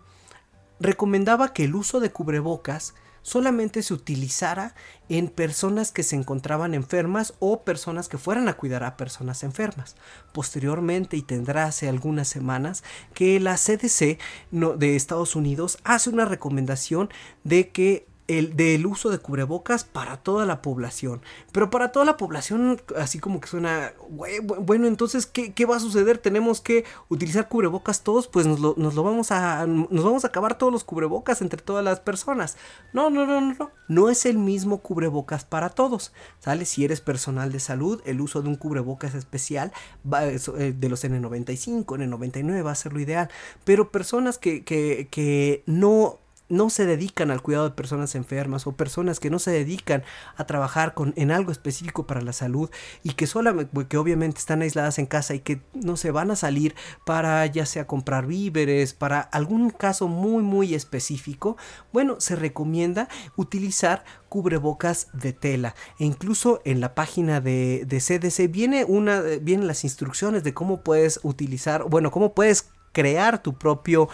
recomendaba 0.80 1.54
que 1.54 1.66
el 1.66 1.76
uso 1.76 2.00
de 2.00 2.12
cubrebocas 2.12 2.94
solamente 3.28 3.84
se 3.84 3.94
utilizara 3.94 4.74
en 5.10 5.28
personas 5.28 5.92
que 5.92 6.04
se 6.04 6.16
encontraban 6.16 6.74
enfermas 6.74 7.34
o 7.40 7.64
personas 7.64 8.08
que 8.08 8.18
fueran 8.18 8.48
a 8.48 8.54
cuidar 8.54 8.86
a 8.86 8.96
personas 8.96 9.44
enfermas. 9.44 9.98
Posteriormente, 10.32 11.18
y 11.18 11.24
tendrá 11.24 11.66
hace 11.66 11.90
algunas 11.90 12.30
semanas, 12.30 12.86
que 13.14 13.42
la 13.42 13.58
CDC 13.58 14.18
de 14.52 14.96
Estados 14.96 15.36
Unidos 15.36 15.78
hace 15.84 16.10
una 16.10 16.24
recomendación 16.24 17.10
de 17.44 17.68
que 17.70 18.08
el, 18.28 18.56
del 18.56 18.86
uso 18.86 19.10
de 19.10 19.20
cubrebocas 19.20 19.84
para 19.84 20.18
toda 20.18 20.46
la 20.46 20.62
población. 20.62 21.22
Pero 21.52 21.70
para 21.70 21.92
toda 21.92 22.06
la 22.06 22.18
población, 22.18 22.82
así 22.98 23.20
como 23.20 23.40
que 23.40 23.48
suena, 23.48 23.94
bueno, 24.10 24.88
entonces, 24.88 25.26
¿qué, 25.26 25.66
va 25.66 25.78
a 25.78 25.80
suceder? 25.80 26.18
Tenemos 26.18 26.62
que 26.62 26.86
utilizar 27.10 27.48
cubrebocas 27.48 28.04
todos, 28.04 28.28
pues 28.28 28.46
nos 28.46 28.60
lo, 28.60 29.04
vamos 29.04 29.32
a, 29.32 29.66
nos 29.66 30.04
vamos 30.04 30.26
a 30.26 30.28
acabar 30.28 30.58
todos 30.58 30.72
los 30.72 30.84
cubrebocas 30.84 31.42
entre 31.42 31.62
todas 31.62 31.84
las 31.84 32.00
personas. 32.00 32.58
No, 32.94 33.10
no, 33.10 33.26
no, 33.26 33.42
no, 33.42 33.54
no. 33.54 33.72
No 33.88 34.10
es 34.10 34.26
el 34.26 34.38
mismo 34.38 34.80
cubrebocas 34.80 35.46
para 35.46 35.70
todos. 35.70 36.12
¿Sale? 36.40 36.66
Si 36.66 36.84
eres 36.84 37.00
personal 37.02 37.52
de 37.52 37.60
salud, 37.60 38.02
el 38.06 38.20
uso 38.20 38.42
de 38.42 38.50
un 38.50 38.56
cubrebocas 38.56 39.16
especial 39.16 39.72
eh, 40.12 40.74
de 40.78 40.90
los 40.90 41.04
N95, 41.04 41.86
N99 41.86 42.66
va 42.66 42.72
a 42.72 42.76
ser 42.76 42.94
lo 42.94 43.00
ideal. 43.00 43.30
Pero 43.64 43.92
personas 43.92 44.38
que, 44.38 44.64
que, 44.66 45.08
que 45.10 45.64
no 45.66 46.20
no 46.50 46.70
se 46.70 46.86
dedican 46.86 47.32
al 47.32 47.42
cuidado 47.42 47.70
de 47.70 47.76
personas 47.76 48.16
enfermas 48.16 48.68
o 48.68 48.74
personas 48.74 49.20
que 49.20 49.30
no 49.30 49.40
se 49.40 49.52
dedican 49.52 50.04
a 50.36 50.46
trabajar 50.46 50.94
con, 50.94 51.14
en 51.18 51.32
algo 51.32 51.52
específico 51.52 52.08
para 52.08 52.22
la 52.22 52.34
salud 52.34 52.70
y 53.04 53.14
que 53.14 53.28
solamente 53.28 53.88
que 53.88 53.98
obviamente 53.98 54.40
están 54.40 54.62
aisladas 54.62 55.00
en 55.00 55.06
casa 55.06 55.34
y 55.34 55.40
que 55.40 55.62
no 55.74 55.98
se 55.98 56.12
van 56.12 56.32
a 56.32 56.36
salir 56.36 56.76
para 57.06 57.46
ya 57.46 57.66
sea 57.66 57.88
comprar 57.88 58.26
víveres, 58.26 58.94
para 58.94 59.20
algún 59.20 59.70
caso 59.70 60.08
muy 60.08 60.44
muy 60.44 60.74
específico, 60.74 61.58
bueno, 61.92 62.16
se 62.20 62.36
recomienda 62.36 63.08
utilizar 63.36 64.04
cubrebocas 64.30 65.08
de 65.14 65.34
tela. 65.34 65.76
E 66.00 66.06
incluso 66.06 66.62
en 66.66 66.82
la 66.82 66.96
página 66.96 67.42
de, 67.42 67.86
de 67.86 68.00
CDC 68.00 68.52
viene 68.52 68.86
una 68.86 69.22
vienen 69.22 69.68
las 69.68 69.84
instrucciones 69.84 70.44
de 70.44 70.54
cómo 70.54 70.82
puedes 70.82 71.20
utilizar, 71.24 71.84
bueno, 71.84 72.12
cómo 72.12 72.34
puedes 72.34 72.70
crear 72.98 73.44
tu 73.44 73.54
propio 73.54 74.10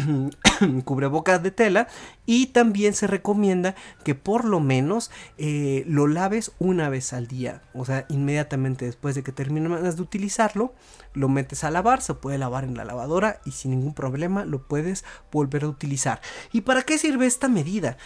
cubrebocas 0.84 1.42
de 1.42 1.50
tela 1.50 1.88
y 2.26 2.46
también 2.46 2.94
se 2.94 3.06
recomienda 3.06 3.74
que 4.04 4.14
por 4.14 4.44
lo 4.44 4.60
menos 4.60 5.10
eh, 5.38 5.84
lo 5.86 6.06
laves 6.06 6.52
una 6.58 6.88
vez 6.88 7.12
al 7.12 7.26
día 7.26 7.62
o 7.74 7.84
sea 7.84 8.06
inmediatamente 8.08 8.84
después 8.84 9.14
de 9.14 9.22
que 9.22 9.32
terminas 9.32 9.96
de 9.96 10.02
utilizarlo 10.02 10.74
lo 11.14 11.28
metes 11.28 11.64
a 11.64 11.70
lavar 11.70 12.02
se 12.02 12.14
puede 12.14 12.38
lavar 12.38 12.64
en 12.64 12.76
la 12.76 12.84
lavadora 12.84 13.40
y 13.44 13.52
sin 13.52 13.72
ningún 13.72 13.94
problema 13.94 14.44
lo 14.44 14.66
puedes 14.66 15.04
volver 15.32 15.64
a 15.64 15.68
utilizar. 15.68 16.20
Y 16.52 16.62
para 16.62 16.82
qué 16.82 16.98
sirve 16.98 17.26
esta 17.26 17.48
medida 17.48 17.96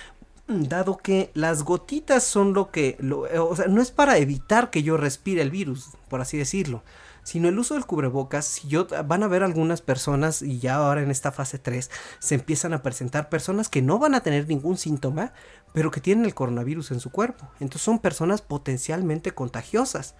dado 0.46 0.98
que 0.98 1.30
las 1.34 1.62
gotitas 1.62 2.22
son 2.22 2.52
lo 2.52 2.70
que, 2.70 2.98
o 3.38 3.56
sea, 3.56 3.66
no 3.66 3.80
es 3.80 3.90
para 3.90 4.18
evitar 4.18 4.70
que 4.70 4.82
yo 4.82 4.96
respire 4.96 5.40
el 5.40 5.50
virus, 5.50 5.90
por 6.08 6.20
así 6.20 6.36
decirlo, 6.36 6.82
sino 7.24 7.48
el 7.48 7.58
uso 7.58 7.74
del 7.74 7.86
cubrebocas, 7.86 8.44
si 8.44 8.68
yo 8.68 8.86
van 9.06 9.24
a 9.24 9.28
ver 9.28 9.42
algunas 9.42 9.80
personas 9.80 10.42
y 10.42 10.60
ya 10.60 10.76
ahora 10.76 11.02
en 11.02 11.10
esta 11.10 11.32
fase 11.32 11.58
3 11.58 11.90
se 12.20 12.34
empiezan 12.36 12.72
a 12.72 12.82
presentar 12.82 13.28
personas 13.28 13.68
que 13.68 13.82
no 13.82 13.98
van 13.98 14.14
a 14.14 14.20
tener 14.20 14.46
ningún 14.46 14.76
síntoma, 14.76 15.32
pero 15.72 15.90
que 15.90 16.00
tienen 16.00 16.24
el 16.24 16.34
coronavirus 16.34 16.92
en 16.92 17.00
su 17.00 17.10
cuerpo. 17.10 17.48
Entonces 17.54 17.82
son 17.82 17.98
personas 17.98 18.42
potencialmente 18.42 19.32
contagiosas. 19.32 20.14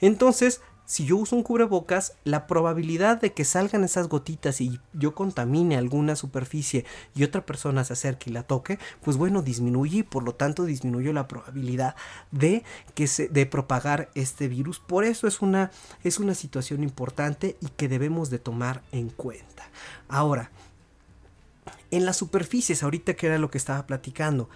Entonces, 0.00 0.60
si 0.90 1.04
yo 1.04 1.18
uso 1.18 1.36
un 1.36 1.44
cubrebocas, 1.44 2.14
la 2.24 2.48
probabilidad 2.48 3.20
de 3.20 3.32
que 3.32 3.44
salgan 3.44 3.84
esas 3.84 4.08
gotitas 4.08 4.60
y 4.60 4.80
yo 4.92 5.14
contamine 5.14 5.76
alguna 5.76 6.16
superficie 6.16 6.84
y 7.14 7.22
otra 7.22 7.46
persona 7.46 7.84
se 7.84 7.92
acerque 7.92 8.28
y 8.28 8.32
la 8.32 8.42
toque, 8.42 8.80
pues 9.00 9.16
bueno, 9.16 9.40
disminuye 9.40 9.98
y 9.98 10.02
por 10.02 10.24
lo 10.24 10.34
tanto 10.34 10.64
disminuye 10.64 11.12
la 11.12 11.28
probabilidad 11.28 11.94
de 12.32 12.64
que 12.96 13.06
se 13.06 13.28
de 13.28 13.46
propagar 13.46 14.10
este 14.16 14.48
virus. 14.48 14.80
Por 14.80 15.04
eso 15.04 15.28
es 15.28 15.42
una 15.42 15.70
es 16.02 16.18
una 16.18 16.34
situación 16.34 16.82
importante 16.82 17.56
y 17.60 17.68
que 17.68 17.86
debemos 17.86 18.28
de 18.28 18.40
tomar 18.40 18.82
en 18.90 19.10
cuenta. 19.10 19.70
Ahora, 20.08 20.50
en 21.92 22.04
las 22.04 22.16
superficies, 22.16 22.82
ahorita 22.82 23.14
que 23.14 23.28
era 23.28 23.38
lo 23.38 23.48
que 23.48 23.58
estaba 23.58 23.86
platicando, 23.86 24.48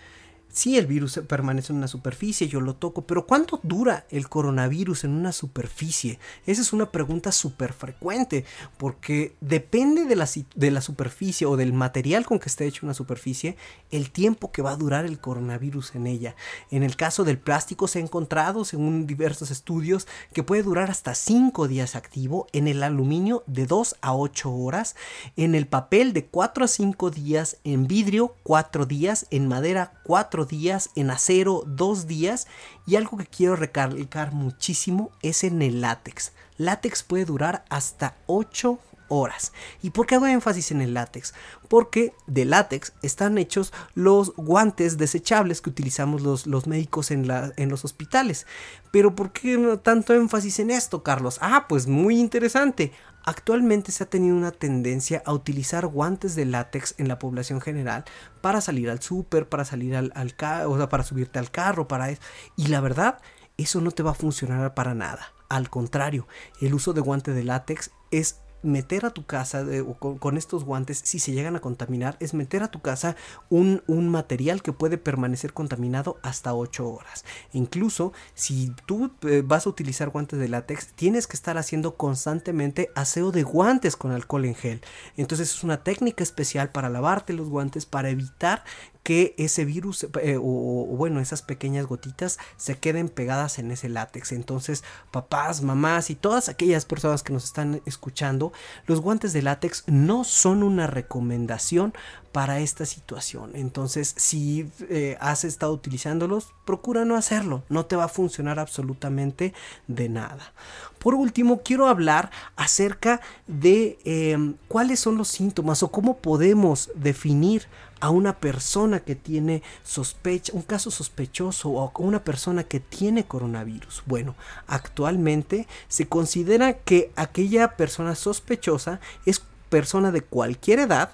Sí, 0.54 0.78
el 0.78 0.86
virus 0.86 1.20
permanece 1.26 1.72
en 1.72 1.78
una 1.78 1.88
superficie, 1.88 2.46
yo 2.46 2.60
lo 2.60 2.76
toco, 2.76 3.02
pero 3.02 3.26
¿cuánto 3.26 3.58
dura 3.64 4.06
el 4.08 4.28
coronavirus 4.28 5.02
en 5.02 5.10
una 5.10 5.32
superficie? 5.32 6.20
Esa 6.46 6.62
es 6.62 6.72
una 6.72 6.92
pregunta 6.92 7.32
súper 7.32 7.72
frecuente, 7.72 8.44
porque 8.78 9.34
depende 9.40 10.04
de 10.04 10.14
la, 10.14 10.28
de 10.54 10.70
la 10.70 10.80
superficie 10.80 11.44
o 11.44 11.56
del 11.56 11.72
material 11.72 12.24
con 12.24 12.38
que 12.38 12.48
esté 12.48 12.66
hecho 12.66 12.86
una 12.86 12.94
superficie, 12.94 13.56
el 13.90 14.12
tiempo 14.12 14.52
que 14.52 14.62
va 14.62 14.70
a 14.70 14.76
durar 14.76 15.06
el 15.06 15.18
coronavirus 15.18 15.96
en 15.96 16.06
ella. 16.06 16.36
En 16.70 16.84
el 16.84 16.94
caso 16.94 17.24
del 17.24 17.38
plástico 17.38 17.88
se 17.88 17.98
ha 17.98 18.02
encontrado, 18.02 18.64
según 18.64 19.08
diversos 19.08 19.50
estudios, 19.50 20.06
que 20.32 20.44
puede 20.44 20.62
durar 20.62 20.88
hasta 20.88 21.16
5 21.16 21.66
días 21.66 21.96
activo, 21.96 22.46
en 22.52 22.68
el 22.68 22.84
aluminio 22.84 23.42
de 23.48 23.66
2 23.66 23.96
a 24.00 24.14
8 24.14 24.54
horas, 24.54 24.94
en 25.36 25.56
el 25.56 25.66
papel 25.66 26.12
de 26.12 26.26
4 26.26 26.64
a 26.64 26.68
5 26.68 27.10
días, 27.10 27.56
en 27.64 27.88
vidrio 27.88 28.36
4 28.44 28.86
días, 28.86 29.26
en 29.32 29.48
madera 29.48 29.94
4 30.04 30.43
días, 30.46 30.90
en 30.94 31.11
acero 31.11 31.62
dos 31.66 32.07
días 32.07 32.46
y 32.87 32.96
algo 32.96 33.16
que 33.18 33.26
quiero 33.26 33.57
recalcar 33.57 34.33
muchísimo 34.33 35.11
es 35.22 35.44
en 35.44 35.62
el 35.62 35.80
látex. 35.80 36.33
Látex 36.57 37.02
puede 37.02 37.24
durar 37.24 37.64
hasta 37.68 38.16
8 38.26 38.78
horas. 39.09 39.52
¿Y 39.83 39.90
por 39.90 40.07
qué 40.07 40.14
hago 40.14 40.26
énfasis 40.26 40.70
en 40.70 40.80
el 40.80 40.94
látex? 40.94 41.35
Porque 41.68 42.12
de 42.26 42.44
látex 42.44 42.92
están 43.02 43.38
hechos 43.38 43.72
los 43.94 44.35
guantes 44.37 44.98
desechables 44.98 45.61
que 45.61 45.70
utilizamos 45.70 46.22
los, 46.22 46.46
los 46.46 46.66
médicos 46.66 47.11
en, 47.11 47.26
la, 47.26 47.52
en 47.57 47.68
los 47.68 47.85
hospitales. 47.85 48.46
Pero 48.90 49.14
¿por 49.14 49.33
qué 49.33 49.78
tanto 49.83 50.14
énfasis 50.14 50.59
en 50.61 50.70
esto, 50.70 51.02
Carlos? 51.02 51.38
Ah, 51.40 51.66
pues 51.68 51.87
muy 51.87 52.18
interesante. 52.18 52.92
Actualmente 53.26 53.90
se 53.90 54.04
ha 54.04 54.10
tenido 54.10 54.37
una 54.37 54.50
tendencia 54.50 55.22
a 55.24 55.32
utilizar 55.32 55.87
guantes 55.87 56.34
de 56.34 56.44
látex 56.44 56.94
en 56.98 57.08
la 57.08 57.18
población 57.18 57.60
general 57.60 58.04
para 58.42 58.60
salir 58.60 58.90
al 58.90 59.00
súper, 59.00 59.48
para 59.48 59.64
salir 59.64 59.96
al, 59.96 60.12
al 60.14 60.34
o 60.66 60.76
sea, 60.76 60.88
para 60.88 61.04
subirte 61.04 61.38
al 61.38 61.50
carro, 61.50 61.88
para 61.88 62.10
eso. 62.10 62.20
Y 62.56 62.66
la 62.66 62.80
verdad, 62.80 63.20
eso 63.56 63.80
no 63.80 63.92
te 63.92 64.02
va 64.02 64.10
a 64.10 64.14
funcionar 64.14 64.74
para 64.74 64.94
nada. 64.94 65.32
Al 65.48 65.70
contrario, 65.70 66.26
el 66.60 66.74
uso 66.74 66.92
de 66.92 67.00
guante 67.00 67.32
de 67.32 67.44
látex 67.44 67.90
es 68.10 68.40
meter 68.64 69.07
a 69.07 69.11
tu 69.11 69.24
casa 69.24 69.64
con, 69.98 70.37
estos 70.37 70.64
guantes, 70.64 71.00
si 71.05 71.18
se 71.18 71.33
llegan 71.33 71.57
a 71.57 71.61
contaminar, 71.61 72.16
es 72.20 72.35
meter 72.35 72.62
a 72.62 72.68
tu 72.68 72.81
casa 72.81 73.16
un, 73.50 73.83
material 73.87 74.62
que 74.62 74.72
puede 74.72 74.98
permanecer 74.98 75.53
contaminado 75.53 76.18
hasta 76.22 76.55
8 76.55 76.88
horas. 76.88 77.24
incluso 77.53 78.12
si 78.35 78.72
tú 78.87 79.12
eh, 79.22 79.42
vas 79.44 79.66
a 79.66 79.70
utilizar 79.70 80.11
guantes 80.11 80.38
de 80.38 80.48
látex, 80.48 80.92
tienes 80.94 81.27
que 81.27 81.37
estar 81.37 81.59
haciendo 81.59 81.96
constantemente 81.96 82.90
aseo 82.94 83.33
de 83.33 83.42
guantes 83.42 83.96
con 83.96 84.12
alcohol 84.12 84.44
en 84.44 84.55
gel. 84.55 84.81
Entonces 85.16 85.50
es 85.50 85.64
una 85.64 85.83
técnica 85.83 86.22
especial 86.22 86.70
para 86.70 86.88
lavarte 86.88 87.33
los 87.33 87.48
guantes 87.48 87.87
para 87.87 88.11
evitar 88.11 88.64
que 89.04 89.34
ese 89.36 89.66
virus 89.66 90.06
eh, 90.22 90.38
o, 90.40 90.86
bueno, 90.96 91.20
esas 91.20 91.42
pequeñas 91.42 91.86
gotitas 91.86 92.38
se 92.56 92.78
queden 92.78 93.10
pegadas 93.10 93.58
en 93.58 93.70
ese 93.70 93.90
látex. 93.90 94.32
Entonces, 94.32 94.82
papás, 95.10 95.62
mamás 95.62 96.08
y 96.08 96.14
todas 96.14 96.48
aquellas 96.48 96.86
personas 96.86 97.22
que 97.22 97.34
nos 97.34 97.44
están 97.44 97.82
escuchando, 97.84 98.52
los 98.86 99.02
guantes 99.02 99.34
de 99.34 99.42
látex 99.42 99.84
no 99.86 100.24
son 100.24 100.62
una 100.62 100.86
recomendación 100.86 101.92
para 102.32 102.60
esta 102.60 102.86
situación. 102.86 103.52
Entonces, 103.54 104.14
si 104.16 104.70
eh, 104.88 105.18
has 105.20 105.44
estado 105.44 105.74
utilizándolos, 105.74 106.54
procura 106.64 107.04
no 107.04 107.14
hacerlo. 107.14 107.62
No 107.68 107.84
te 107.84 107.96
va 107.96 108.04
a 108.04 108.08
funcionar 108.08 108.58
absolutamente 108.58 109.52
de 109.86 110.08
nada. 110.08 110.54
Por 110.98 111.14
último, 111.14 111.60
quiero 111.62 111.88
hablar 111.88 112.30
acerca 112.56 113.20
de 113.46 114.56
cuáles 114.68 114.98
son 115.00 115.18
los 115.18 115.28
síntomas 115.28 115.82
o 115.82 115.92
cómo 115.92 116.16
podemos 116.16 116.90
definir 116.94 117.68
a 118.04 118.10
una 118.10 118.38
persona 118.38 119.00
que 119.00 119.14
tiene 119.14 119.62
sospecha, 119.82 120.52
un 120.52 120.60
caso 120.60 120.90
sospechoso 120.90 121.70
o 121.70 121.90
una 122.00 122.22
persona 122.22 122.64
que 122.64 122.78
tiene 122.78 123.24
coronavirus. 123.24 124.02
Bueno, 124.04 124.34
actualmente 124.66 125.66
se 125.88 126.06
considera 126.06 126.74
que 126.74 127.12
aquella 127.16 127.78
persona 127.78 128.14
sospechosa 128.14 129.00
es 129.24 129.40
persona 129.70 130.12
de 130.12 130.20
cualquier 130.20 130.80
edad 130.80 131.12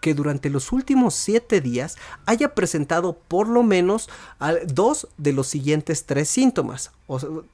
que 0.00 0.14
durante 0.14 0.50
los 0.50 0.72
últimos 0.72 1.14
7 1.14 1.60
días 1.60 1.96
haya 2.26 2.56
presentado 2.56 3.12
por 3.12 3.46
lo 3.46 3.62
menos 3.62 4.10
dos 4.66 5.06
de 5.18 5.32
los 5.32 5.46
siguientes 5.46 6.06
tres 6.06 6.28
síntomas. 6.28 6.90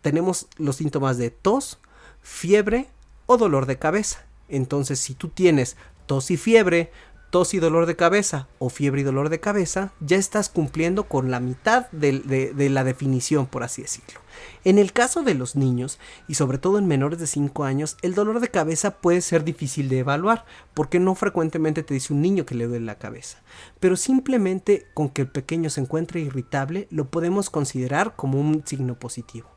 tenemos 0.00 0.46
los 0.56 0.76
síntomas 0.76 1.18
de 1.18 1.28
tos, 1.28 1.78
fiebre 2.22 2.88
o 3.26 3.36
dolor 3.36 3.66
de 3.66 3.78
cabeza. 3.78 4.24
Entonces, 4.48 4.98
si 4.98 5.12
tú 5.12 5.28
tienes 5.28 5.76
tos 6.06 6.30
y 6.30 6.38
fiebre, 6.38 6.90
tos 7.30 7.52
y 7.54 7.58
dolor 7.58 7.86
de 7.86 7.96
cabeza 7.96 8.48
o 8.58 8.70
fiebre 8.70 9.02
y 9.02 9.04
dolor 9.04 9.28
de 9.28 9.40
cabeza, 9.40 9.92
ya 10.00 10.16
estás 10.16 10.48
cumpliendo 10.48 11.04
con 11.04 11.30
la 11.30 11.40
mitad 11.40 11.90
de, 11.90 12.70
la 12.70 12.84
definición, 12.84 13.46
por 13.46 13.62
así 13.62 13.82
decirlo. 13.82 14.20
En 14.64 14.78
el 14.78 14.92
caso 14.92 15.22
de 15.22 15.34
los 15.34 15.56
niños, 15.56 15.98
y 16.28 16.34
sobre 16.34 16.58
todo 16.58 16.78
en 16.78 16.86
menores 16.86 17.18
de 17.18 17.26
5 17.26 17.64
años, 17.64 17.96
el 18.02 18.14
dolor 18.14 18.40
de 18.40 18.48
cabeza 18.48 18.98
puede 18.98 19.20
ser 19.20 19.44
difícil 19.44 19.88
de 19.88 19.98
evaluar, 19.98 20.44
porque 20.74 21.00
no 21.00 21.14
frecuentemente 21.14 21.82
te 21.82 21.94
dice 21.94 22.12
un 22.12 22.22
niño 22.22 22.46
que 22.46 22.54
le 22.54 22.66
duele 22.66 22.86
la 22.86 22.98
cabeza. 22.98 23.42
Pero 23.80 23.96
simplemente 23.96 24.86
con 24.94 25.08
que 25.08 25.22
el 25.22 25.28
pequeño 25.28 25.70
se 25.70 25.80
encuentre 25.80 26.20
irritable, 26.20 26.86
lo 26.90 27.10
podemos 27.10 27.50
considerar 27.50 28.14
como 28.16 28.40
un 28.40 28.62
signo 28.64 28.98
positivo. 28.98 29.48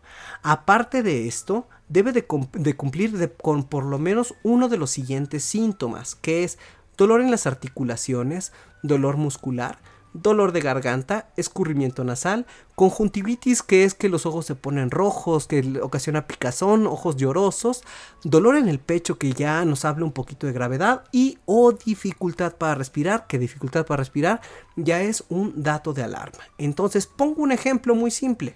Aparte 0.42 1.04
de 1.04 1.28
esto, 1.28 1.68
debe 1.88 2.12
de, 2.12 2.26
cumplir 2.26 3.36
con 3.42 3.64
por 3.64 3.86
lo 3.86 4.00
menos 4.00 4.34
uno 4.44 4.70
de 4.70 4.78
los 4.78 4.90
siguientes 4.90 5.44
síntomas, 5.44 6.16
que 6.16 6.44
es 6.44 6.58
dolor 7.02 7.22
en 7.22 7.32
las 7.32 7.48
articulaciones, 7.48 8.52
dolor 8.84 9.18
muscular, 9.18 9.80
dolor 10.14 10.52
de 10.52 10.62
garganta, 10.62 11.32
escurrimiento 11.36 12.04
nasal, 12.04 12.46
conjuntivitis 12.76 13.64
que 13.64 13.86
es 13.86 13.96
que 13.96 14.08
los 14.08 14.28
ojos 14.28 14.46
se 14.46 14.54
ponen 14.54 14.92
rojos, 14.92 15.48
que 15.48 15.80
ocasiona 15.82 16.28
picazón, 16.28 16.86
ojos 16.86 17.16
llorosos, 17.16 17.82
dolor 18.24 18.56
en 18.56 18.68
el 18.68 18.78
pecho 18.78 19.18
que 19.18 19.34
ya 19.34 19.66
nos 19.66 19.84
habla 19.84 20.06
un 20.06 20.12
poquito 20.12 20.46
de 20.46 20.54
gravedad 20.54 21.06
y 21.12 21.40
o 21.46 21.72
dificultad 21.72 22.54
para 22.58 22.76
respirar, 22.76 23.26
que 23.26 23.40
dificultad 23.40 23.88
para 23.88 24.02
respirar 24.02 24.42
ya 24.76 25.02
es 25.02 25.24
un 25.30 25.64
dato 25.64 25.94
de 25.94 26.04
alarma. 26.04 26.44
Entonces 26.60 27.08
pongo 27.08 27.42
un 27.42 27.52
ejemplo 27.52 27.96
muy 27.96 28.12
simple. 28.12 28.54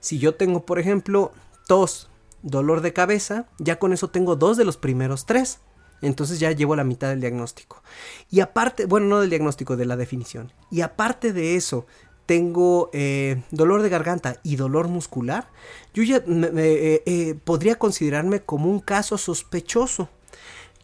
Si 0.00 0.18
yo 0.18 0.34
tengo, 0.34 0.66
por 0.66 0.78
ejemplo, 0.78 1.32
tos, 1.66 2.10
dolor 2.42 2.82
de 2.82 2.92
cabeza, 2.92 3.46
ya 3.58 3.78
con 3.78 3.94
eso 3.94 4.10
tengo 4.10 4.36
dos 4.36 4.58
de 4.58 4.66
los 4.66 4.76
primeros 4.76 5.24
tres. 5.24 5.60
Entonces 6.02 6.38
ya 6.38 6.52
llevo 6.52 6.76
la 6.76 6.84
mitad 6.84 7.08
del 7.08 7.20
diagnóstico. 7.20 7.82
Y 8.30 8.40
aparte, 8.40 8.86
bueno, 8.86 9.06
no 9.06 9.20
del 9.20 9.30
diagnóstico, 9.30 9.76
de 9.76 9.86
la 9.86 9.96
definición. 9.96 10.52
Y 10.70 10.82
aparte 10.82 11.32
de 11.32 11.56
eso, 11.56 11.86
tengo 12.26 12.90
eh, 12.92 13.42
dolor 13.50 13.82
de 13.82 13.88
garganta 13.88 14.38
y 14.42 14.56
dolor 14.56 14.88
muscular, 14.88 15.48
yo 15.94 16.02
ya 16.02 16.16
eh, 16.26 17.02
eh, 17.06 17.34
podría 17.44 17.76
considerarme 17.76 18.40
como 18.40 18.70
un 18.70 18.80
caso 18.80 19.16
sospechoso. 19.16 20.08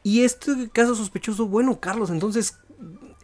Y 0.05 0.23
este 0.23 0.71
caso 0.73 0.95
sospechoso, 0.95 1.47
bueno, 1.47 1.79
Carlos, 1.79 2.11
entonces 2.11 2.59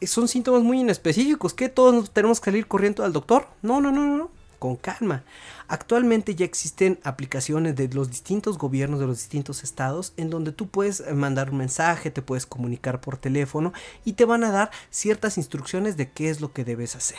son 0.02 0.28
síntomas 0.28 0.62
muy 0.62 0.80
inespecíficos. 0.80 1.54
¿Qué 1.54 1.68
todos 1.68 2.12
tenemos 2.12 2.40
que 2.40 2.50
salir 2.50 2.66
corriendo 2.66 3.04
al 3.04 3.12
doctor? 3.12 3.48
No, 3.62 3.80
no, 3.80 3.90
no, 3.90 4.16
no 4.16 4.30
con 4.58 4.76
calma. 4.76 5.24
Actualmente 5.68 6.34
ya 6.34 6.46
existen 6.46 6.98
aplicaciones 7.04 7.76
de 7.76 7.88
los 7.88 8.10
distintos 8.10 8.56
gobiernos 8.56 9.00
de 9.00 9.06
los 9.06 9.18
distintos 9.18 9.62
estados 9.62 10.14
en 10.16 10.30
donde 10.30 10.50
tú 10.52 10.68
puedes 10.68 11.00
eh, 11.00 11.12
mandar 11.12 11.50
un 11.50 11.58
mensaje, 11.58 12.10
te 12.10 12.22
puedes 12.22 12.46
comunicar 12.46 13.02
por 13.02 13.18
teléfono 13.18 13.74
y 14.04 14.14
te 14.14 14.24
van 14.24 14.44
a 14.44 14.50
dar 14.50 14.70
ciertas 14.90 15.36
instrucciones 15.36 15.98
de 15.98 16.10
qué 16.10 16.30
es 16.30 16.40
lo 16.40 16.52
que 16.54 16.64
debes 16.64 16.96
hacer. 16.96 17.18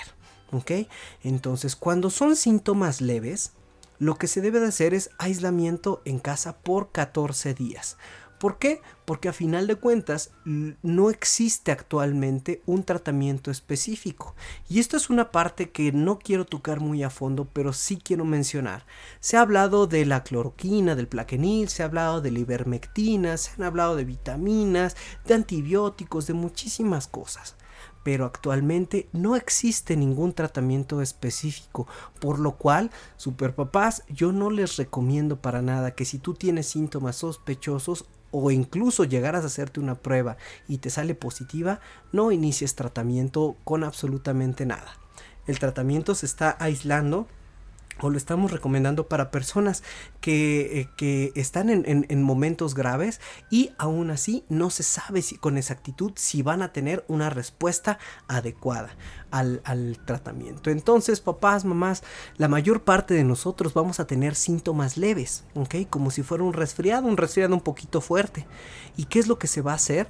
¿Ok? 0.52 0.72
Entonces, 1.24 1.76
cuando 1.76 2.10
son 2.10 2.36
síntomas 2.36 3.02
leves, 3.02 3.52
lo 4.00 4.16
que 4.16 4.28
se 4.28 4.42
debe 4.42 4.60
de 4.60 4.68
hacer 4.68 4.96
es 4.96 5.12
aislamiento 5.20 6.02
en 6.06 6.18
casa 6.18 6.58
por 6.58 6.92
14 6.92 7.54
días. 7.54 7.98
¿Por 8.40 8.58
qué? 8.58 8.82
Porque 9.04 9.28
a 9.28 9.34
final 9.34 9.68
de 9.68 9.76
cuentas 9.76 10.32
no 10.46 11.10
existe 11.10 11.74
actualmente 11.74 12.62
un 12.66 12.84
tratamiento 12.84 13.52
específico. 13.52 14.34
Y 14.70 14.80
esto 14.80 14.96
es 14.96 15.10
una 15.10 15.32
parte 15.32 15.72
que 15.72 15.92
no 15.92 16.20
quiero 16.20 16.46
tocar 16.46 16.80
muy 16.80 17.04
a 17.04 17.10
fondo, 17.10 17.46
pero 17.52 17.74
sí 17.74 17.98
quiero 17.98 18.24
mencionar. 18.24 18.86
Se 19.20 19.36
ha 19.36 19.42
hablado 19.42 19.88
de 19.88 20.06
la 20.06 20.24
cloroquina, 20.24 20.96
del 20.96 21.10
plaquenil, 21.10 21.68
se 21.68 21.84
ha 21.84 21.88
hablado 21.88 22.22
de 22.22 22.32
la 22.32 22.40
ivermectina, 22.40 23.36
se 23.36 23.52
han 23.58 23.64
hablado 23.64 23.98
de 23.98 24.06
vitaminas, 24.06 24.96
de 25.26 25.34
antibióticos, 25.34 26.26
de 26.26 26.34
muchísimas 26.34 27.08
cosas 27.08 27.56
pero 28.04 28.26
actualmente 28.26 29.10
no 29.12 29.36
existe 29.36 29.96
ningún 29.96 30.34
tratamiento 30.34 31.02
específico, 31.02 31.86
por 32.20 32.40
lo 32.40 32.56
cual, 32.56 32.92
superpapás, 33.18 34.04
yo 34.10 34.32
no 34.32 34.50
les 34.50 34.78
recomiendo 34.78 35.42
para 35.42 35.62
nada 35.62 35.92
que 35.92 36.06
si 36.06 36.18
tú 36.18 36.34
tienes 36.34 36.68
síntomas 36.68 37.18
sospechosos 37.18 38.06
o 38.32 38.52
incluso 38.52 39.04
llegaras 39.04 39.44
a 39.44 39.48
hacerte 39.48 39.80
una 39.80 39.96
prueba 39.96 40.38
y 40.68 40.78
te 40.78 40.90
sale 40.90 41.16
positiva, 41.16 41.80
no 42.12 42.32
inicies 42.32 42.76
tratamiento 42.76 43.56
con 43.64 43.84
absolutamente 43.84 44.66
nada. 44.66 44.98
El 45.48 45.60
tratamiento 45.60 46.16
se 46.16 46.26
está 46.26 46.56
aislando 46.60 47.28
o 48.02 48.10
lo 48.10 48.18
estamos 48.18 48.52
recomendando 48.52 49.08
para 49.08 49.32
personas 49.32 49.84
que, 50.22 50.88
eh, 51.00 51.32
están 51.36 51.70
en, 51.70 52.24
momentos 52.24 52.76
graves 52.76 53.22
y 53.50 53.72
aún 53.78 54.12
así 54.12 54.44
no 54.50 54.70
se 54.70 54.84
sabe 54.84 55.22
si, 55.22 55.38
con 55.38 55.58
exactitud 55.58 56.12
si 56.16 56.42
van 56.42 56.62
a 56.62 56.72
tener 56.74 57.04
una 57.08 57.30
respuesta 57.30 57.98
adecuada 58.28 58.90
al, 59.32 59.62
tratamiento. 60.06 60.70
Entonces, 60.70 61.22
papás, 61.22 61.66
mamás, 61.66 62.04
la 62.38 62.48
mayor 62.48 62.84
parte 62.84 63.14
de 63.14 63.24
nosotros 63.24 63.74
vamos 63.74 64.00
a 64.00 64.08
tener 64.08 64.36
síntomas 64.36 64.98
leves, 64.98 65.44
¿ok? 65.56 65.76
Como 65.90 66.12
si 66.12 66.24
fuera 66.24 66.44
un 66.44 66.54
resfriado, 66.54 67.08
un 67.08 67.18
resfriado 67.18 67.54
un 67.54 67.62
poquito 67.62 68.02
fuerte. 68.02 68.46
¿Y 68.98 69.06
qué 69.06 69.20
es 69.20 69.28
lo 69.28 69.40
que 69.40 69.48
se 69.48 69.62
va 69.62 69.74
a 69.74 69.76
hacer? 69.76 70.08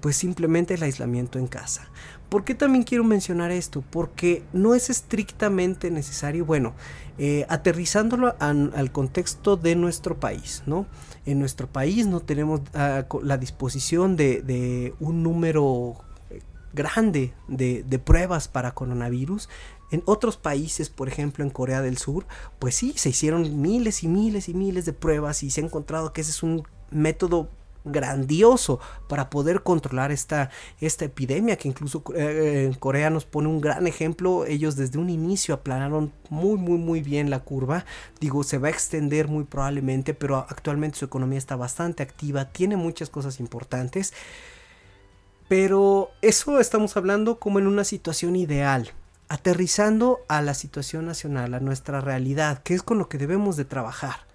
Pues 0.00 0.16
simplemente 0.16 0.74
el 0.74 0.82
aislamiento 0.82 1.38
en 1.38 1.46
casa. 1.46 1.90
¿Por 2.30 2.44
qué 2.44 2.54
también 2.54 2.84
quiero 2.84 3.02
mencionar 3.02 3.50
esto? 3.50 3.82
Porque 3.90 4.44
no 4.52 4.76
es 4.76 4.88
estrictamente 4.88 5.90
necesario, 5.90 6.46
bueno, 6.46 6.74
eh, 7.18 7.44
aterrizándolo 7.48 8.36
al 8.38 8.92
contexto 8.92 9.56
de 9.56 9.74
nuestro 9.74 10.20
país, 10.20 10.62
¿no? 10.64 10.86
En 11.26 11.40
nuestro 11.40 11.66
país 11.66 12.06
no 12.06 12.20
tenemos 12.20 12.60
ah, 12.72 13.04
la 13.24 13.36
disposición 13.36 14.14
de, 14.14 14.94
un 15.00 15.24
número 15.24 15.96
eh, 16.30 16.40
grande 16.72 17.34
de, 17.48 17.82
de, 17.82 17.98
pruebas 17.98 18.46
para 18.46 18.74
coronavirus. 18.74 19.48
En 19.90 20.04
otros 20.06 20.36
países, 20.36 20.88
por 20.88 21.08
ejemplo 21.08 21.42
en 21.42 21.50
Corea 21.50 21.82
del 21.82 21.98
Sur, 21.98 22.26
pues 22.60 22.76
sí, 22.76 22.94
se 22.94 23.08
hicieron 23.08 23.60
miles 23.60 24.04
y 24.04 24.08
miles 24.08 24.48
y 24.48 24.54
miles 24.54 24.84
de 24.84 24.92
pruebas 24.92 25.42
y 25.42 25.50
se 25.50 25.60
ha 25.60 25.64
encontrado 25.64 26.12
que 26.12 26.20
ese 26.20 26.30
es 26.30 26.44
un 26.44 26.62
método 26.92 27.50
grandioso 27.84 28.80
para 29.08 29.30
poder 29.30 29.62
controlar 29.62 30.12
esta, 30.12 30.50
esta 30.80 31.04
epidemia 31.04 31.56
que 31.56 31.68
incluso 31.68 32.02
eh, 32.14 32.72
Corea 32.78 33.10
nos 33.10 33.24
pone 33.24 33.48
un 33.48 33.60
gran 33.60 33.86
ejemplo. 33.86 34.44
Ellos 34.46 34.76
desde 34.76 34.98
un 34.98 35.10
inicio 35.10 35.54
aplanaron 35.54 36.12
muy 36.28 36.58
muy 36.58 36.78
muy 36.78 37.00
bien 37.00 37.30
la 37.30 37.40
curva. 37.40 37.84
Digo, 38.20 38.42
se 38.44 38.58
va 38.58 38.68
a 38.68 38.70
extender 38.70 39.28
muy 39.28 39.44
probablemente, 39.44 40.14
pero 40.14 40.36
actualmente 40.36 40.98
su 40.98 41.04
economía 41.04 41.38
está 41.38 41.56
bastante 41.56 42.02
activa, 42.02 42.46
tiene 42.46 42.76
muchas 42.76 43.10
cosas 43.10 43.40
importantes. 43.40 44.12
Pero 45.48 46.10
eso 46.22 46.60
estamos 46.60 46.96
hablando 46.96 47.40
como 47.40 47.58
en 47.58 47.66
una 47.66 47.84
situación 47.84 48.36
ideal 48.36 48.92
aterrizando 49.28 50.20
a 50.26 50.42
la 50.42 50.54
situación 50.54 51.06
nacional, 51.06 51.54
a 51.54 51.60
nuestra 51.60 52.00
realidad, 52.00 52.64
que 52.64 52.74
es 52.74 52.82
con 52.82 52.98
lo 52.98 53.08
que 53.08 53.16
debemos 53.16 53.56
de 53.56 53.64
trabajar 53.64 54.29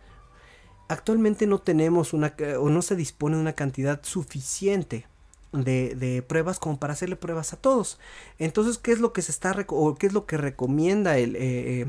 actualmente 0.87 1.47
no 1.47 1.59
tenemos 1.59 2.13
una 2.13 2.35
o 2.59 2.69
no 2.69 2.81
se 2.81 2.95
dispone 2.95 3.35
de 3.35 3.41
una 3.41 3.53
cantidad 3.53 4.03
suficiente 4.03 5.05
de, 5.63 6.23
pruebas 6.27 6.59
como 6.59 6.79
para 6.79 6.93
hacerle 6.93 7.15
pruebas 7.15 7.53
a 7.53 7.57
todos. 7.57 7.99
Entonces, 8.39 8.77
¿qué 8.77 8.91
es 8.91 8.99
lo 8.99 9.13
que 9.13 9.21
se 9.21 9.31
está 9.31 9.55
o 9.67 9.95
qué 9.95 10.07
es 10.07 10.13
lo 10.13 10.25
que 10.25 10.37
recomienda 10.37 11.17
el, 11.17 11.35
eh, 11.35 11.81
eh, 11.81 11.87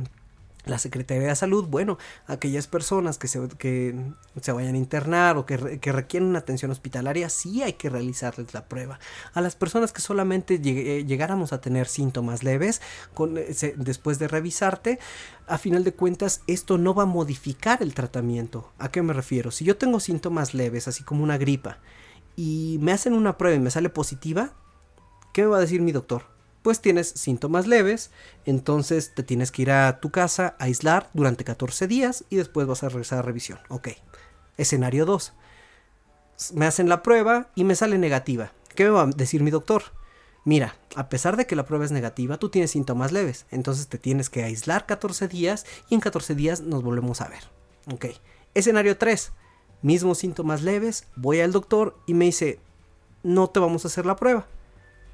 la 0.67 0.79
Secretaría 0.79 1.29
de 1.29 1.37
Salud, 1.37 1.67
bueno, 1.67 1.97
aquellas 2.27 2.67
personas 2.67 3.19
que 3.19 3.29
se, 3.29 3.49
que 3.57 3.95
se 4.41 4.53
vayan 4.53 4.75
a 4.75 4.79
internar 4.79 5.37
o 5.37 5.47
que, 5.47 5.57
requieren 5.57 6.29
una 6.29 6.41
atención 6.41 6.73
hospitalaria, 6.73 7.29
sí 7.29 7.63
hay 7.63 7.75
que 7.75 7.89
realizarles 7.89 8.53
la 8.53 8.67
prueba. 8.67 8.99
A 9.33 9.41
las 9.41 9.55
personas 9.55 9.93
que 9.93 10.03
solamente 10.03 10.61
eh, 10.63 11.05
llegáramos 11.05 11.53
a 11.53 11.61
tener 11.61 11.87
síntomas 11.87 12.43
leves, 12.43 12.83
eh, 13.37 13.75
después 13.77 14.19
de 14.19 14.27
revisarte, 14.29 14.99
a 15.47 15.57
final 15.57 15.85
de 15.85 15.95
cuentas 15.95 16.43
esto 16.49 16.79
no 16.79 16.95
va 16.95 17.05
a 17.05 17.07
modificar 17.07 17.81
el 17.81 17.95
tratamiento. 17.95 18.73
¿A 18.79 18.91
qué 18.91 19.03
me 19.03 19.13
refiero? 19.13 19.53
Si 19.53 19.65
yo 19.65 19.77
tengo 19.77 20.01
síntomas 20.01 20.53
leves, 20.53 20.89
así 20.89 21.05
como 21.05 21.23
una 21.23 21.39
gripa, 21.39 21.79
y 22.35 22.79
me 22.83 22.93
hacen 22.93 23.13
una 23.13 23.39
prueba 23.39 23.57
y 23.57 23.61
me 23.61 23.71
sale 23.71 23.89
positiva, 23.89 24.53
¿qué 25.33 25.43
me 25.43 25.49
va 25.49 25.59
a 25.59 25.61
decir 25.61 25.81
mi 25.81 25.93
doctor? 25.93 26.36
Pues 26.67 26.81
tienes 26.81 27.11
síntomas 27.11 27.69
leves, 27.69 28.11
entonces 28.45 29.15
te 29.15 29.23
tienes 29.23 29.53
que 29.53 29.63
ir 29.63 29.71
a 29.71 30.01
tu 30.01 30.11
casa 30.11 30.57
a 30.59 30.65
aislar 30.65 31.09
durante 31.15 31.45
14 31.45 31.87
días 31.87 32.25
y 32.29 32.35
después 32.35 32.67
vas 32.67 32.83
a 32.83 32.89
regresar 32.89 33.21
a 33.21 33.23
revisión. 33.23 33.61
Ok. 33.69 33.91
Escenario 34.57 35.07
2. 35.07 35.33
Me 36.55 36.67
hacen 36.67 36.89
la 36.89 37.05
prueba 37.05 37.51
y 37.55 37.63
me 37.63 37.77
sale 37.77 37.99
negativa. 37.99 38.51
¿Qué 38.75 38.83
me 38.83 38.91
va 38.91 39.03
a 39.03 39.07
decir 39.07 39.45
mi 39.45 39.53
doctor? 39.53 39.85
Mira, 40.45 40.75
a 40.97 41.09
pesar 41.09 41.37
de 41.37 41.47
que 41.47 41.55
la 41.55 41.67
prueba 41.67 41.85
es 41.85 41.93
negativa, 41.93 42.37
tú 42.37 42.49
tienes 42.49 42.73
síntomas 42.73 43.13
leves, 43.13 43.47
entonces 43.53 43.87
te 43.87 43.99
tienes 43.99 44.29
que 44.29 44.43
aislar 44.43 44.87
14 44.87 45.29
días 45.29 45.67
y 45.89 45.95
en 45.95 46.01
14 46.01 46.35
días 46.35 46.63
nos 46.63 46.83
volvemos 46.83 47.21
a 47.21 47.29
ver. 47.29 47.45
Ok. 47.93 48.07
Escenario 48.55 48.99
3. 48.99 49.31
Mismos 49.83 50.19
síntomas 50.19 50.63
leves, 50.63 51.07
voy 51.15 51.39
al 51.39 51.53
doctor 51.53 51.97
y 52.09 52.15
me 52.15 52.25
dice, 52.25 52.59
no 53.23 53.51
te 53.51 53.61
vamos 53.61 53.85
a 53.85 53.89
hacer 53.89 54.05
la 54.05 54.17
prueba 54.17 54.49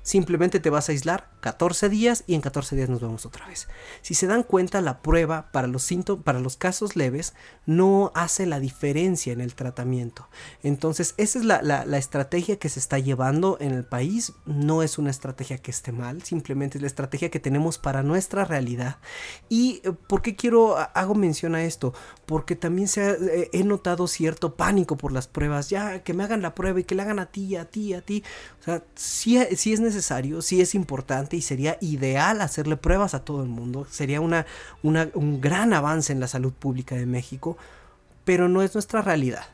Simplemente 0.02 0.58
te 0.58 0.68
vas 0.68 0.88
a 0.88 0.92
aislar 0.92 1.30
14 1.42 1.88
días 1.88 2.24
y 2.26 2.34
en 2.34 2.40
14 2.40 2.74
días 2.74 2.88
nos 2.88 3.00
vemos 3.00 3.24
otra 3.24 3.46
vez. 3.46 3.68
Si 4.00 4.14
se 4.14 4.26
dan 4.26 4.42
cuenta, 4.42 4.80
la 4.80 5.00
prueba 5.00 5.52
para 5.52 5.68
los, 5.68 5.88
para 6.24 6.40
los 6.40 6.56
casos 6.56 6.96
leves 6.96 7.34
no 7.66 8.10
hace 8.14 8.46
la 8.46 8.58
diferencia 8.58 9.32
en 9.32 9.40
el 9.40 9.54
tratamiento. 9.54 10.28
Entonces, 10.64 11.14
esa 11.18 11.38
es 11.38 11.44
la, 11.44 11.62
la, 11.62 11.98
estrategia 11.98 12.58
que 12.58 12.68
se 12.68 12.80
está 12.80 12.98
llevando 12.98 13.58
en 13.60 13.72
el 13.72 13.84
país. 13.84 14.32
No 14.44 14.82
es 14.82 14.98
una 14.98 15.10
estrategia 15.10 15.58
que 15.58 15.70
esté 15.70 15.92
mal, 15.92 16.22
simplemente 16.22 16.78
es 16.78 16.82
la 16.82 16.88
estrategia 16.88 17.30
que 17.30 17.40
tenemos 17.40 17.78
para 17.78 18.02
nuestra 18.02 18.44
realidad. 18.44 18.96
¿Y 19.48 19.82
eh, 19.84 19.92
por 19.92 20.22
qué 20.22 20.34
quiero, 20.34 20.76
hago 20.76 21.14
mención 21.14 21.54
a 21.54 21.62
esto? 21.62 21.94
Porque 22.26 22.56
también 22.56 22.88
se 22.88 23.10
eh, 23.10 23.50
he 23.52 23.62
notado 23.62 24.08
cierto 24.08 24.56
pánico 24.56 24.96
por 24.96 25.12
las 25.12 25.28
pruebas. 25.28 25.70
Ya, 25.70 26.02
que 26.02 26.12
me 26.12 26.24
hagan 26.24 26.42
la 26.42 26.56
prueba 26.56 26.80
y 26.80 26.84
que 26.84 26.96
le 26.96 27.02
hagan 27.02 27.20
a 27.20 27.26
ti, 27.26 27.54
a 27.54 27.66
ti, 27.66 27.94
a 27.94 28.02
ti. 28.02 28.24
O 28.60 28.64
sea, 28.64 28.82
sí, 28.94 29.38
sí 29.56 29.72
es 29.72 29.80
necesario 29.80 29.91
necesario, 29.92 30.42
sí 30.42 30.60
es 30.60 30.74
importante 30.74 31.36
y 31.36 31.42
sería 31.42 31.76
ideal 31.80 32.40
hacerle 32.40 32.76
pruebas 32.76 33.14
a 33.14 33.24
todo 33.24 33.42
el 33.42 33.48
mundo. 33.48 33.86
Sería 33.90 34.20
una, 34.20 34.46
un 34.82 35.40
gran 35.40 35.72
avance 35.72 36.12
en 36.12 36.20
la 36.20 36.28
salud 36.28 36.52
pública 36.52 36.94
de 36.94 37.06
México, 37.06 37.56
pero 38.24 38.48
no 38.48 38.62
es 38.62 38.74
nuestra 38.74 39.02
realidad. 39.02 39.44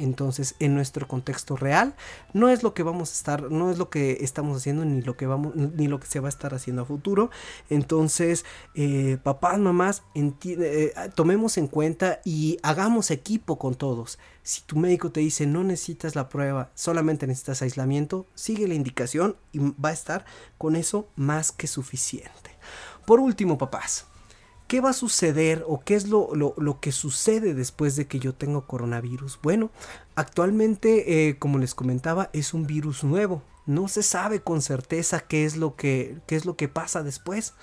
Entonces, 0.00 0.54
en 0.58 0.74
nuestro 0.74 1.06
contexto 1.06 1.56
real, 1.56 1.94
no 2.32 2.48
es 2.48 2.62
lo 2.62 2.74
que 2.74 2.82
vamos 2.82 3.10
a 3.10 3.14
estar, 3.14 3.50
no 3.50 3.70
es 3.70 3.78
lo 3.78 3.90
que 3.90 4.18
estamos 4.22 4.56
haciendo, 4.56 4.84
ni 4.84 5.02
lo 5.02 5.16
que 5.16 5.26
vamos, 5.26 5.54
ni 5.54 5.88
lo 5.88 6.00
que 6.00 6.06
se 6.06 6.20
va 6.20 6.28
a 6.28 6.30
estar 6.30 6.54
haciendo 6.54 6.82
a 6.82 6.84
futuro. 6.86 7.30
Entonces, 7.68 8.44
eh, 8.74 9.18
papás, 9.22 9.58
mamás, 9.58 10.02
eh, 10.14 10.94
tomemos 11.14 11.58
en 11.58 11.66
cuenta 11.66 12.20
y 12.24 12.58
hagamos 12.62 13.10
equipo 13.10 13.58
con 13.58 13.74
todos. 13.74 14.18
Si 14.42 14.62
tu 14.62 14.76
médico 14.76 15.12
te 15.12 15.20
dice 15.20 15.46
no 15.46 15.64
necesitas 15.64 16.16
la 16.16 16.28
prueba, 16.28 16.70
solamente 16.74 17.26
necesitas 17.26 17.62
aislamiento, 17.62 18.26
sigue 18.34 18.66
la 18.66 18.74
indicación 18.74 19.36
y 19.52 19.58
va 19.58 19.90
a 19.90 19.92
estar 19.92 20.24
con 20.58 20.76
eso 20.76 21.08
más 21.14 21.52
que 21.52 21.66
suficiente. 21.66 22.50
Por 23.06 23.20
último, 23.20 23.58
papás, 23.58 24.06
¿Qué 24.70 24.80
va 24.80 24.90
a 24.90 24.92
suceder 24.92 25.64
o 25.66 25.80
qué 25.80 25.96
es 25.96 26.06
lo, 26.06 26.78
que 26.80 26.92
sucede 26.92 27.54
después 27.54 27.96
de 27.96 28.06
que 28.06 28.20
yo 28.20 28.36
tengo 28.36 28.68
coronavirus? 28.68 29.40
Bueno, 29.42 29.72
actualmente, 30.14 31.28
eh, 31.28 31.40
como 31.40 31.58
les 31.58 31.74
comentaba, 31.74 32.30
es 32.32 32.54
un 32.54 32.68
virus 32.68 33.02
nuevo. 33.02 33.42
No 33.66 33.88
se 33.88 34.04
sabe 34.04 34.42
con 34.42 34.62
certeza 34.62 35.18
qué 35.26 35.44
es 35.44 35.56
lo 35.56 35.74
que, 35.74 36.18
qué 36.28 36.36
es 36.36 36.44
lo 36.44 36.54
que 36.54 36.68
pasa 36.68 37.02
después. 37.02 37.54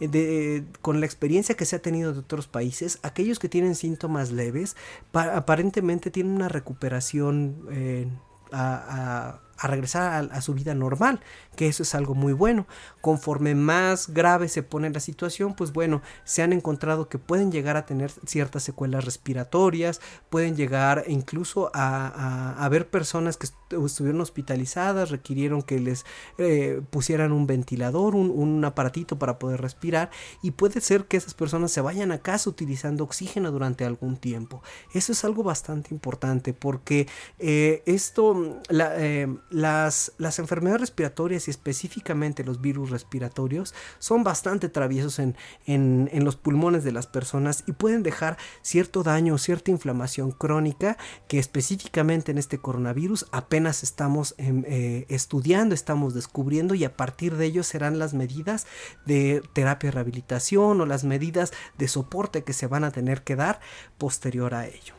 Eh, 0.00 0.08
de, 0.08 0.64
con 0.82 0.98
la 0.98 1.06
experiencia 1.06 1.54
que 1.54 1.66
se 1.66 1.76
ha 1.76 1.82
tenido 1.82 2.12
de 2.12 2.18
otros 2.18 2.48
países, 2.48 2.98
aquellos 3.04 3.38
que 3.38 3.48
tienen 3.48 3.76
síntomas 3.76 4.32
leves 4.32 4.74
aparentemente 5.12 6.10
tienen 6.10 6.32
una 6.32 6.48
recuperación 6.48 7.68
eh, 7.70 8.08
a 8.50 9.38
regresar 9.62 10.28
a, 10.32 10.40
su 10.40 10.54
vida 10.54 10.74
normal, 10.74 11.20
que 11.56 11.68
eso 11.68 11.82
es 11.82 11.94
algo 11.94 12.14
muy 12.14 12.32
bueno. 12.32 12.66
Conforme 13.00 13.54
más 13.54 14.08
grave 14.08 14.48
se 14.48 14.62
pone 14.62 14.90
la 14.90 15.00
situación, 15.00 15.54
pues 15.54 15.72
bueno, 15.72 16.02
se 16.24 16.42
han 16.42 16.52
encontrado 16.52 17.08
que 17.08 17.18
pueden 17.18 17.50
llegar 17.50 17.76
a 17.76 17.86
tener 17.86 18.10
ciertas 18.26 18.62
secuelas 18.62 19.04
respiratorias, 19.04 20.00
pueden 20.30 20.56
llegar 20.56 21.04
incluso 21.06 21.70
a, 21.74 22.54
a, 22.62 22.68
ver 22.68 22.90
personas 22.90 23.36
que 23.36 23.46
estuvieron 23.70 24.20
hospitalizadas, 24.20 25.10
requirieron 25.10 25.62
que 25.62 25.80
les 25.80 26.04
eh, 26.38 26.82
pusieran 26.90 27.32
un 27.32 27.46
ventilador, 27.46 28.14
un, 28.14 28.30
un, 28.30 28.64
aparatito 28.64 29.18
para 29.18 29.38
poder 29.38 29.60
respirar, 29.60 30.10
y 30.42 30.52
puede 30.52 30.80
ser 30.80 31.06
que 31.06 31.16
esas 31.16 31.34
personas 31.34 31.70
se 31.70 31.80
vayan 31.80 32.12
a 32.12 32.18
casa 32.18 32.50
utilizando 32.50 33.04
oxígeno 33.04 33.52
durante 33.52 33.84
algún 33.84 34.16
tiempo. 34.16 34.62
Eso 34.92 35.12
es 35.12 35.24
algo 35.24 35.42
bastante 35.42 35.94
importante 35.94 36.52
porque 36.52 37.06
eh, 37.38 37.82
esto, 37.86 38.60
la, 38.68 38.94
eh, 38.96 39.28
las, 39.50 40.12
las 40.18 40.38
enfermedades 40.38 40.80
respiratorias 40.80 41.46
y 41.46 41.50
específicamente 41.50 42.44
los 42.44 42.60
virus 42.60 42.90
respiratorios 42.90 43.74
son 43.98 44.24
bastante 44.24 44.68
traviesos 44.68 45.18
en, 45.18 45.36
en, 45.66 46.24
los 46.24 46.36
pulmones 46.36 46.82
de 46.84 46.92
las 46.92 47.06
personas 47.06 47.64
y 47.66 47.72
pueden 47.72 48.02
dejar 48.02 48.36
cierto 48.62 49.02
daño 49.02 49.38
cierta 49.38 49.70
inflamación 49.70 50.32
crónica 50.32 50.96
que 51.28 51.38
específicamente 51.38 52.32
en 52.32 52.38
este 52.38 52.58
coronavirus 52.58 53.26
apenas 53.30 53.82
estamos 53.82 54.34
em, 54.38 54.64
eh, 54.66 55.06
estudiando, 55.08 55.74
estamos 55.74 56.14
descubriendo 56.14 56.74
y 56.74 56.84
a 56.84 56.96
partir 56.96 57.36
de 57.36 57.46
ello 57.46 57.62
serán 57.62 57.98
las 57.98 58.14
medidas 58.14 58.66
de 59.04 59.42
terapia 59.52 59.88
y 59.88 59.90
rehabilitación 59.90 60.80
o 60.80 60.86
las 60.86 61.04
medidas 61.04 61.52
de 61.78 61.88
soporte 61.88 62.42
que 62.42 62.52
se 62.52 62.66
van 62.66 62.84
a 62.84 62.90
tener 62.90 63.22
que 63.22 63.36
dar 63.36 63.60
posterior 63.98 64.54
a 64.54 64.66
ello. 64.66 64.94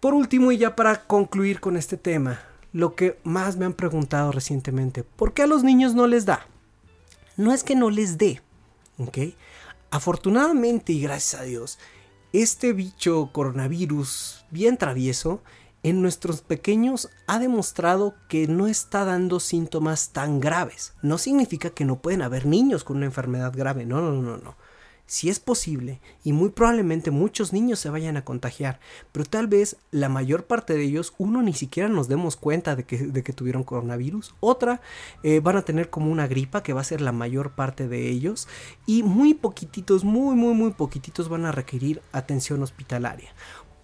Por 0.00 0.14
último 0.14 0.52
y 0.52 0.58
ya 0.58 0.76
para 0.76 1.06
concluir 1.06 1.58
con 1.58 1.76
este 1.76 1.96
tema, 1.96 2.38
lo 2.76 2.94
que 2.94 3.18
más 3.24 3.56
me 3.56 3.64
han 3.64 3.72
preguntado 3.72 4.32
recientemente. 4.32 5.02
¿Por 5.02 5.32
qué 5.32 5.42
a 5.42 5.46
los 5.46 5.64
niños 5.64 5.94
no 5.94 6.06
les 6.06 6.26
da? 6.26 6.46
No 7.38 7.54
es 7.54 7.64
que 7.64 7.74
no 7.74 7.88
les 7.88 8.18
dé, 8.18 8.42
¿ok? 8.98 9.18
Afortunadamente 9.90 10.92
y 10.92 11.00
gracias 11.00 11.40
a 11.40 11.44
Dios, 11.44 11.78
este 12.34 12.74
bicho 12.74 13.30
coronavirus 13.32 14.44
bien 14.50 14.76
travieso 14.76 15.40
en 15.82 16.02
nuestros 16.02 16.42
pequeños 16.42 17.08
ha 17.26 17.38
demostrado 17.38 18.14
que 18.28 18.46
no 18.46 18.66
está 18.66 19.06
dando 19.06 19.40
síntomas 19.40 20.10
tan 20.10 20.38
graves. 20.38 20.92
No 21.00 21.16
significa 21.16 21.70
que 21.70 21.86
no 21.86 22.00
pueden 22.00 22.20
haber 22.20 22.44
niños 22.44 22.84
con 22.84 22.98
una 22.98 23.06
enfermedad 23.06 23.54
grave, 23.56 23.86
no, 23.86 24.02
no, 24.02 24.12
no, 24.20 24.36
no 24.36 24.54
si 25.06 25.28
es 25.28 25.40
posible, 25.40 26.00
y 26.24 26.32
muy 26.32 26.50
probablemente 26.50 27.10
muchos 27.10 27.52
niños 27.52 27.78
se 27.78 27.90
vayan 27.90 28.16
a 28.16 28.24
contagiar, 28.24 28.80
pero 29.12 29.24
tal 29.24 29.46
vez 29.46 29.76
la 29.90 30.08
mayor 30.08 30.46
parte 30.46 30.74
de 30.74 30.82
ellos, 30.82 31.14
uno 31.18 31.42
ni 31.42 31.52
siquiera 31.52 31.88
nos 31.88 32.08
demos 32.08 32.36
cuenta 32.36 32.76
de 32.76 32.84
que, 32.84 32.98
de 32.98 33.22
que 33.22 33.32
tuvieron 33.32 33.62
coronavirus, 33.62 34.34
otra 34.40 34.80
eh, 35.22 35.40
van 35.40 35.56
a 35.56 35.62
tener 35.62 35.90
como 35.90 36.10
una 36.10 36.26
gripa 36.26 36.62
que 36.62 36.72
va 36.72 36.80
a 36.80 36.84
ser 36.84 37.00
la 37.00 37.12
mayor 37.12 37.52
parte 37.52 37.88
de 37.88 38.08
ellos, 38.08 38.48
y 38.84 39.02
muy 39.02 39.34
poquititos, 39.34 40.04
muy, 40.04 40.34
muy, 40.34 40.54
muy 40.54 40.72
poquititos 40.72 41.28
van 41.28 41.46
a 41.46 41.52
requerir 41.52 42.02
atención 42.12 42.62
hospitalaria. 42.62 43.30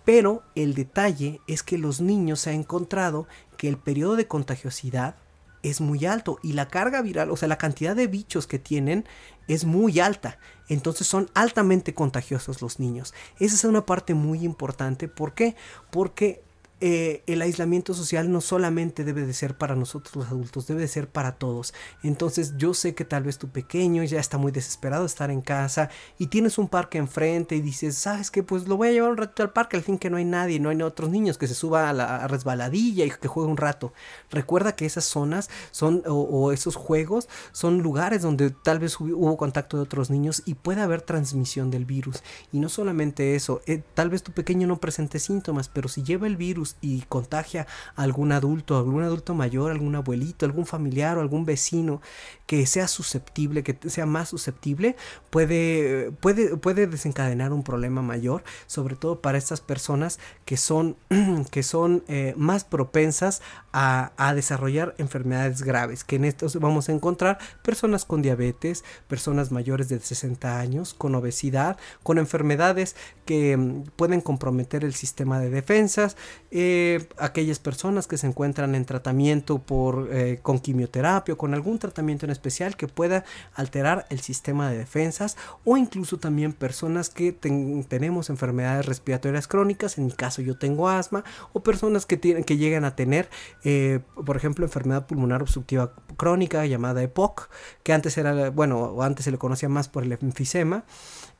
Pero 0.04 0.42
el 0.56 0.74
detalle 0.74 1.40
es 1.46 1.62
que 1.62 1.78
los 1.78 2.00
niños 2.00 2.40
se 2.40 2.50
ha 2.50 2.54
encontrado 2.54 3.28
que 3.56 3.68
el 3.68 3.76
periodo 3.76 4.16
de 4.16 4.26
contagiosidad 4.26 5.14
es 5.62 5.80
muy 5.80 6.06
alto 6.06 6.38
y 6.42 6.52
la 6.52 6.68
carga 6.68 7.02
viral, 7.02 7.30
o 7.30 7.36
sea, 7.36 7.48
la 7.48 7.58
cantidad 7.58 7.94
de 7.94 8.06
bichos 8.06 8.46
que 8.46 8.58
tienen 8.58 9.06
es 9.48 9.64
muy 9.64 10.00
alta. 10.00 10.38
Entonces 10.68 11.06
son 11.06 11.30
altamente 11.34 11.94
contagiosos 11.94 12.62
los 12.62 12.80
niños. 12.80 13.14
Esa 13.38 13.54
es 13.54 13.64
una 13.64 13.86
parte 13.86 14.14
muy 14.14 14.44
importante. 14.44 15.08
¿Por 15.08 15.34
qué? 15.34 15.56
Porque 15.90 16.42
eh, 16.84 17.22
el 17.28 17.40
aislamiento 17.42 17.94
social 17.94 18.32
no 18.32 18.40
solamente 18.40 19.04
debe 19.04 19.24
de 19.24 19.32
ser 19.34 19.56
para 19.56 19.76
nosotros 19.76 20.16
los 20.16 20.26
adultos, 20.26 20.66
debe 20.66 20.80
de 20.80 20.88
ser 20.88 21.08
para 21.08 21.36
todos. 21.36 21.74
Entonces 22.02 22.54
yo 22.56 22.74
sé 22.74 22.96
que 22.96 23.04
tal 23.04 23.22
vez 23.22 23.38
tu 23.38 23.50
pequeño 23.50 24.02
ya 24.02 24.18
está 24.18 24.36
muy 24.36 24.50
desesperado 24.50 25.04
de 25.04 25.06
estar 25.06 25.30
en 25.30 25.42
casa 25.42 25.90
y 26.18 26.26
tienes 26.26 26.58
un 26.58 26.66
parque 26.66 26.98
enfrente 26.98 27.54
y 27.54 27.60
dices, 27.60 27.96
¿sabes 27.96 28.32
qué? 28.32 28.42
Pues 28.42 28.66
lo 28.66 28.76
voy 28.76 28.88
a 28.88 28.90
llevar 28.90 29.12
un 29.12 29.16
ratito 29.16 29.44
al 29.44 29.52
parque 29.52 29.76
al 29.76 29.84
fin 29.84 29.96
que 29.96 30.10
no 30.10 30.16
hay 30.16 30.24
nadie, 30.24 30.58
no 30.58 30.70
hay 30.70 30.82
otros 30.82 31.08
niños, 31.08 31.38
que 31.38 31.46
se 31.46 31.54
suba 31.54 31.88
a 31.88 31.92
la 31.92 32.26
resbaladilla 32.26 33.04
y 33.04 33.10
que 33.10 33.28
juegue 33.28 33.48
un 33.48 33.56
rato. 33.56 33.92
Recuerda 34.32 34.74
que 34.74 34.84
esas 34.84 35.04
zonas 35.04 35.50
son 35.70 36.02
o, 36.08 36.50
esos 36.50 36.74
juegos 36.74 37.28
son 37.52 37.78
lugares 37.78 38.22
donde 38.22 38.50
tal 38.50 38.80
vez 38.80 38.98
hubo, 38.98 39.36
contacto 39.36 39.76
de 39.76 39.84
otros 39.84 40.10
niños 40.10 40.42
y 40.46 40.54
puede 40.54 40.80
haber 40.80 41.02
transmisión 41.02 41.70
del 41.70 41.84
virus. 41.84 42.24
Y 42.50 42.58
no 42.58 42.68
solamente 42.68 43.36
eso, 43.36 43.62
eh, 43.66 43.84
tal 43.94 44.10
vez 44.10 44.24
tu 44.24 44.32
pequeño 44.32 44.66
no 44.66 44.80
presente 44.80 45.20
síntomas, 45.20 45.68
pero 45.68 45.88
si 45.88 46.02
lleva 46.02 46.26
el 46.26 46.36
virus 46.36 46.71
y 46.80 47.02
contagia 47.02 47.66
a 47.96 48.02
algún 48.02 48.32
adulto, 48.32 48.76
algún 48.76 49.02
adulto 49.02 49.34
mayor, 49.34 49.72
algún 49.72 49.94
abuelito, 49.94 50.46
algún 50.46 50.66
familiar 50.66 51.18
o 51.18 51.20
algún 51.20 51.44
vecino 51.44 52.00
que 52.46 52.66
sea 52.66 52.86
susceptible, 52.86 53.62
que 53.62 53.78
sea 53.88 54.04
más 54.04 54.28
susceptible, 54.28 54.94
puede, 55.30 56.12
puede, 56.20 56.56
puede 56.58 56.86
desencadenar 56.86 57.52
un 57.52 57.62
problema 57.62 58.02
mayor, 58.02 58.44
sobre 58.66 58.94
todo 58.94 59.22
para 59.22 59.38
estas 59.38 59.60
personas 59.60 60.18
que 60.44 60.58
son, 60.58 60.96
que 61.50 61.62
son 61.62 62.04
eh, 62.08 62.34
más 62.36 62.64
propensas 62.64 63.40
a, 63.72 64.12
a, 64.18 64.34
desarrollar 64.34 64.94
enfermedades 64.98 65.62
graves, 65.62 66.04
que 66.04 66.16
en 66.16 66.26
estos 66.26 66.56
vamos 66.56 66.90
a 66.90 66.92
encontrar 66.92 67.38
personas 67.62 68.04
con 68.04 68.20
diabetes, 68.20 68.84
personas 69.08 69.50
mayores 69.50 69.88
de 69.88 69.98
60 70.00 70.58
años, 70.58 70.92
con 70.92 71.14
obesidad, 71.14 71.78
con 72.02 72.18
enfermedades 72.18 72.96
que 73.24 73.56
mm, 73.56 73.84
pueden 73.96 74.20
comprometer 74.20 74.84
el 74.84 74.94
sistema 74.94 75.40
de 75.40 75.48
defensas, 75.48 76.16
eh, 76.54 77.08
aquellas 77.16 77.58
personas 77.58 78.06
que 78.06 78.18
se 78.18 78.26
encuentran 78.26 78.74
en 78.74 78.84
tratamiento 78.84 79.58
por, 79.58 80.10
eh, 80.12 80.38
con 80.42 80.58
quimioterapia 80.58 81.32
o 81.32 81.38
con 81.38 81.54
algún 81.54 81.78
tratamiento 81.78 82.26
en 82.26 82.30
especial 82.30 82.76
que 82.76 82.88
pueda 82.88 83.24
alterar 83.54 84.04
el 84.10 84.20
sistema 84.20 84.70
de 84.70 84.76
defensas 84.76 85.38
o 85.64 85.78
incluso 85.78 86.18
también 86.18 86.52
personas 86.52 87.08
que 87.08 87.32
tenemos 87.32 88.28
enfermedades 88.28 88.84
respiratorias 88.84 89.48
crónicas, 89.48 89.96
en 89.96 90.04
mi 90.04 90.12
caso 90.12 90.42
yo 90.42 90.58
tengo 90.58 90.90
asma, 90.90 91.24
o 91.54 91.62
personas 91.62 92.04
que, 92.04 92.18
tienen, 92.18 92.44
que 92.44 92.58
llegan 92.58 92.84
a 92.84 92.96
tener, 92.96 93.30
eh, 93.64 94.00
por 94.26 94.36
ejemplo, 94.36 94.66
enfermedad 94.66 95.06
pulmonar 95.06 95.40
obstructiva 95.40 95.94
crónica 96.18 96.66
llamada 96.66 97.02
EPOC, 97.02 97.48
que 97.82 97.94
antes 97.94 98.18
era, 98.18 98.50
bueno, 98.50 99.00
antes 99.00 99.24
se 99.24 99.30
le 99.30 99.38
conocía 99.38 99.70
más 99.70 99.88
por 99.88 100.02
el 100.02 100.12
enfisema. 100.12 100.84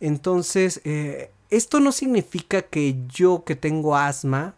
Entonces, 0.01 0.81
esto 1.51 1.81
no 1.81 1.93
significa 1.93 2.63
que 2.63 2.97
yo 3.09 3.45
que 3.45 3.57
tengo 3.57 3.95
asma 3.95 4.55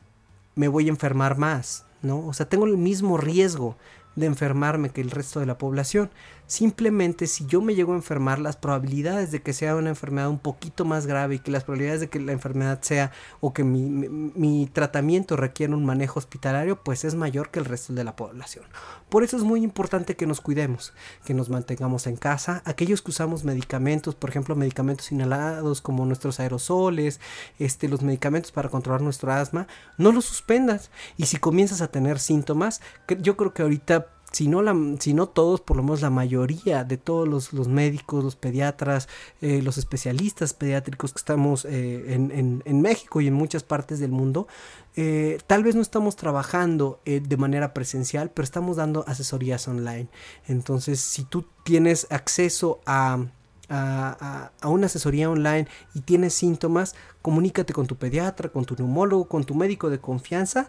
me 0.55 0.69
voy 0.69 0.87
a 0.87 0.91
enfermar 0.91 1.37
más, 1.39 1.85
¿no? 2.03 2.27
O 2.27 2.33
sea, 2.33 2.49
tengo 2.49 2.67
el 2.67 2.77
mismo 2.77 3.17
riesgo. 3.17 3.77
de 4.17 4.27
enfermarme 4.27 4.91
que 4.91 5.01
el 5.01 5.11
resto 5.11 5.41
de 5.41 5.47
la 5.47 5.59
población. 5.59 6.09
Simplemente 6.47 7.27
si 7.27 7.47
yo 7.47 7.63
me 7.63 7.75
llego 7.75 7.93
a 7.93 7.97
enfermar, 7.97 8.39
las 8.39 8.57
probabilidades 8.57 9.31
de 9.31 9.41
que 9.41 9.55
sea 9.55 9.77
una 9.77 9.89
enfermedad 9.89 10.29
un 10.29 10.39
poquito 10.39 10.85
más 10.85 11.07
grave 11.07 11.37
y 11.37 11.39
que 11.39 11.51
las 11.51 11.65
probabilidades 11.65 12.01
de 12.03 12.09
que 12.09 12.21
la 12.21 12.33
enfermedad 12.33 12.81
sea 12.83 13.13
o 13.41 13.55
que 13.55 13.65
mi, 13.65 13.89
mi, 13.89 14.67
tratamiento 14.67 15.37
requiera 15.37 15.75
un 15.75 15.87
manejo 15.87 16.19
hospitalario, 16.19 16.83
pues 16.83 17.05
es 17.05 17.15
mayor 17.15 17.51
que 17.51 17.61
el 17.61 17.65
resto 17.65 17.95
de 17.95 18.05
la 18.05 18.15
población. 18.15 18.65
Por 19.09 19.25
eso 19.25 19.37
es 19.37 19.43
muy 19.43 19.63
importante 19.63 20.17
que 20.17 20.27
nos 20.27 20.41
cuidemos, 20.41 20.93
que 21.25 21.33
nos 21.33 21.49
mantengamos 21.49 22.07
en 22.07 22.17
casa. 22.17 22.63
Aquellos 22.67 23.01
que 23.01 23.11
usamos 23.11 23.45
medicamentos, 23.45 24.15
por 24.15 24.29
ejemplo, 24.29 24.55
medicamentos 24.55 25.13
inhalados 25.13 25.81
como 25.81 26.05
nuestros 26.05 26.41
aerosoles, 26.41 27.21
este, 27.59 27.89
los 27.89 28.03
medicamentos 28.03 28.53
para 28.53 28.69
controlar 28.69 29.01
nuestro 29.01 29.33
asma, 29.33 29.67
no 29.97 30.13
los 30.13 30.27
suspendas. 30.27 30.91
Y 31.17 31.27
si 31.27 31.39
comienzas 31.39 31.81
a 31.81 31.89
tener 31.89 32.19
síntomas, 32.19 32.81
yo 33.21 33.37
creo 33.37 33.55
que 33.55 33.63
ahorita 33.63 34.14
si 34.35 34.49
no, 34.49 34.63
la, 34.63 34.75
si 34.99 35.15
todos, 35.33 35.61
por 35.61 35.77
lo 35.77 35.85
menos 35.85 36.01
la 36.03 36.11
mayoría 36.11 36.83
de 36.83 36.97
todos 36.97 37.53
los, 37.53 37.69
médicos, 37.69 38.25
los 38.25 38.35
pediatras, 38.35 39.09
eh, 39.41 39.63
los 39.63 39.79
especialistas 39.79 40.55
pediátricos 40.55 41.13
que 41.13 41.19
estamos 41.19 41.65
eh, 41.65 42.15
en, 42.15 42.83
México 42.83 43.21
y 43.21 43.29
en 43.29 43.35
muchas 43.35 43.63
partes 43.63 44.01
del 44.01 44.11
mundo, 44.11 44.49
eh, 44.97 45.39
tal 45.47 45.63
vez 45.63 45.77
no 45.77 45.83
estamos 45.83 46.17
trabajando 46.17 47.01
de 47.05 47.37
manera 47.37 47.73
presencial, 47.73 48.31
pero 48.31 48.45
estamos 48.45 48.77
dando 48.77 49.05
asesorías 49.07 49.69
online. 49.69 50.09
Entonces, 50.49 50.99
si 50.99 51.23
tú 51.23 51.47
tienes 51.63 52.09
acceso 52.11 52.81
a, 52.87 53.25
a, 53.69 54.51
a, 54.61 54.69
una 54.69 54.87
asesoría 54.87 55.31
online 55.31 55.69
y 55.95 56.01
tienes 56.01 56.35
síntomas, 56.35 56.97
comunícate 57.23 57.73
con 57.73 57.87
tu 57.87 57.95
pediatra, 57.95 58.49
con 58.49 58.65
tu 58.65 58.75
neumólogo, 58.75 59.29
con 59.29 59.45
tu 59.45 59.55
médico 59.55 59.91
de 59.91 60.01
confianza 60.01 60.67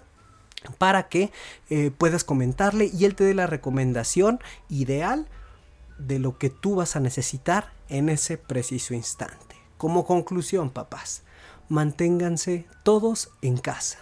para 0.77 1.07
que 1.07 1.31
eh, 1.69 1.91
puedas 1.95 2.23
comentarle 2.23 2.89
y 2.93 3.05
él 3.05 3.15
te 3.15 3.23
dé 3.23 3.33
la 3.33 3.47
recomendación 3.47 4.39
ideal 4.69 5.27
de 5.97 6.19
lo 6.19 6.37
que 6.37 6.49
tú 6.49 6.75
vas 6.75 6.95
a 6.95 6.99
necesitar 6.99 7.71
en 7.89 8.09
ese 8.09 8.37
preciso 8.37 8.93
instante. 8.93 9.55
Como 9.77 10.05
conclusión, 10.05 10.69
papás, 10.69 11.23
manténganse 11.69 12.65
todos 12.83 13.29
en 13.41 13.57
casa. 13.57 13.99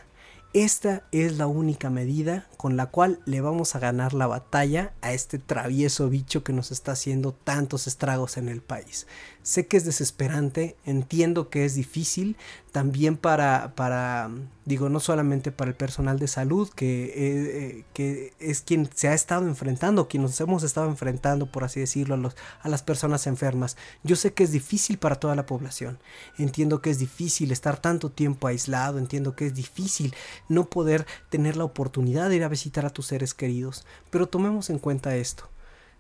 Esta 0.54 1.02
es 1.12 1.38
la 1.38 1.48
única 1.48 1.90
medida 1.90 2.48
con 2.58 2.78
la 2.78 2.86
cual 2.86 3.20
le 3.26 3.42
vamos 3.42 3.76
a 3.76 3.80
ganar 3.80 4.14
la 4.14 4.28
batalla 4.28 4.94
a 5.02 5.12
este 5.12 5.40
travieso 5.40 6.10
bicho 6.10 6.44
que 6.44 6.54
nos 6.54 6.72
está 6.72 6.92
haciendo 6.92 7.34
tantos 7.34 7.88
estragos 7.88 8.38
en 8.38 8.50
el 8.50 8.62
país. 8.62 9.08
Sé 9.44 9.68
que 9.68 9.76
es 9.76 9.84
desesperante, 9.84 10.78
entiendo 10.86 11.50
que 11.50 11.66
es 11.66 11.76
difícil, 11.76 12.38
también 12.72 13.18
para, 13.18 13.74
para 13.76 14.32
digo, 14.64 14.88
no 14.88 15.02
solamente 15.02 15.52
para 15.52 15.70
el 15.70 15.76
personal 15.76 16.18
de 16.18 16.28
salud, 16.28 16.70
que, 16.70 17.06
eh, 17.06 17.12
eh, 17.16 17.86
que 17.94 18.34
es 18.40 18.62
quien 18.62 18.90
se 18.96 19.10
ha 19.10 19.14
estado 19.14 19.46
enfrentando, 19.48 20.08
quien 20.08 20.24
nos 20.24 20.40
hemos 20.40 20.64
estado 20.64 20.88
enfrentando, 20.88 21.46
por 21.46 21.66
así 21.66 21.82
decirlo, 21.82 22.16
a, 22.16 22.18
los, 22.18 22.36
a 22.62 22.70
las 22.70 22.84
personas 22.84 23.28
enfermas. 23.28 23.76
Yo 24.04 24.16
sé 24.16 24.34
que 24.34 24.44
es 24.44 24.52
difícil 24.52 24.98
para 24.98 25.16
toda 25.16 25.36
la 25.36 25.46
población, 25.46 26.00
entiendo 26.38 26.82
que 26.82 26.90
es 26.90 27.00
difícil 27.00 27.52
estar 27.52 27.78
tanto 27.82 28.10
tiempo 28.10 28.48
aislado, 28.48 28.98
entiendo 28.98 29.36
que 29.36 29.48
es 29.48 29.54
difícil 29.54 30.16
no 30.48 30.70
poder 30.70 31.06
tener 31.30 31.58
la 31.58 31.66
oportunidad 31.66 32.30
de 32.30 32.38
ir 32.38 32.44
a 32.44 32.50
visitar 32.50 32.86
a 32.86 32.92
tus 32.92 33.08
seres 33.08 33.34
queridos, 33.34 33.86
pero 34.10 34.30
tomemos 34.30 34.70
en 34.70 34.80
cuenta 34.80 35.16
esto. 35.18 35.50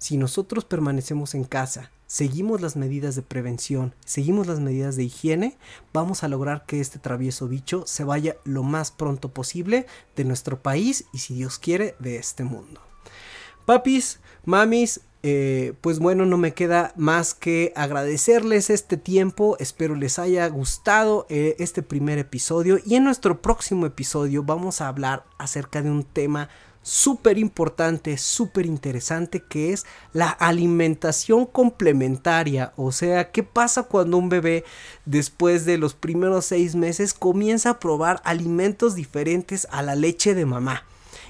Si 0.03 0.17
nosotros 0.17 0.65
permanecemos 0.65 1.33
en 1.33 1.45
casa, 1.45 1.89
seguimos 2.07 2.59
las 2.59 2.75
medidas 2.75 3.15
de 3.15 3.21
prevención, 3.21 3.95
seguimos 4.03 4.47
las 4.47 4.59
medidas 4.59 4.97
de 4.97 5.05
higiene, 5.05 5.57
vamos 5.93 6.25
a 6.25 6.27
lograr 6.27 6.65
que 6.65 6.81
este 6.81 6.99
travieso 6.99 7.47
bicho 7.47 7.85
se 7.87 8.03
vaya 8.03 8.35
lo 8.43 8.63
más 8.63 8.91
pronto 8.91 9.29
posible 9.29 9.85
de 10.17 10.25
nuestro 10.25 10.61
país 10.61 11.05
y 11.13 11.19
si 11.19 11.35
Dios 11.35 11.57
quiere 11.57 11.95
de 11.99 12.17
este 12.17 12.43
mundo. 12.43 12.81
Papis, 13.65 14.19
mamis, 14.43 14.99
eh, 15.25 15.71
pues 15.79 15.99
bueno, 15.99 16.25
no 16.25 16.37
me 16.37 16.53
queda 16.53 16.91
más 16.97 17.33
que 17.33 17.71
agradecerles 17.73 18.69
este 18.69 18.97
tiempo. 18.97 19.55
Espero 19.57 19.95
les 19.95 20.19
haya 20.19 20.45
gustado 20.49 21.25
eh, 21.29 21.55
este 21.59 21.81
primer 21.81 22.17
episodio. 22.17 22.77
Y 22.85 22.95
en 22.95 23.05
nuestro 23.05 23.41
próximo 23.41 23.85
episodio 23.85 24.43
vamos 24.43 24.81
a 24.81 24.89
hablar 24.89 25.23
acerca 25.37 25.81
de 25.81 25.89
un 25.89 26.03
tema 26.03 26.49
súper 26.84 27.39
importante, 27.39 28.17
súper 28.17 28.67
interesante, 28.67 29.41
que 29.41 29.73
es 29.73 29.86
la 30.11 30.29
alimentación 30.29 31.47
complementaria. 31.47 32.73
O 32.75 32.91
sea, 32.91 33.31
¿qué 33.31 33.41
pasa 33.41 33.84
cuando 33.84 34.17
un 34.17 34.29
bebé 34.29 34.63
después 35.05 35.65
de 35.65 35.79
los 35.79 35.95
primeros 35.95 36.45
seis 36.45 36.75
meses 36.75 37.15
comienza 37.15 37.71
a 37.71 37.79
probar 37.79 38.21
alimentos 38.25 38.93
diferentes 38.93 39.67
a 39.71 39.81
la 39.81 39.95
leche 39.95 40.36
de 40.36 40.45
mamá? 40.45 40.84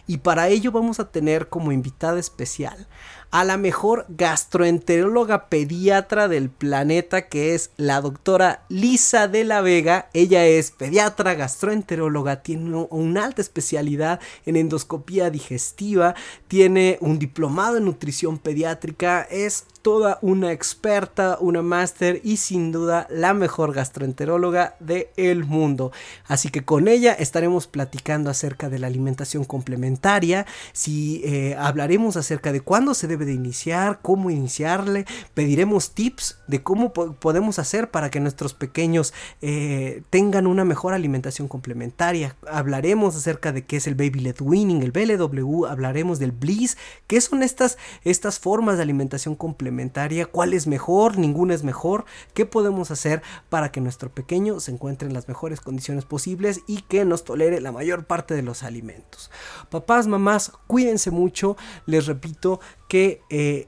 Y 0.05 0.17
para 0.17 0.49
ello 0.49 0.71
vamos 0.71 0.99
a 0.99 1.09
tener 1.11 1.47
como 1.47 1.71
invitada 1.71 2.19
especial 2.19 2.87
a 3.33 3.43
la 3.43 3.57
mejor 3.57 4.05
gastroenteróloga 4.09 5.49
pediatra 5.49 6.27
del 6.27 6.51
planeta, 6.51 7.29
que 7.29 7.55
es 7.55 7.71
la 7.77 7.99
doctora 7.99 8.63
Lisa 8.69 9.27
de 9.27 9.43
la 9.43 9.61
Vega. 9.61 10.07
Ella 10.13 10.45
es 10.45 10.69
pediatra, 10.69 11.33
gastroenteróloga, 11.33 12.43
tiene 12.43 12.85
una 12.91 13.25
alta 13.25 13.41
especialidad 13.41 14.19
en 14.45 14.55
endoscopía 14.55 15.31
digestiva, 15.31 16.13
tiene 16.47 16.99
un 17.01 17.17
diplomado 17.17 17.77
en 17.77 17.85
nutrición 17.85 18.37
pediátrica, 18.37 19.23
es 19.23 19.65
toda 19.81 20.17
una 20.21 20.51
experta, 20.51 21.37
una 21.41 21.61
máster 21.61 22.21
y 22.23 22.37
sin 22.37 22.71
duda 22.71 23.05
la 23.09 23.33
mejor 23.33 23.73
gastroenteróloga 23.73 24.75
del 24.79 25.43
mundo. 25.43 25.91
Así 26.25 26.49
que 26.49 26.63
con 26.63 26.87
ella 26.87 27.13
estaremos 27.13 27.67
platicando 27.67 28.29
acerca 28.29 28.69
de 28.69 28.79
la 28.79 28.87
alimentación 28.87 29.43
complementaria, 29.43 30.45
si 30.71 31.21
eh, 31.25 31.55
hablaremos 31.59 32.15
acerca 32.15 32.51
de 32.51 32.61
cuándo 32.61 32.93
se 32.93 33.07
debe 33.07 33.22
de 33.25 33.33
iniciar, 33.33 33.99
cómo 34.01 34.29
iniciarle, 34.29 35.05
pediremos 35.33 35.93
tips 35.93 36.39
de 36.47 36.63
cómo 36.63 36.93
podemos 36.93 37.59
hacer 37.59 37.91
para 37.91 38.09
que 38.09 38.19
nuestros 38.19 38.53
pequeños 38.53 39.13
eh, 39.41 40.03
tengan 40.09 40.47
una 40.47 40.65
mejor 40.65 40.93
alimentación 40.93 41.47
complementaria. 41.47 42.35
Hablaremos 42.49 43.15
acerca 43.15 43.51
de 43.51 43.65
qué 43.65 43.77
es 43.77 43.87
el 43.87 43.95
Baby 43.95 44.19
Led 44.19 44.41
Winning, 44.41 44.83
el 44.83 44.91
BLW, 44.91 45.65
hablaremos 45.65 46.19
del 46.19 46.31
Bliss, 46.31 46.77
qué 47.07 47.21
son 47.21 47.43
estas, 47.43 47.77
estas 48.03 48.39
formas 48.39 48.77
de 48.77 48.83
alimentación 48.83 49.35
complementaria 49.35 49.83
cuál 50.25 50.53
es 50.53 50.67
mejor, 50.67 51.17
ninguna 51.17 51.53
es 51.53 51.63
mejor, 51.63 52.05
qué 52.33 52.45
podemos 52.45 52.91
hacer 52.91 53.21
para 53.49 53.71
que 53.71 53.81
nuestro 53.81 54.09
pequeño 54.09 54.59
se 54.59 54.71
encuentre 54.71 55.07
en 55.07 55.13
las 55.13 55.27
mejores 55.27 55.61
condiciones 55.61 56.05
posibles 56.05 56.61
y 56.67 56.81
que 56.81 57.05
nos 57.05 57.23
tolere 57.23 57.61
la 57.61 57.71
mayor 57.71 58.05
parte 58.05 58.33
de 58.33 58.41
los 58.41 58.63
alimentos. 58.63 59.31
Papás, 59.69 60.07
mamás, 60.07 60.51
cuídense 60.67 61.11
mucho, 61.11 61.57
les 61.85 62.05
repito 62.05 62.59
que 62.87 63.21
eh, 63.29 63.67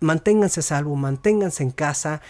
manténganse 0.00 0.60
a 0.60 0.62
salvo, 0.62 0.96
manténganse 0.96 1.62
en 1.62 1.70
casa, 1.70 2.20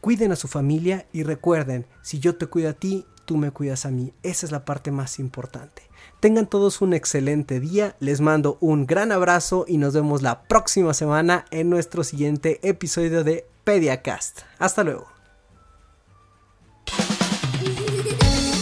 cuiden 0.00 0.32
a 0.32 0.36
su 0.36 0.48
familia 0.48 1.06
y 1.12 1.22
recuerden, 1.22 1.86
si 2.02 2.18
yo 2.18 2.36
te 2.36 2.46
cuido 2.46 2.70
a 2.70 2.74
ti, 2.74 3.06
tú 3.24 3.36
me 3.36 3.50
cuidas 3.50 3.84
a 3.84 3.90
mí. 3.90 4.12
Esa 4.22 4.46
es 4.46 4.52
la 4.52 4.64
parte 4.64 4.90
más 4.90 5.18
importante. 5.18 5.82
Tengan 6.20 6.46
todos 6.46 6.80
un 6.80 6.94
excelente 6.94 7.60
día, 7.60 7.94
les 8.00 8.20
mando 8.20 8.56
un 8.60 8.86
gran 8.86 9.12
abrazo 9.12 9.66
y 9.68 9.76
nos 9.76 9.92
vemos 9.94 10.22
la 10.22 10.42
próxima 10.44 10.94
semana 10.94 11.44
en 11.50 11.68
nuestro 11.68 12.04
siguiente 12.04 12.58
episodio 12.62 13.22
de 13.22 13.46
Pediacast. 13.64 14.40
Hasta 14.58 14.82
luego. 14.82 15.06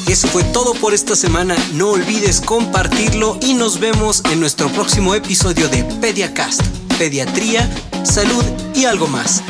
Eso 0.09 0.29
fue 0.29 0.45
todo 0.45 0.75
por 0.75 0.95
esta 0.95 1.17
semana, 1.17 1.57
no 1.75 1.91
olvides 1.91 2.41
compartirlo 2.41 3.39
y 3.41 3.55
nos 3.55 3.81
vemos 3.81 4.23
en 4.31 4.41
nuestro 4.41 4.69
próximo 4.69 5.15
episodio 5.15 5.69
de 5.69 5.83
Pediacast, 6.01 6.63
Pediatría, 6.99 7.68
Salud 8.05 8.45
y 8.74 8.84
algo 8.84 9.09
más. 9.09 9.42